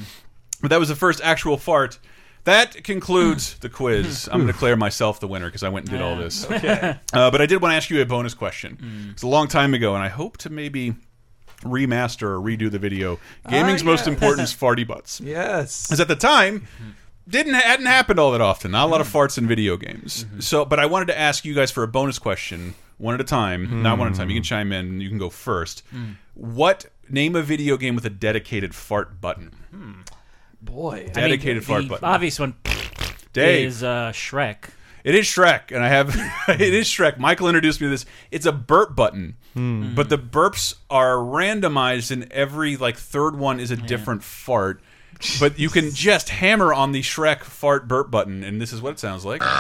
[0.63, 1.99] but that was the first actual fart.
[2.45, 4.29] That concludes the quiz.
[4.31, 6.47] I'm going to declare myself the winner because I went and did all this.
[6.53, 6.99] Okay.
[7.13, 8.77] Uh, but I did want to ask you a bonus question.
[8.77, 9.11] Hmm.
[9.11, 10.95] It's a long time ago, and I hope to maybe
[11.63, 13.19] remaster or redo the video.
[13.47, 14.09] Oh, Gaming's most yes.
[14.09, 15.21] important is farty butts.
[15.21, 15.87] Yes.
[15.87, 16.91] Because at the time, mm-hmm.
[17.29, 18.73] didn't hadn't happened all that often.
[18.73, 19.19] Not a lot of mm-hmm.
[19.19, 20.25] farts in video games.
[20.25, 20.41] Mm-hmm.
[20.41, 23.25] So, but I wanted to ask you guys for a bonus question, one at a
[23.25, 24.29] time, not one at a time.
[24.29, 24.47] You can mm.
[24.47, 25.01] chime in.
[25.01, 25.83] You can go first.
[25.95, 26.17] Mm.
[26.35, 29.53] What name a video game with a dedicated fart button?
[29.71, 30.02] Hmm.
[30.63, 30.93] Boy.
[30.93, 32.05] I mean, Dedicated the fart button.
[32.05, 32.55] obvious one
[33.33, 33.67] Dave.
[33.67, 34.71] is uh, Shrek
[35.05, 36.09] It is Shrek, and I have
[36.49, 37.19] it is Shrek.
[37.19, 38.07] Michael introduced me to this.
[38.31, 43.71] It's a burp button, but the burps are randomized, and every like third one is
[43.71, 44.81] a different fart.
[45.39, 48.93] But you can just hammer on the Shrek fart burp button, and this is what
[48.93, 49.43] it sounds like.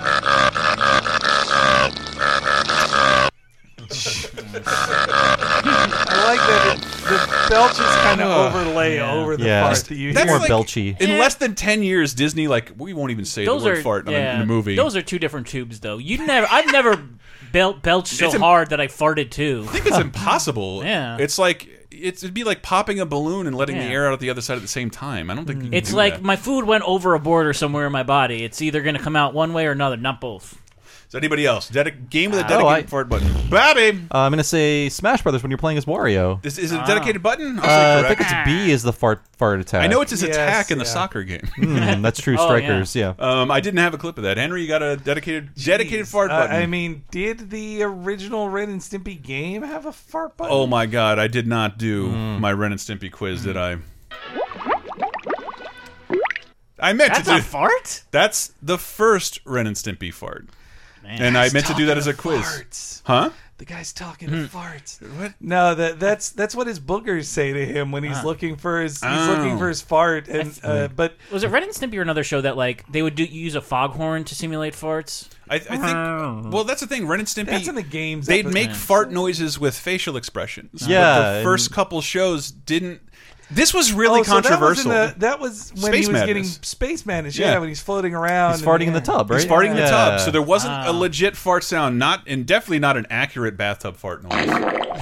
[4.55, 6.72] I like that it,
[7.13, 8.53] the belches kind of Ugh.
[8.55, 9.63] Oh, overlay over the Yeah.
[9.63, 10.33] part that you That's hear.
[10.33, 11.01] more like- belchy.
[11.01, 11.19] In Yeah.
[11.19, 14.09] less than ten years, Disney like we won't even say those the word are fart
[14.09, 14.77] in, a, yeah, in a movie.
[14.77, 17.03] those are two different tubes though you never I've never
[17.53, 20.83] bel- belched so im- hard that I farted too I think it's impossible.
[20.85, 21.17] Yeah.
[21.21, 24.21] it's like it's, it'd be like popping a balloon and letting the air out at
[24.21, 25.31] the other side at the same time.
[25.31, 25.71] I don't think you mm.
[25.73, 26.23] can It's do like that.
[26.23, 28.43] my food went over a border somewhere in my body.
[28.45, 30.59] It's either going to come out one way or another, not both.
[31.13, 31.71] Is anybody else?
[31.71, 33.29] Dedi- game with a Oh, dedicated I- fart button.
[33.51, 33.91] Bobby!
[34.11, 36.41] Uh, I'm gonna say Smash Brothers when you're playing as Wario.
[36.41, 37.59] This is it a dedicated button?
[37.59, 39.85] I'll Uh, say I think it's B is the fart fart attack.
[39.85, 40.91] I know it's his Yes, attack in the yeah.
[40.91, 41.47] soccer game.
[41.59, 42.37] Mm, that's true.
[42.41, 43.13] Oh, Strikers, yeah.
[43.19, 44.39] Um, I didn't have a clip of that.
[44.39, 46.57] Henry, you got a dedicated dedicated fart Uh, button.
[46.57, 50.51] I mean, did the original Ren and Stimpy game have a fart button?
[50.57, 52.41] oh my god, I did not do Mm.
[52.41, 53.77] my Ren and Stimpy quiz, did I?
[56.81, 58.03] I meant That's to do a fart?
[58.13, 60.49] That's the first Ren and Stimpy fart.
[61.07, 62.43] And I meant to do that as a quiz.
[62.43, 63.03] farts.
[63.05, 63.31] Huh?
[63.59, 65.01] The guy's talking to farts.
[65.21, 65.35] What?
[65.41, 68.23] No, that that's that's what his boogers say to him when he's Ah.
[68.25, 69.35] looking for his he's Oh.
[69.37, 70.27] looking for his fart.
[70.27, 73.15] And uh, but Was it Ren and Stimpy or another show that like they would
[73.15, 75.29] do use a foghorn to simulate farts?
[75.49, 76.53] I, I think.
[76.53, 77.07] Well, that's the thing.
[77.07, 77.47] Ren and Stimpy.
[77.51, 78.55] That's in the games They'd episode.
[78.55, 80.89] make fart noises with facial expressions.
[80.89, 83.01] Yeah, But the first couple shows didn't.
[83.55, 84.91] This was really Oh, so that was controversial.
[84.91, 86.59] the- That was, when Space he was getting Madness.
[86.63, 87.39] space madness.
[87.39, 87.59] Yeah, Yeah.
[87.59, 88.55] when he's floating around.
[88.55, 89.41] He's farting in the tub, right?
[89.41, 90.91] He's farting in the tub, so there wasn't Ah.
[90.91, 91.99] a legit fart sound.
[91.99, 94.49] Not and definitely not an accurate bathtub fart noise.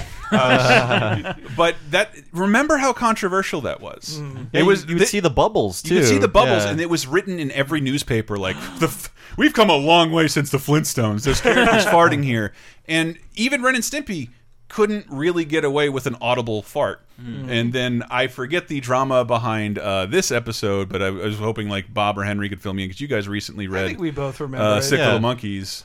[0.31, 4.17] Uh, but that remember how controversial that was.
[4.21, 4.47] Mm.
[4.53, 5.93] Yeah, It was You would thi- see the bubbles too.
[5.95, 6.71] You could see the bubbles, Yeah.
[6.71, 8.37] and it was written in every newspaper.
[8.37, 8.89] Like the,
[9.35, 11.23] we've come a long way since the Flintstones.
[11.23, 12.53] There's characters farting here,
[12.87, 14.29] and even Ren and Stimpy
[14.71, 17.01] couldn't really get away with an audible fart.
[17.21, 17.51] Mm.
[17.51, 21.67] And then I forget the drama behind uh, this episode, but I, I, was hoping
[21.67, 23.99] like Bob or Henry could fill me in because you guys recently read.
[23.99, 25.07] we both uh, remember uh, Sick yeah.
[25.07, 25.83] Little Monkeys.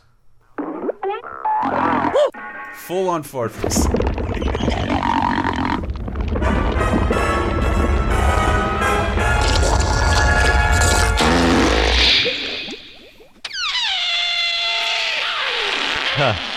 [2.75, 3.53] Full on fart.
[16.19, 16.56] Huh.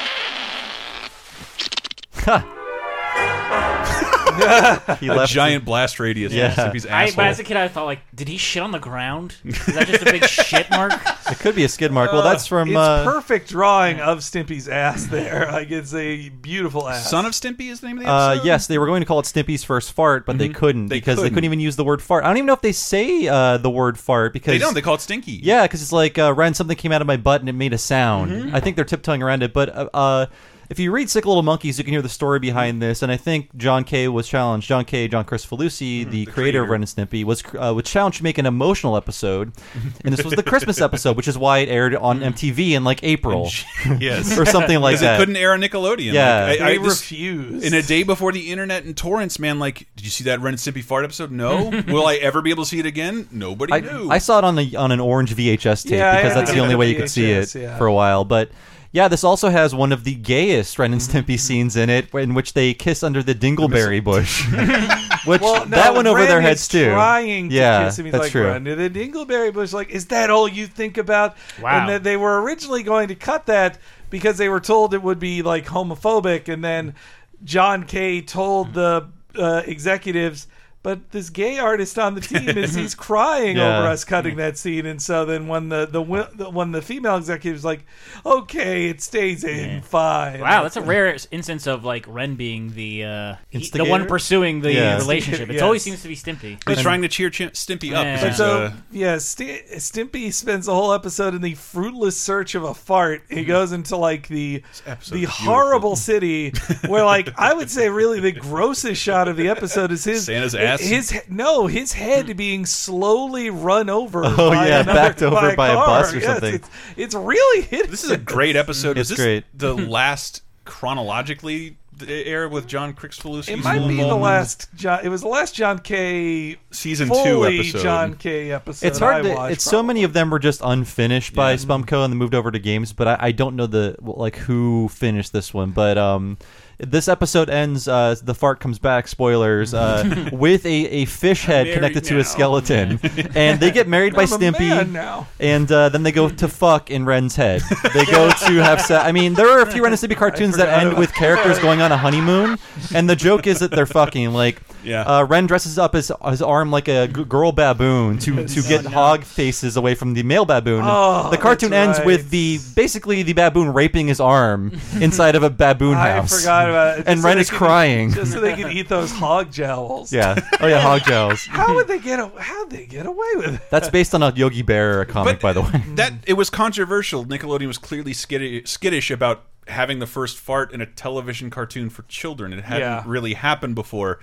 [4.99, 6.31] He a left- giant blast radius.
[6.31, 6.47] Yeah.
[6.57, 7.15] on Stimpy's I, asshole.
[7.17, 9.35] but as a kid, I thought like, did he shit on the ground?
[9.43, 10.93] Is that just a big shit mark?
[11.29, 12.11] It could be a skid mark.
[12.11, 12.69] Well, that's from.
[12.69, 15.47] It's uh, perfect drawing of Stimpy's ass there.
[15.51, 17.07] Like it's a beautiful ass.
[17.07, 18.45] Son of Stimpy is the name of the Uh, episode.
[18.47, 20.55] yes, they were going to call it Stimpy's first fart, but they Mhm.
[20.55, 21.35] couldn't They because they couldn't.
[21.35, 22.23] couldn't even use the word fart.
[22.23, 24.73] I don't even know if they say uh, the word fart because They don't.
[24.73, 25.33] They call it Stinky.
[25.43, 27.73] Yeah, because it's like uh, Ren, something came out of my butt and it made
[27.73, 28.31] a sound.
[28.31, 28.53] Mhm.
[28.55, 30.25] I think they're tiptoeing around it, but uh, uh,
[30.69, 32.81] if you read Sick Little Monkeys, you can hear the story behind mm.
[32.81, 33.01] this.
[33.01, 34.07] And I think John K.
[34.07, 34.67] was challenged.
[34.67, 38.19] John K., John Kricfalusi, mm, the, creator, of Ren and Stimpy, was uh, was challenged
[38.19, 39.51] to make an emotional episode,
[40.03, 42.33] and this was the Christmas episode, which is why it aired on mm.
[42.33, 43.49] MTV in like April,
[43.99, 45.15] yes, or something like that.
[45.15, 46.13] It couldn't air on Nickelodeon.
[46.13, 46.45] Yeah.
[46.45, 47.65] Like, I, I, They this- refused.
[47.65, 49.57] In a day before the internet and torrents, man.
[49.57, 51.31] Like, did you see that Ren and Stimpy fart episode?
[51.31, 51.69] No.
[51.87, 53.27] Will I ever be able to see it again?
[53.31, 54.09] Nobody I, knew.
[54.09, 56.53] I saw it on a on an orange VHS tape Yeah, because had that's it
[56.53, 57.77] the only way you could see it yeah.
[57.77, 58.23] for a while.
[58.23, 58.51] But
[58.91, 62.33] yeah, this also has one of the gayest Ren and Stimpy scenes in it, in
[62.33, 64.47] which they kiss under the dingleberry bush.
[65.25, 66.85] which Well, no, that went over Ren their heads too.
[66.85, 68.47] Trying to yeah, kiss him, he's that's like, true.
[68.47, 71.37] "Run to the dingleberry bush." Like, is that all you think about?
[71.61, 71.79] Wow.
[71.81, 73.77] And that they were originally going to cut that
[74.09, 76.95] because they were told it would be like homophobic, and then
[77.43, 78.21] John K.
[78.21, 79.07] told the
[79.37, 80.47] uh, executives.
[80.81, 83.79] But this gay artist on the team is he's crying Yeah.
[83.79, 86.81] over us cutting that scene, and so then when the the, wi- the when the
[86.81, 87.85] female executive's like,
[88.25, 90.39] okay, it stays in fine.
[90.39, 94.61] Wow, that's a rare instance of like Ren being the uh, he- the one pursuing
[94.61, 94.97] the Yeah.
[94.97, 95.49] relationship.
[95.49, 95.61] It Yes.
[95.63, 96.57] always seems to be Stimpy.
[96.67, 98.05] He's trying to cheer Ch- Stimpy up.
[98.05, 98.15] Yeah.
[98.15, 102.55] 'cause But so uh, yeah, Sti Stimpy spends the whole episode in the fruitless search
[102.55, 103.23] of a fart.
[103.29, 105.45] He goes into like the episode's the beautiful.
[105.45, 106.53] horrible city
[106.87, 110.55] where like I would say really the grossest shot of the episode is his Santa's
[110.55, 110.68] ass?
[110.77, 114.23] His no, his head being slowly run over.
[114.25, 115.85] Oh, by yeah, another- backed over by a car.
[115.87, 116.53] bus or Yes, something.
[116.55, 117.89] It's, it's really hit.
[117.89, 118.97] This is a great episode.
[118.97, 119.43] It's is this great.
[119.57, 121.77] the last chronologically
[122.07, 123.49] air with John Kricfalusi?
[123.49, 125.01] It might be the last John.
[125.03, 126.55] It was the last John K.
[126.71, 127.81] Season two episode.
[127.81, 128.51] John K.
[128.51, 128.87] episode.
[128.87, 129.15] It's hard.
[129.17, 132.17] I To, watched, it's so many of them were just unfinished by Spumco and they
[132.17, 132.93] moved over to games.
[132.93, 135.71] But I, I don't know the like who finished this one.
[135.71, 136.37] But um,
[136.79, 137.87] this episode ends.
[137.87, 139.07] Uh, the fart comes back.
[139.07, 139.73] Spoilers.
[139.73, 142.19] Uh, with a, a fish head connected to now.
[142.21, 142.99] a skeleton,
[143.35, 145.27] and they get married by Stimpy.
[145.39, 147.61] And uh, then they go to fuck in Ren's head.
[147.93, 149.05] They go to have sex.
[149.05, 151.81] I mean, there are a few Ren and Stimpy cartoons that end with characters going
[151.81, 152.57] on a honeymoon,
[152.93, 154.31] and the joke is that they're fucking.
[154.31, 155.01] Like, Yeah.
[155.01, 158.85] uh, Ren dresses up his his arm like a g- girl baboon to to get
[158.85, 160.81] hog faces away from the male baboon.
[160.85, 162.05] Oh, the cartoon that's ends right.
[162.05, 166.05] with the basically the baboon raping his arm inside of a baboon house.
[166.05, 166.39] I house.
[166.41, 167.07] forgot about it.
[167.07, 168.11] And Just so Ren they is could- crying.
[168.13, 170.13] just so they could eat those hog jowls.
[170.13, 170.35] Yeah.
[170.61, 171.45] Oh yeah, hog jowls.
[171.49, 172.19] How would they get?
[172.19, 173.61] A, how'd they get away with it?
[173.69, 175.83] That's based on a Yogi Bear comic, by the way.
[175.95, 177.25] that it was controversial.
[177.25, 182.01] Nickelodeon was clearly skittish, skittish about having the first fart in a television cartoon for
[182.03, 182.53] children.
[182.53, 183.03] It hadn't Yeah.
[183.05, 184.19] really happened before.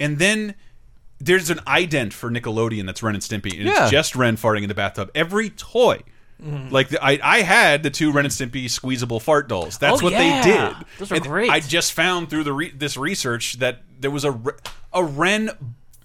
[0.00, 0.54] And then
[1.20, 3.82] there's an ident for Nickelodeon that's Ren and Stimpy, and Yeah.
[3.84, 5.10] it's just Ren farting in the bathtub.
[5.14, 6.00] Every toy.
[6.42, 6.68] Mm-hmm.
[6.72, 9.76] Like the, I, I had the two Ren and Stimpy squeezable fart dolls.
[9.78, 10.42] That's Oh, what yeah.
[10.42, 10.86] they did.
[11.00, 11.50] Those are And great.
[11.50, 14.38] I just found through the re this research that there was a
[14.92, 15.50] a Ren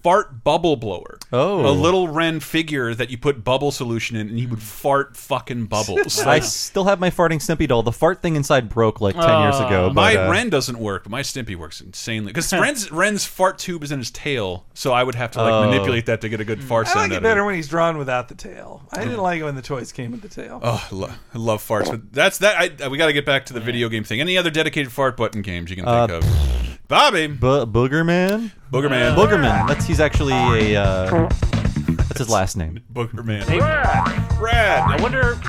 [0.04, 1.18] fart bubble blower.
[1.32, 1.66] Oh.
[1.68, 5.64] a little Ren figure that you put bubble solution in, and he would fart fucking
[5.66, 6.20] bubbles.
[6.26, 7.82] I still have my farting Stimpy doll.
[7.82, 9.88] The fart thing inside broke like ten years ago.
[9.88, 12.30] But, my uh, Ren doesn't work, but my Stimpy works insanely.
[12.32, 15.52] Because Ren's Ren's fart tube is in his tail, so I would have to like
[15.54, 15.70] Oh.
[15.70, 17.46] manipulate that to get a good fart I sound like it out better it.
[17.46, 18.82] when he's drawn without the tail.
[18.92, 20.60] I didn't like it when the toys came with the tail.
[20.62, 22.80] Oh, I lo I love farts, but that's that.
[22.82, 24.20] I, we got to get back to the video game thing.
[24.20, 26.78] Any other dedicated fart button games you can think Uh, of?
[26.88, 28.52] Bobby, Bo- Boogerman.
[28.70, 29.14] Boogerman.
[29.16, 29.66] Boogerman.
[29.68, 30.32] That's he's actually
[30.74, 30.82] a.
[30.82, 31.28] Uh,
[31.88, 32.80] that's his last name.
[32.92, 33.42] Boogerman.
[33.44, 33.58] Hey,
[34.38, 34.90] Brad.
[34.90, 35.40] I wonder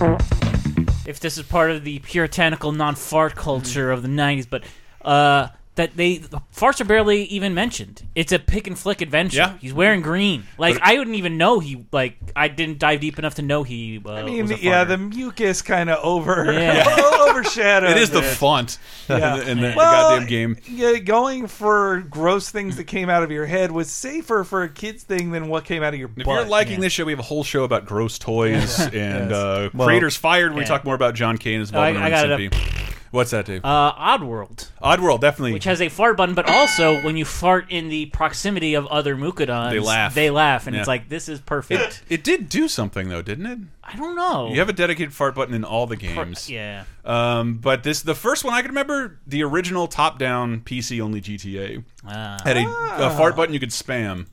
[1.05, 4.63] if this is part of the puritanical non-fart culture of the '90s, but
[5.01, 6.19] uh, that they
[6.55, 8.07] farts are barely even mentioned.
[8.15, 9.37] It's a pick and flick adventure.
[9.37, 9.57] Yeah.
[9.59, 10.45] he's wearing green.
[10.57, 13.63] Like But- I wouldn't even know he like I didn't dive deep enough to know
[13.63, 14.01] he.
[14.05, 16.85] Uh, I mean, was a yeah, the mucus kind of over Yeah.
[17.29, 17.91] overshadowed.
[17.91, 18.23] It is the it.
[18.23, 18.77] font
[19.09, 19.35] Yeah.
[19.35, 20.57] in the, in the Well, goddamn game.
[20.67, 24.69] Yeah, going for gross things that came out of your head was safer for a
[24.69, 26.33] kid's thing than what came out of your If butt.
[26.33, 29.31] you're liking this show, we have a whole show about gross toys and Yes.
[29.31, 30.53] uh, Well- creators fired.
[30.55, 32.01] We talk more about John Kane as Oh, I- well.
[32.03, 32.84] I got it up.
[33.15, 33.63] What's that, Dave?
[33.63, 35.53] uh, Oddworld, Oddworld, definitely.
[35.53, 39.15] which has a fart button, but also when you fart in the proximity of other
[39.15, 40.13] Mudokons, They laugh.
[40.13, 40.81] They laugh, and Yeah.
[40.81, 42.03] it's like this is perfect.
[42.09, 43.59] it did do something though, didn't it?
[43.83, 44.49] I don't know.
[44.51, 46.49] You have a dedicated fart button in all the games.
[46.49, 46.83] yeah.
[47.05, 49.19] Um, but this the first one I can remember.
[49.27, 52.37] The original top-down PC only GTA Ah.
[52.43, 52.67] had a,
[53.05, 54.25] a fart button you could spam.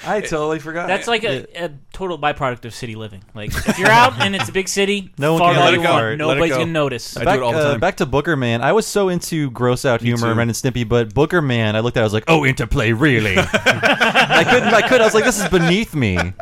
[0.06, 0.88] I totally forgot.
[0.88, 3.24] That's like a, a total byproduct of city living.
[3.34, 5.84] Like if you're out and it's a big city, No one can let it go.
[5.92, 6.60] want, Let it Nobody's go.
[6.60, 7.14] gonna notice.
[7.16, 8.62] back, uh, back to Boogerman.
[8.62, 10.38] I was so into gross out humor, too.
[10.38, 13.36] Ren and Stimpy, but Boogerman, I looked at, it, I was like, oh, interplay, really?
[13.38, 14.74] I couldn't.
[14.74, 15.02] I could.
[15.02, 16.18] I was like, this is beneath me.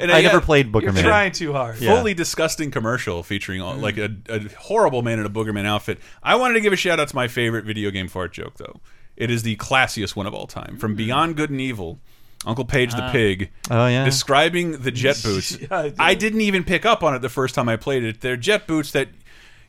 [0.00, 1.04] And I I never got- played Booker You're Man.
[1.04, 1.78] trying too hard.
[1.78, 1.94] Yeah.
[1.96, 6.00] fully disgusting commercial featuring all, like a, a horrible man in a boogerman outfit.
[6.24, 8.80] I wanted to give a shout out to my favorite video game fart joke though.
[9.22, 12.00] It is the classiest one of all time from Beyond Good and Evil.
[12.44, 13.12] Uncle Pey'j the Ah.
[13.12, 14.04] pig, Oh, yeah.
[14.04, 15.56] describing the jet boots.
[15.60, 15.94] Yeah, I did.
[16.00, 18.20] I didn't even pick up on it the first time I played it.
[18.20, 19.10] They're jet boots that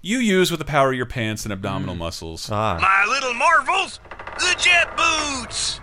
[0.01, 2.49] you use with the power of your pants and abdominal muscles.
[2.51, 2.79] Ah.
[2.81, 3.99] My little marvels,
[4.39, 5.79] the jet boots.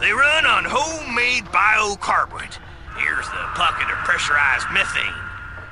[0.00, 2.58] They run on homemade biocarburant.
[2.96, 5.12] Here's the pocket of pressurized methane.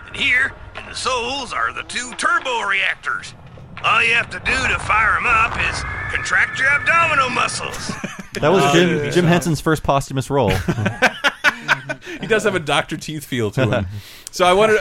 [0.08, 3.32] And here, in the soles, are the two turbo reactors.
[3.82, 5.82] All you have to do to fire him up is
[6.12, 7.92] contract your abdominal muscles.
[8.34, 9.10] That was Oh, Jim, yeah.
[9.10, 10.50] Jim Henson's first posthumous role.
[12.20, 13.86] he does have a Doctor Teeth feel to him.
[14.32, 14.78] So I wanted.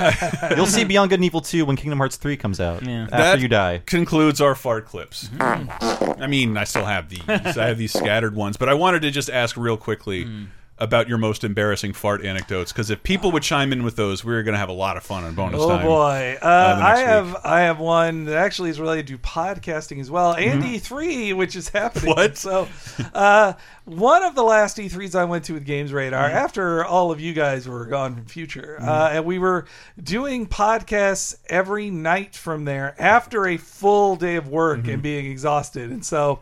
[0.55, 2.87] You'll see Beyond Good and Evil 2 when Kingdom Hearts 3 comes out.
[2.87, 3.81] After That you die.
[3.87, 5.27] Concludes our fart clips.
[5.29, 6.21] Mm-hmm.
[6.21, 7.27] I mean, I still have these.
[7.27, 10.49] I have these scattered ones, but I wanted to just ask real quickly mm.
[10.79, 14.33] About your most embarrassing fart anecdotes because if people would chime in with those, we
[14.33, 15.85] are going to have a lot of fun on bonus Oh time.
[15.85, 17.37] boy, uh, uh, I have week.
[17.43, 21.69] I have one that actually is related to podcasting as well, and E3, which is
[21.69, 22.15] happening.
[22.15, 22.37] What?
[22.37, 22.67] So,
[23.13, 23.53] uh,
[23.85, 26.33] one of the last E3s I went to with Games Radar Mhm.
[26.33, 28.87] after all of you guys were gone from Future, Mhm.
[28.87, 29.65] uh, and we were
[30.01, 35.89] doing podcasts every night from there after a full day of work and being exhausted,
[35.91, 36.39] and so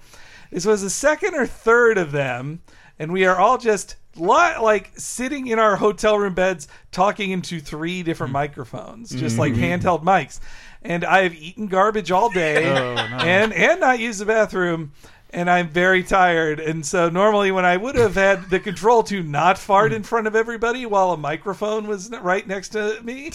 [0.52, 2.60] this was the second or third of them,
[3.00, 7.60] and we are all just li- like sitting in our hotel room beds talking into
[7.60, 9.82] three different microphones, just like Mhm.
[9.82, 10.40] handheld mics.
[10.84, 14.92] And I have eaten garbage all day Oh, and and not used the bathroom.
[15.32, 16.62] And I'm very tired.
[16.62, 20.26] And so normally when I would have had the control to not fart in front
[20.26, 23.32] of everybody while a microphone was n- right next to me,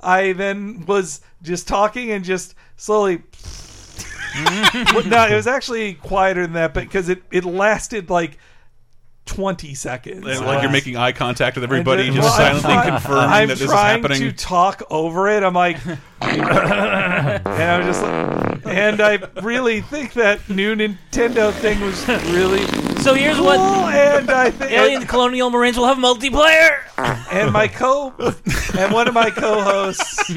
[0.00, 3.22] I then was just talking and just slowly
[4.92, 8.38] Well, no, it was actually quieter than that, but because it, it lasted like
[9.26, 10.26] twenty seconds.
[10.26, 13.30] And, like you're making eye contact with everybody, then- just well, I'm silently try- confirming
[13.30, 14.20] I'm that this is trying happening.
[14.22, 15.42] to talk over it.
[15.42, 15.92] I'm like, and
[17.58, 22.64] I'm just, like, and I really think that new Nintendo thing was really
[23.02, 26.78] So here's cool, what and I think Alien Colonial Marines will have multiplayer.
[27.30, 28.14] and my co
[28.78, 30.32] and one of my co-hosts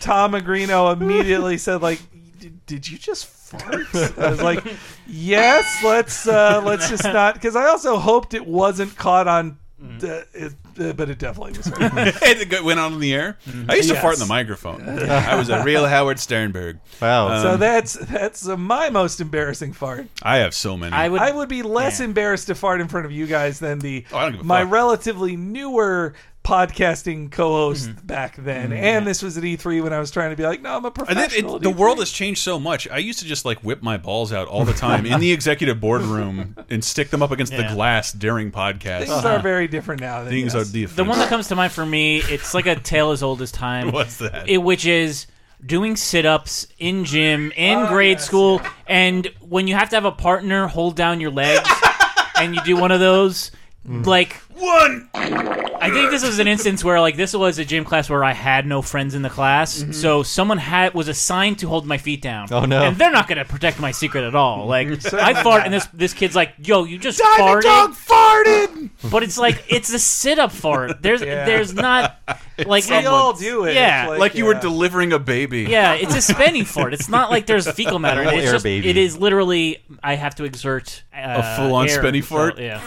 [0.00, 2.00] Tom Agrino immediately said like
[2.38, 4.64] "Did- did you just fart I was like
[5.06, 9.58] yes let's uh let's just not because I also hoped it wasn't caught on
[9.98, 13.36] the, it, uh, but it definitely was it went on in the air.
[13.68, 14.28] I used to fart in the Yes.
[14.28, 14.88] microphone.
[15.10, 16.78] I was a real Howard Sternberg.
[17.00, 17.42] Wow.
[17.42, 20.92] so Um, that's that's uh, my most embarrassing fart I have so many.
[20.94, 23.80] I would- I would be less embarrassed to fart in front of you guys than
[23.80, 24.72] the Oh, I don't give a my fuck.
[24.72, 26.14] relatively newer
[26.44, 28.06] podcasting co-host Mm-hmm.
[28.06, 28.72] back then.
[28.72, 30.88] And this was at E3 when I was trying to be like, no, I'm a
[30.88, 31.28] And professional.
[31.28, 31.76] then it, the E3.
[31.76, 32.88] world has changed so much.
[32.88, 35.80] I used to just like whip my balls out all the time in the executive
[35.80, 39.06] boardroom and stick them up against the glass during podcasts.
[39.06, 40.22] Things are very different now.
[40.24, 40.68] Than Things yes.
[40.68, 40.96] are different.
[40.96, 43.52] The one that comes to mind for me, it's like a tale as old as
[43.52, 43.92] time.
[43.92, 44.48] What's that?
[44.48, 45.26] It, which is
[45.64, 50.10] doing sit-ups in gym in Oh, grade school, and when you have to have a
[50.12, 51.68] partner hold down your legs,
[52.36, 53.50] and you do one of those,
[53.88, 54.06] Mm.
[54.06, 55.08] like one.
[55.14, 58.32] I think this was an instance where like this was a gym class where I
[58.32, 59.92] had no friends in the class, Mm-hmm.
[59.92, 62.48] so someone had was assigned to hold my feet down.
[62.52, 62.82] Oh, no.
[62.84, 64.66] And they're not going to protect my secret at all.
[64.66, 68.90] Like I fart, and this this kid's like, "Yo, you just Diamond farted." Dog farted.
[69.10, 71.02] But it's like it's a sit-up fart.
[71.02, 71.44] There's Yeah.
[71.44, 72.18] there's not
[72.66, 73.74] like we all do it.
[73.74, 75.62] Yeah, It's like you were delivering a baby.
[75.62, 76.94] yeah, it's a spenny fart.
[76.94, 78.22] It's not like there's fecal matter.
[78.22, 78.34] in it.
[78.34, 78.88] It's air just baby.
[78.88, 82.58] it is literally I have to exert uh, A full-on air, spenny so, fart?
[82.58, 82.80] yeah.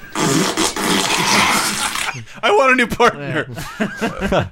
[2.42, 3.46] I want a new partner.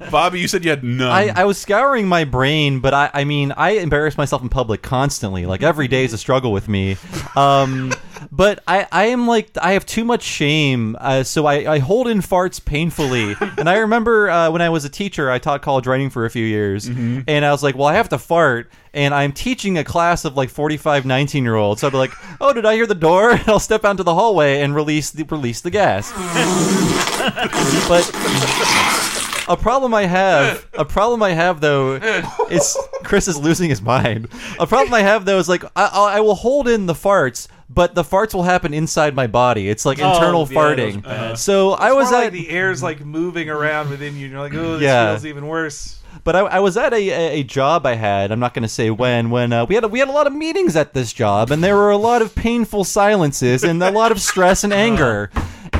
[0.10, 1.10] Bobby, you said you had none.
[1.10, 4.82] I, I was scouring my brain, but I, I mean, I embarrass myself in public
[4.82, 5.46] constantly.
[5.46, 6.96] Like every day is a struggle with me.
[7.36, 7.92] Um,
[8.30, 12.08] but I, I am like, I have too much shame, uh, so I, I hold
[12.08, 13.34] in farts painfully.
[13.58, 16.30] and I remember uh, when I was a teacher, I taught college writing for a
[16.30, 18.70] few years, and I was like, well, I have to fart.
[18.94, 21.82] And I'm teaching a class of like 45, 19 year olds.
[21.82, 23.30] So I'll be like, oh, did I hear the door?
[23.38, 26.10] And I'll step out into the hallway and release the, release the gas.
[27.88, 28.04] but
[29.48, 31.94] a problem I have, a problem I have though,
[32.50, 34.28] is Chris is losing his mind.
[34.58, 37.48] A problem I have though is like I, I I will hold in the farts,
[37.70, 39.68] but the farts will happen inside my body.
[39.68, 41.02] It's like Oh, internal yeah, farting.
[41.02, 41.38] bad.
[41.38, 44.54] so I was at like the air's like moving around within you, and you're like,
[44.54, 45.12] oh, this Yeah.
[45.12, 45.96] feels even worse.
[46.24, 48.32] But I, I was at a, a, a job I had.
[48.32, 49.30] I'm not going to say when.
[49.30, 51.62] When uh, we had a, we had a lot of meetings at this job, and
[51.62, 55.30] there were a lot of painful silences and a lot of stress and anger.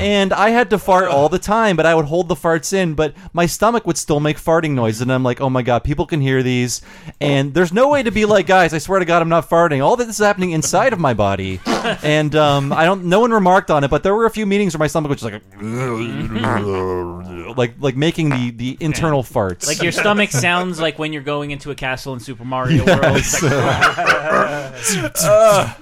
[0.01, 2.93] And I had to fart all the time, but I would hold the farts in,
[2.93, 6.05] but my stomach would still make farting noises, and I'm like, oh my god, people
[6.05, 6.81] can hear these,
[7.21, 9.83] and there's no way to be like, guys, I swear to God, I'm not farting.
[9.83, 11.59] All this is happening inside of my body,
[12.03, 13.05] and um, I don't.
[13.05, 15.21] No one remarked on it, but there were a few meetings where my stomach was
[15.21, 15.41] just like,
[17.57, 19.67] like like making the the internal farts.
[19.67, 23.01] Like your stomach sounds like when you're going into a castle in Super Mario World.
[23.03, 23.43] Yes.
[23.43, 25.75] It's like-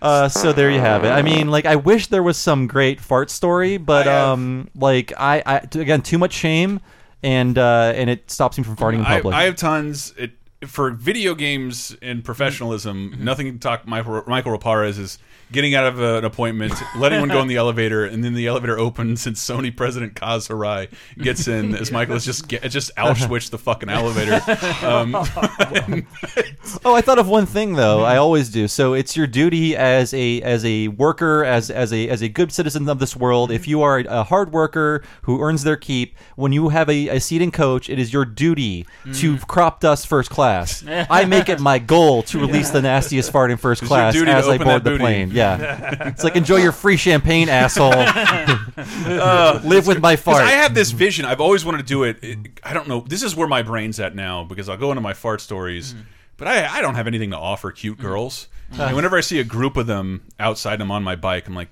[0.00, 1.08] uh, so there you have it.
[1.08, 5.42] I mean, like, I wish there was some great fart story, but um, like, I,
[5.44, 6.80] I again, too much shame,
[7.22, 9.34] and uh, and it stops me from farting in I, public.
[9.34, 10.14] I have tons.
[10.16, 10.32] It,
[10.66, 13.24] for video games and professionalism, Mm-hmm.
[13.24, 15.18] nothing to talk Michael, Mikel Reparaz is
[15.50, 18.78] getting out of an appointment, letting one go in the elevator, and then the elevator
[18.78, 23.48] opens and Sony president Kaz Hirai gets in as Michael is just get, just Auschwitz
[23.50, 24.34] the fucking elevator.
[24.84, 25.14] Um,
[26.84, 28.02] oh, I thought of one thing though.
[28.02, 28.68] I always do.
[28.68, 32.52] So it's your duty as a as a worker, as as a as a good
[32.52, 33.50] citizen of this world.
[33.50, 37.20] If you are a hard worker who earns their keep, when you have a, a
[37.20, 40.47] seat in coach, it is your duty to crop dust first class.
[40.86, 44.14] I make it my goal to release the nastiest fart in first It's your class
[44.14, 45.02] duty to as I open board that the booty.
[45.02, 45.30] plane.
[45.32, 47.94] Yeah, it's like enjoy your free champagne, asshole.
[48.78, 50.42] Uh, Live with my fart.
[50.42, 51.24] I have this vision.
[51.24, 52.18] I've always wanted to do it.
[52.22, 53.00] It- I don't know.
[53.00, 56.02] This is where my brain's at now because I'll go into my fart stories, mm.
[56.36, 58.02] but I, I don't have anything to offer cute mm.
[58.02, 58.46] girls.
[58.74, 58.86] Ah.
[58.86, 61.48] And whenever I see a group of them outside, and I'm on my bike.
[61.48, 61.70] I'm like,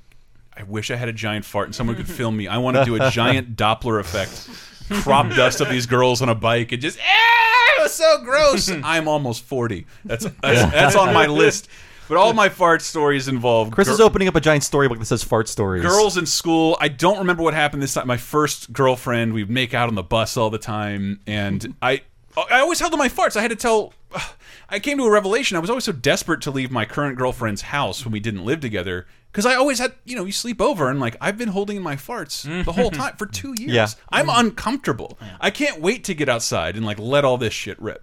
[0.56, 2.48] I wish I had a giant fart and someone could film me.
[2.48, 4.48] I want to do a giant Doppler effect,
[4.88, 8.70] crop dust of these girls on a bike, and just "Ah, it was so gross.
[8.84, 9.86] I'm almost forty.
[10.04, 11.68] That's that's, that's on my list.
[12.08, 15.24] But all my fart stories involve Chris is opening up a giant storybook that says
[15.24, 15.82] fart stories.
[15.82, 16.76] Girls in school.
[16.80, 18.06] I don't remember what happened this time.
[18.06, 22.02] My first girlfriend, we'd make out on the bus all the time, and I,
[22.36, 23.36] I always held to my farts.
[23.36, 23.92] I had to tell.
[24.68, 25.56] I came to a revelation.
[25.56, 28.60] I was always so desperate to leave my current girlfriend's house when we didn't live
[28.60, 29.06] together
[29.36, 31.82] because I always had, you know, you sleep over and like I've been holding in
[31.82, 32.64] my farts mm.
[32.64, 33.70] the whole time for two years.
[33.70, 33.74] Mm.
[33.74, 33.88] Yeah.
[34.08, 35.18] I'm uncomfortable.
[35.38, 38.02] I can't wait to get outside and like let all this shit rip.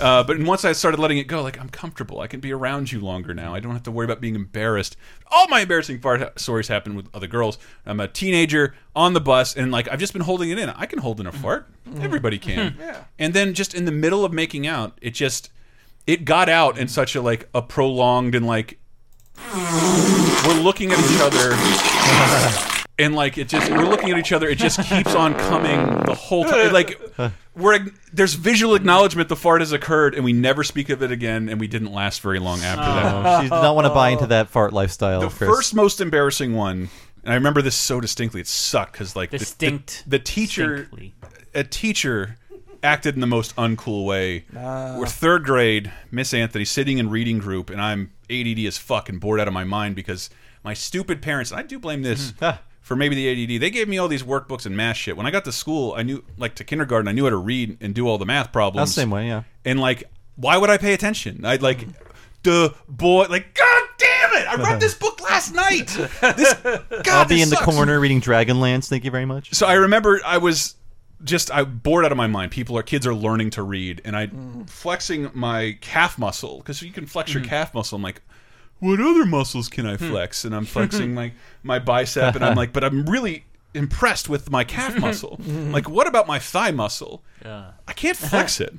[0.00, 2.18] Uh, but once I started letting it go, like I'm comfortable.
[2.18, 3.54] I can be around you longer now.
[3.54, 4.96] I don't have to worry about being embarrassed.
[5.30, 7.58] All my embarrassing fart ha- stories happen with other girls.
[7.86, 10.68] I'm a teenager on the bus, and like I've just been holding it in.
[10.68, 11.36] I can hold in a mm.
[11.40, 11.68] fart.
[12.00, 12.74] Everybody can.
[12.76, 13.04] Yeah.
[13.20, 15.48] And then just in the middle of making out, it just
[16.08, 18.80] it got out in such a like a prolonged and like
[19.36, 21.52] we're looking at each other
[22.98, 26.14] and like it just we're looking at each other it just keeps on coming the
[26.14, 27.00] whole time like
[27.56, 31.48] we're there's visual acknowledgement the fart has occurred and we never speak of it again
[31.48, 34.10] and we didn't last very long after Oh, that she did not want to buy
[34.10, 35.20] into that fart lifestyle.
[35.20, 35.48] the Chris.
[35.50, 36.88] first most embarrassing one
[37.24, 40.76] and i remember this so distinctly it sucked because like the- the- Distinct- the, teacher
[40.86, 41.14] distinctly.
[41.54, 42.36] a teacher
[42.84, 44.96] acted in the most uncool way Ah.
[44.98, 49.40] we're third grade miss anthony sitting in reading group and i'm add is fucking bored
[49.40, 50.30] out of my mind because
[50.64, 52.60] my stupid parents and i do blame this mm-hmm.
[52.80, 53.60] for maybe the ADD.
[53.60, 55.16] They gave me all these workbooks and math shit.
[55.16, 57.78] When I got to school, I knew, like to kindergarten, I knew how to read
[57.80, 58.88] and do all the math problems.
[58.88, 59.44] That's the same way, yeah.
[59.64, 60.04] And like,
[60.36, 61.44] why would I pay attention?
[61.44, 61.86] I'd like,
[62.42, 64.48] the boy, like, god damn it!
[64.48, 65.88] I read this book last night.
[66.36, 67.74] This, God, I'll be this in the sucks.
[67.74, 68.88] corner reading Dragonlance.
[68.88, 69.54] Thank you very much.
[69.54, 70.74] So I remember I was
[71.24, 72.50] just I bored out of my mind.
[72.50, 74.68] People are kids are learning to read, and I mm.
[74.68, 77.48] flexing my calf muscle because you can flex your mm.
[77.48, 77.96] calf muscle.
[77.96, 78.22] I'm like,
[78.80, 80.10] what other muscles can I hmm.
[80.10, 80.44] flex?
[80.44, 81.32] And I'm flexing my
[81.62, 83.44] my bicep, and I'm like, but I'm really
[83.74, 85.38] impressed with my calf muscle.
[85.42, 85.72] Mm.
[85.72, 87.22] like, what about my thigh muscle?
[87.44, 87.72] Yeah.
[87.86, 88.74] I can't flex it.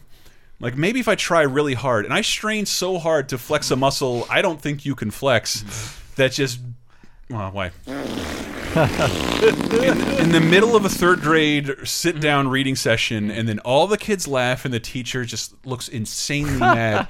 [0.59, 3.75] Like maybe if I try really hard, and I strain so hard to flex a
[3.75, 5.63] muscle I don't think you can flex,
[6.15, 6.59] that just
[7.29, 7.71] well, why?
[8.75, 13.87] In, in the middle of a third grade sit down reading session, and then all
[13.87, 17.07] the kids laugh, and the teacher just looks insanely mad.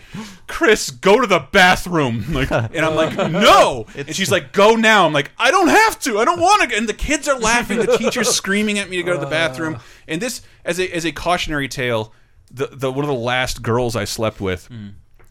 [0.48, 2.26] Chris, go to the bathroom.
[2.34, 3.86] Like, and I'm like, no.
[3.96, 5.06] And she's like, go now.
[5.06, 6.18] I'm like, I don't have to.
[6.20, 6.76] I don't want to.
[6.76, 7.78] And the kids are laughing.
[7.78, 9.80] The teacher's screaming at me to go to the bathroom.
[10.08, 12.12] And this, as a as a cautionary tale,
[12.52, 14.68] the the one of the last girls I slept with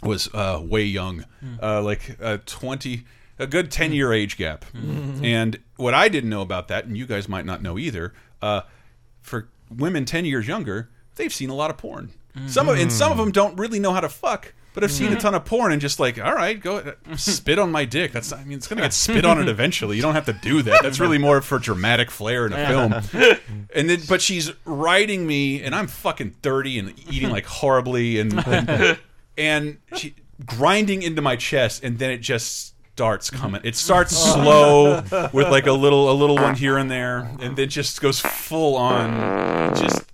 [0.02, 1.24] was uh, way young,
[1.60, 3.04] uh, like uh, twenty,
[3.38, 4.16] a good ten year mm.
[4.16, 4.64] age gap.
[4.74, 5.24] Mm-hmm.
[5.24, 8.62] And what I didn't know about that, and you guys might not know either, uh,
[9.20, 12.12] for women ten years younger, they've seen a lot of porn.
[12.46, 13.24] Some of, and some of mm.
[13.24, 14.54] them don't really know how to fuck.
[14.74, 15.18] But I've seen a mm-hmm.
[15.18, 18.12] ton of porn and just like, all right, go uh, spit on my dick.
[18.12, 19.96] That's, I mean, it's gonna get spit on it eventually.
[19.96, 20.82] You don't have to do that.
[20.82, 22.94] That's really more for dramatic flair in a film.
[23.74, 28.32] And then, but she's writing me, and I'm fucking thirty and eating like horribly, and
[28.46, 28.98] and,
[29.36, 30.14] and she
[30.46, 32.71] grinding into my chest, and then it just
[33.02, 33.60] starts coming.
[33.64, 35.00] It starts slow
[35.32, 38.76] with like a little a little one here and there, and then just goes full
[38.76, 40.04] on, just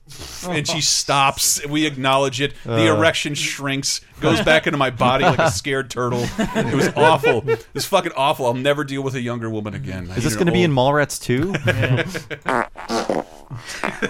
[0.49, 1.65] and she stops.
[1.67, 2.55] We acknowledge it.
[2.65, 2.97] The Uh.
[2.97, 6.25] erection shrinks, goes back into my body like a scared turtle.
[6.39, 7.49] It was awful.
[7.49, 8.47] It was fucking awful.
[8.47, 10.11] I'll never deal with a younger woman again.
[10.11, 11.53] I Is this going to be in old- Mallrats too?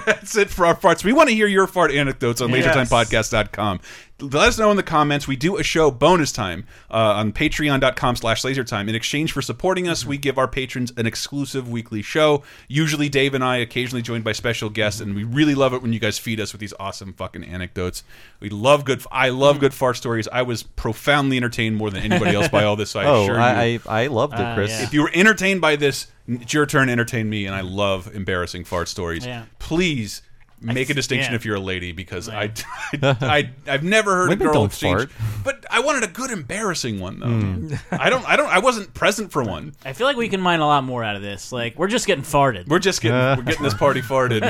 [0.05, 1.05] That's it for our farts.
[1.05, 2.74] We want to hear your fart anecdotes on Yes.
[2.74, 3.80] lasertimepodcast.com.
[4.20, 5.28] Let us know in the comments.
[5.28, 8.89] We do a show bonus time uh, on patreon.com slash lasertime.
[8.89, 12.43] In exchange for supporting us, we give our patrons an exclusive weekly show.
[12.66, 15.93] Usually Dave and I, occasionally joined by special guests, and we really love it when
[15.93, 18.02] you guys feed us with these awesome fucking anecdotes.
[18.40, 20.27] We love good I love good fart stories.
[20.29, 23.41] I was profoundly entertained more than anybody else by all this, I Oh, assure you.
[23.41, 24.70] I- I- I loved it, Uh, Chris.
[24.70, 24.83] yeah.
[24.85, 28.15] If you were entertained by this, it's your turn to entertain me, and I love
[28.15, 29.27] embarrassing fart stories.
[29.27, 29.45] Yeah.
[29.59, 30.23] Please
[30.61, 31.37] make a distinction yeah.
[31.37, 32.51] if you're a lady, because I,
[32.95, 35.09] I, I, I've never heard Women a girl don't exchange.
[35.09, 35.11] fart.
[35.45, 37.27] But I wanted a good embarrassing one though.
[37.29, 37.75] Hmm.
[37.93, 39.75] I don't, I don't, I wasn't present for one.
[39.85, 41.53] I feel like we can mine a lot more out of this.
[41.53, 42.66] Like we're just getting farted.
[42.66, 44.43] We're just getting, we're getting this party farted.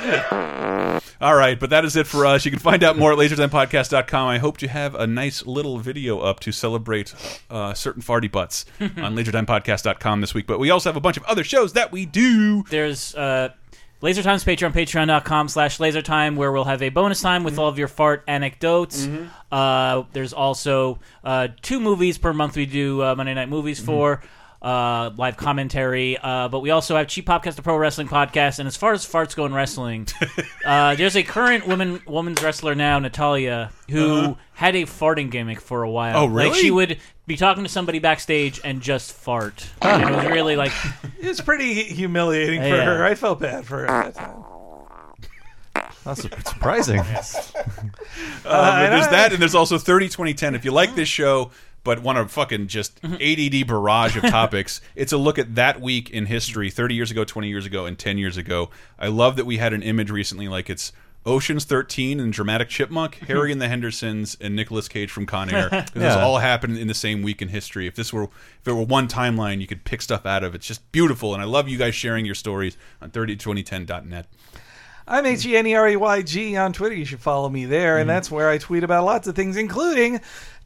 [1.20, 2.46] All right, but that is it for us.
[2.46, 4.28] You can find out more at lasertimepodcast.com.
[4.28, 7.14] I hope you have a nice little video up to celebrate
[7.50, 10.46] uh, certain farty butts on lasertimepodcast.com this week.
[10.46, 12.64] But we also have a bunch of other shows that we do.
[12.70, 13.50] There's uh,
[14.00, 17.78] Laser Time's Patreon, patreon.com slash lasertime, where we'll have a bonus time with all of
[17.78, 19.06] your fart anecdotes.
[19.52, 24.22] Uh, there's also uh, two movies per month we do uh, Monday Night Movies for.
[24.62, 28.58] Uh, live commentary, uh, but we also have Cheap Podcast, the pro wrestling podcast.
[28.58, 30.06] And as far as farts go in wrestling,
[30.66, 34.34] uh, there's a current woman woman's wrestler now, Natalya, who Uh-huh.
[34.52, 36.14] had a farting gimmick for a while.
[36.18, 36.60] Oh, Like really?
[36.60, 39.66] she would be talking to somebody backstage and just fart.
[39.80, 40.72] And it was really like
[41.18, 42.84] It's pretty humiliating for Yeah.
[42.84, 43.02] her.
[43.04, 44.44] I felt bad for her at that time.
[46.04, 47.00] That's surprising.
[48.44, 50.54] Uh, Uh, there's I- that, and there's also 30 2010.
[50.54, 51.50] If you like this show,
[51.84, 56.10] but want a fucking just ADD barrage of topics, it's a look at that week
[56.10, 58.70] in history 30 years ago, 20 years ago, and 10 years ago.
[58.98, 60.92] I love that we had an image recently like it's
[61.26, 65.68] Ocean's 13 and Dramatic Chipmunk, Harry and the Hendersons, and Nicolas Cage from Con Air.
[65.68, 67.86] 'Cause This all happened in the same week in history.
[67.86, 70.54] If this were if it were one timeline, you could pick stuff out of.
[70.54, 74.26] It's just beautiful, and I love you guys sharing your stories on 302010.net.
[75.06, 76.94] I'm H E N E R E Y G on Twitter.
[76.94, 78.14] You should follow me there, and mm-hmm.
[78.14, 80.20] that's where I tweet about lots of things, including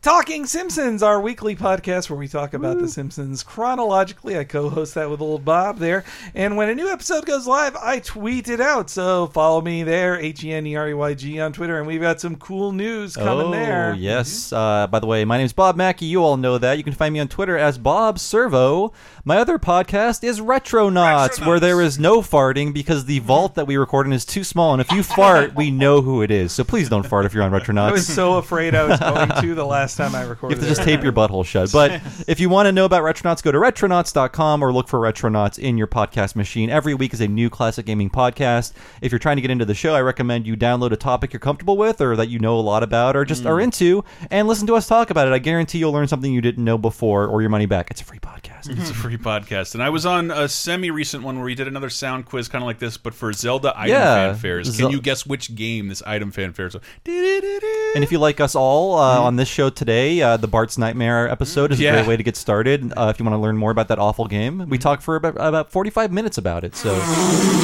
[0.05, 4.37] Talking Simpsons, our weekly podcast where we talk about The Simpsons chronologically.
[4.37, 6.05] I co-host that with old Bob there,
[6.35, 8.91] and when a new episode goes live, I tweet it out.
[8.91, 11.87] So follow me there, H E N E R E Y G on Twitter, and
[11.87, 13.95] we've got some cool news coming oh, there.
[13.95, 14.53] yes.
[14.53, 16.05] Uh, by the way, my name is Bob Mackey.
[16.05, 16.77] You all know that.
[16.77, 18.93] You can find me on Twitter as Bob Servo.
[19.25, 23.79] My other podcast is Retronauts, where there is no farting because the vault that we
[23.79, 24.75] record in is too small.
[24.75, 26.53] And if you fart, we know who it is.
[26.53, 27.89] So please don't fart if you're on Retronauts.
[27.89, 30.59] I was so afraid I was going to the last time I You recorded.
[30.59, 31.71] have to just tape your butthole shut.
[31.73, 35.59] But if you want to know about Retronauts, go to retronauts.com or look for Retronauts
[35.59, 36.71] in your podcast machine.
[36.71, 38.73] Every week is a new classic gaming podcast.
[39.01, 41.41] If you're trying to get into the show, I recommend you download a topic you're
[41.41, 43.47] comfortable with or that you know a lot about or just Mm.
[43.51, 45.33] are into and listen to us talk about it.
[45.35, 47.91] I guarantee you'll learn something you didn't know before or your money back.
[47.91, 48.71] It's a free podcast.
[48.71, 51.91] It's a free podcast, and I was on a semi-recent one where we did another
[51.91, 54.33] sound quiz, kind of like this, but for Zelda item Yeah.
[54.35, 54.65] fanfares.
[54.67, 56.71] Zel- Can you guess which game this item fanfare?
[56.71, 60.79] So, And if you like us all uh, on this show today, uh, the Bart's
[60.79, 61.83] Nightmare episode is a.
[61.83, 61.93] Yeah.
[61.93, 62.93] great way to get started.
[62.97, 65.35] Uh, if you want to learn more about that awful game, we talked for about,
[65.37, 66.75] about 45 minutes about it.
[66.75, 66.95] So,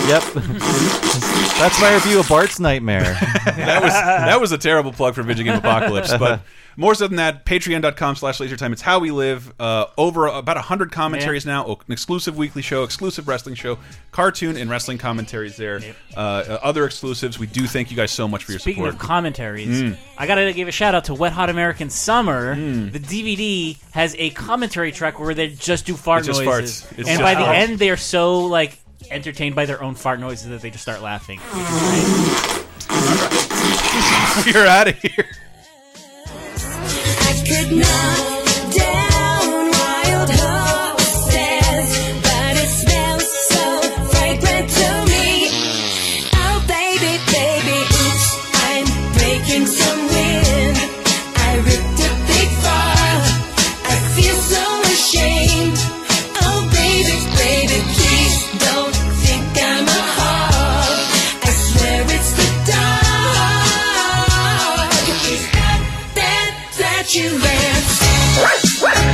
[0.08, 0.22] yep.
[1.60, 3.02] That's my review of Bart's Nightmare.
[3.44, 6.42] that was that was a terrible plug for Video Game Apocalypse, but.
[6.80, 8.72] More so than that, patreon.com slash lasertime.
[8.72, 9.52] It's how we live.
[9.60, 11.66] Uh, over about 100 commentaries now.
[11.66, 13.76] An exclusive weekly show, exclusive wrestling show,
[14.12, 15.82] cartoon and wrestling commentaries there.
[16.16, 17.38] Uh, uh, other exclusives.
[17.38, 18.94] We do thank you guys so much for your Speaking support.
[18.94, 19.98] of commentaries, Mm.
[20.16, 22.54] I gotta give a shout out to Wet Hot American Summer.
[22.54, 27.06] The DVD has a commentary track where they just do fart just noises, farts.
[27.08, 28.78] And by the end they are so like
[29.10, 31.40] entertained by their own fart noises that they just start laughing.
[34.46, 35.26] You're out of here
[37.50, 39.09] could not dance.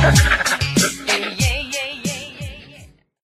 [0.07, 0.33] Yeah.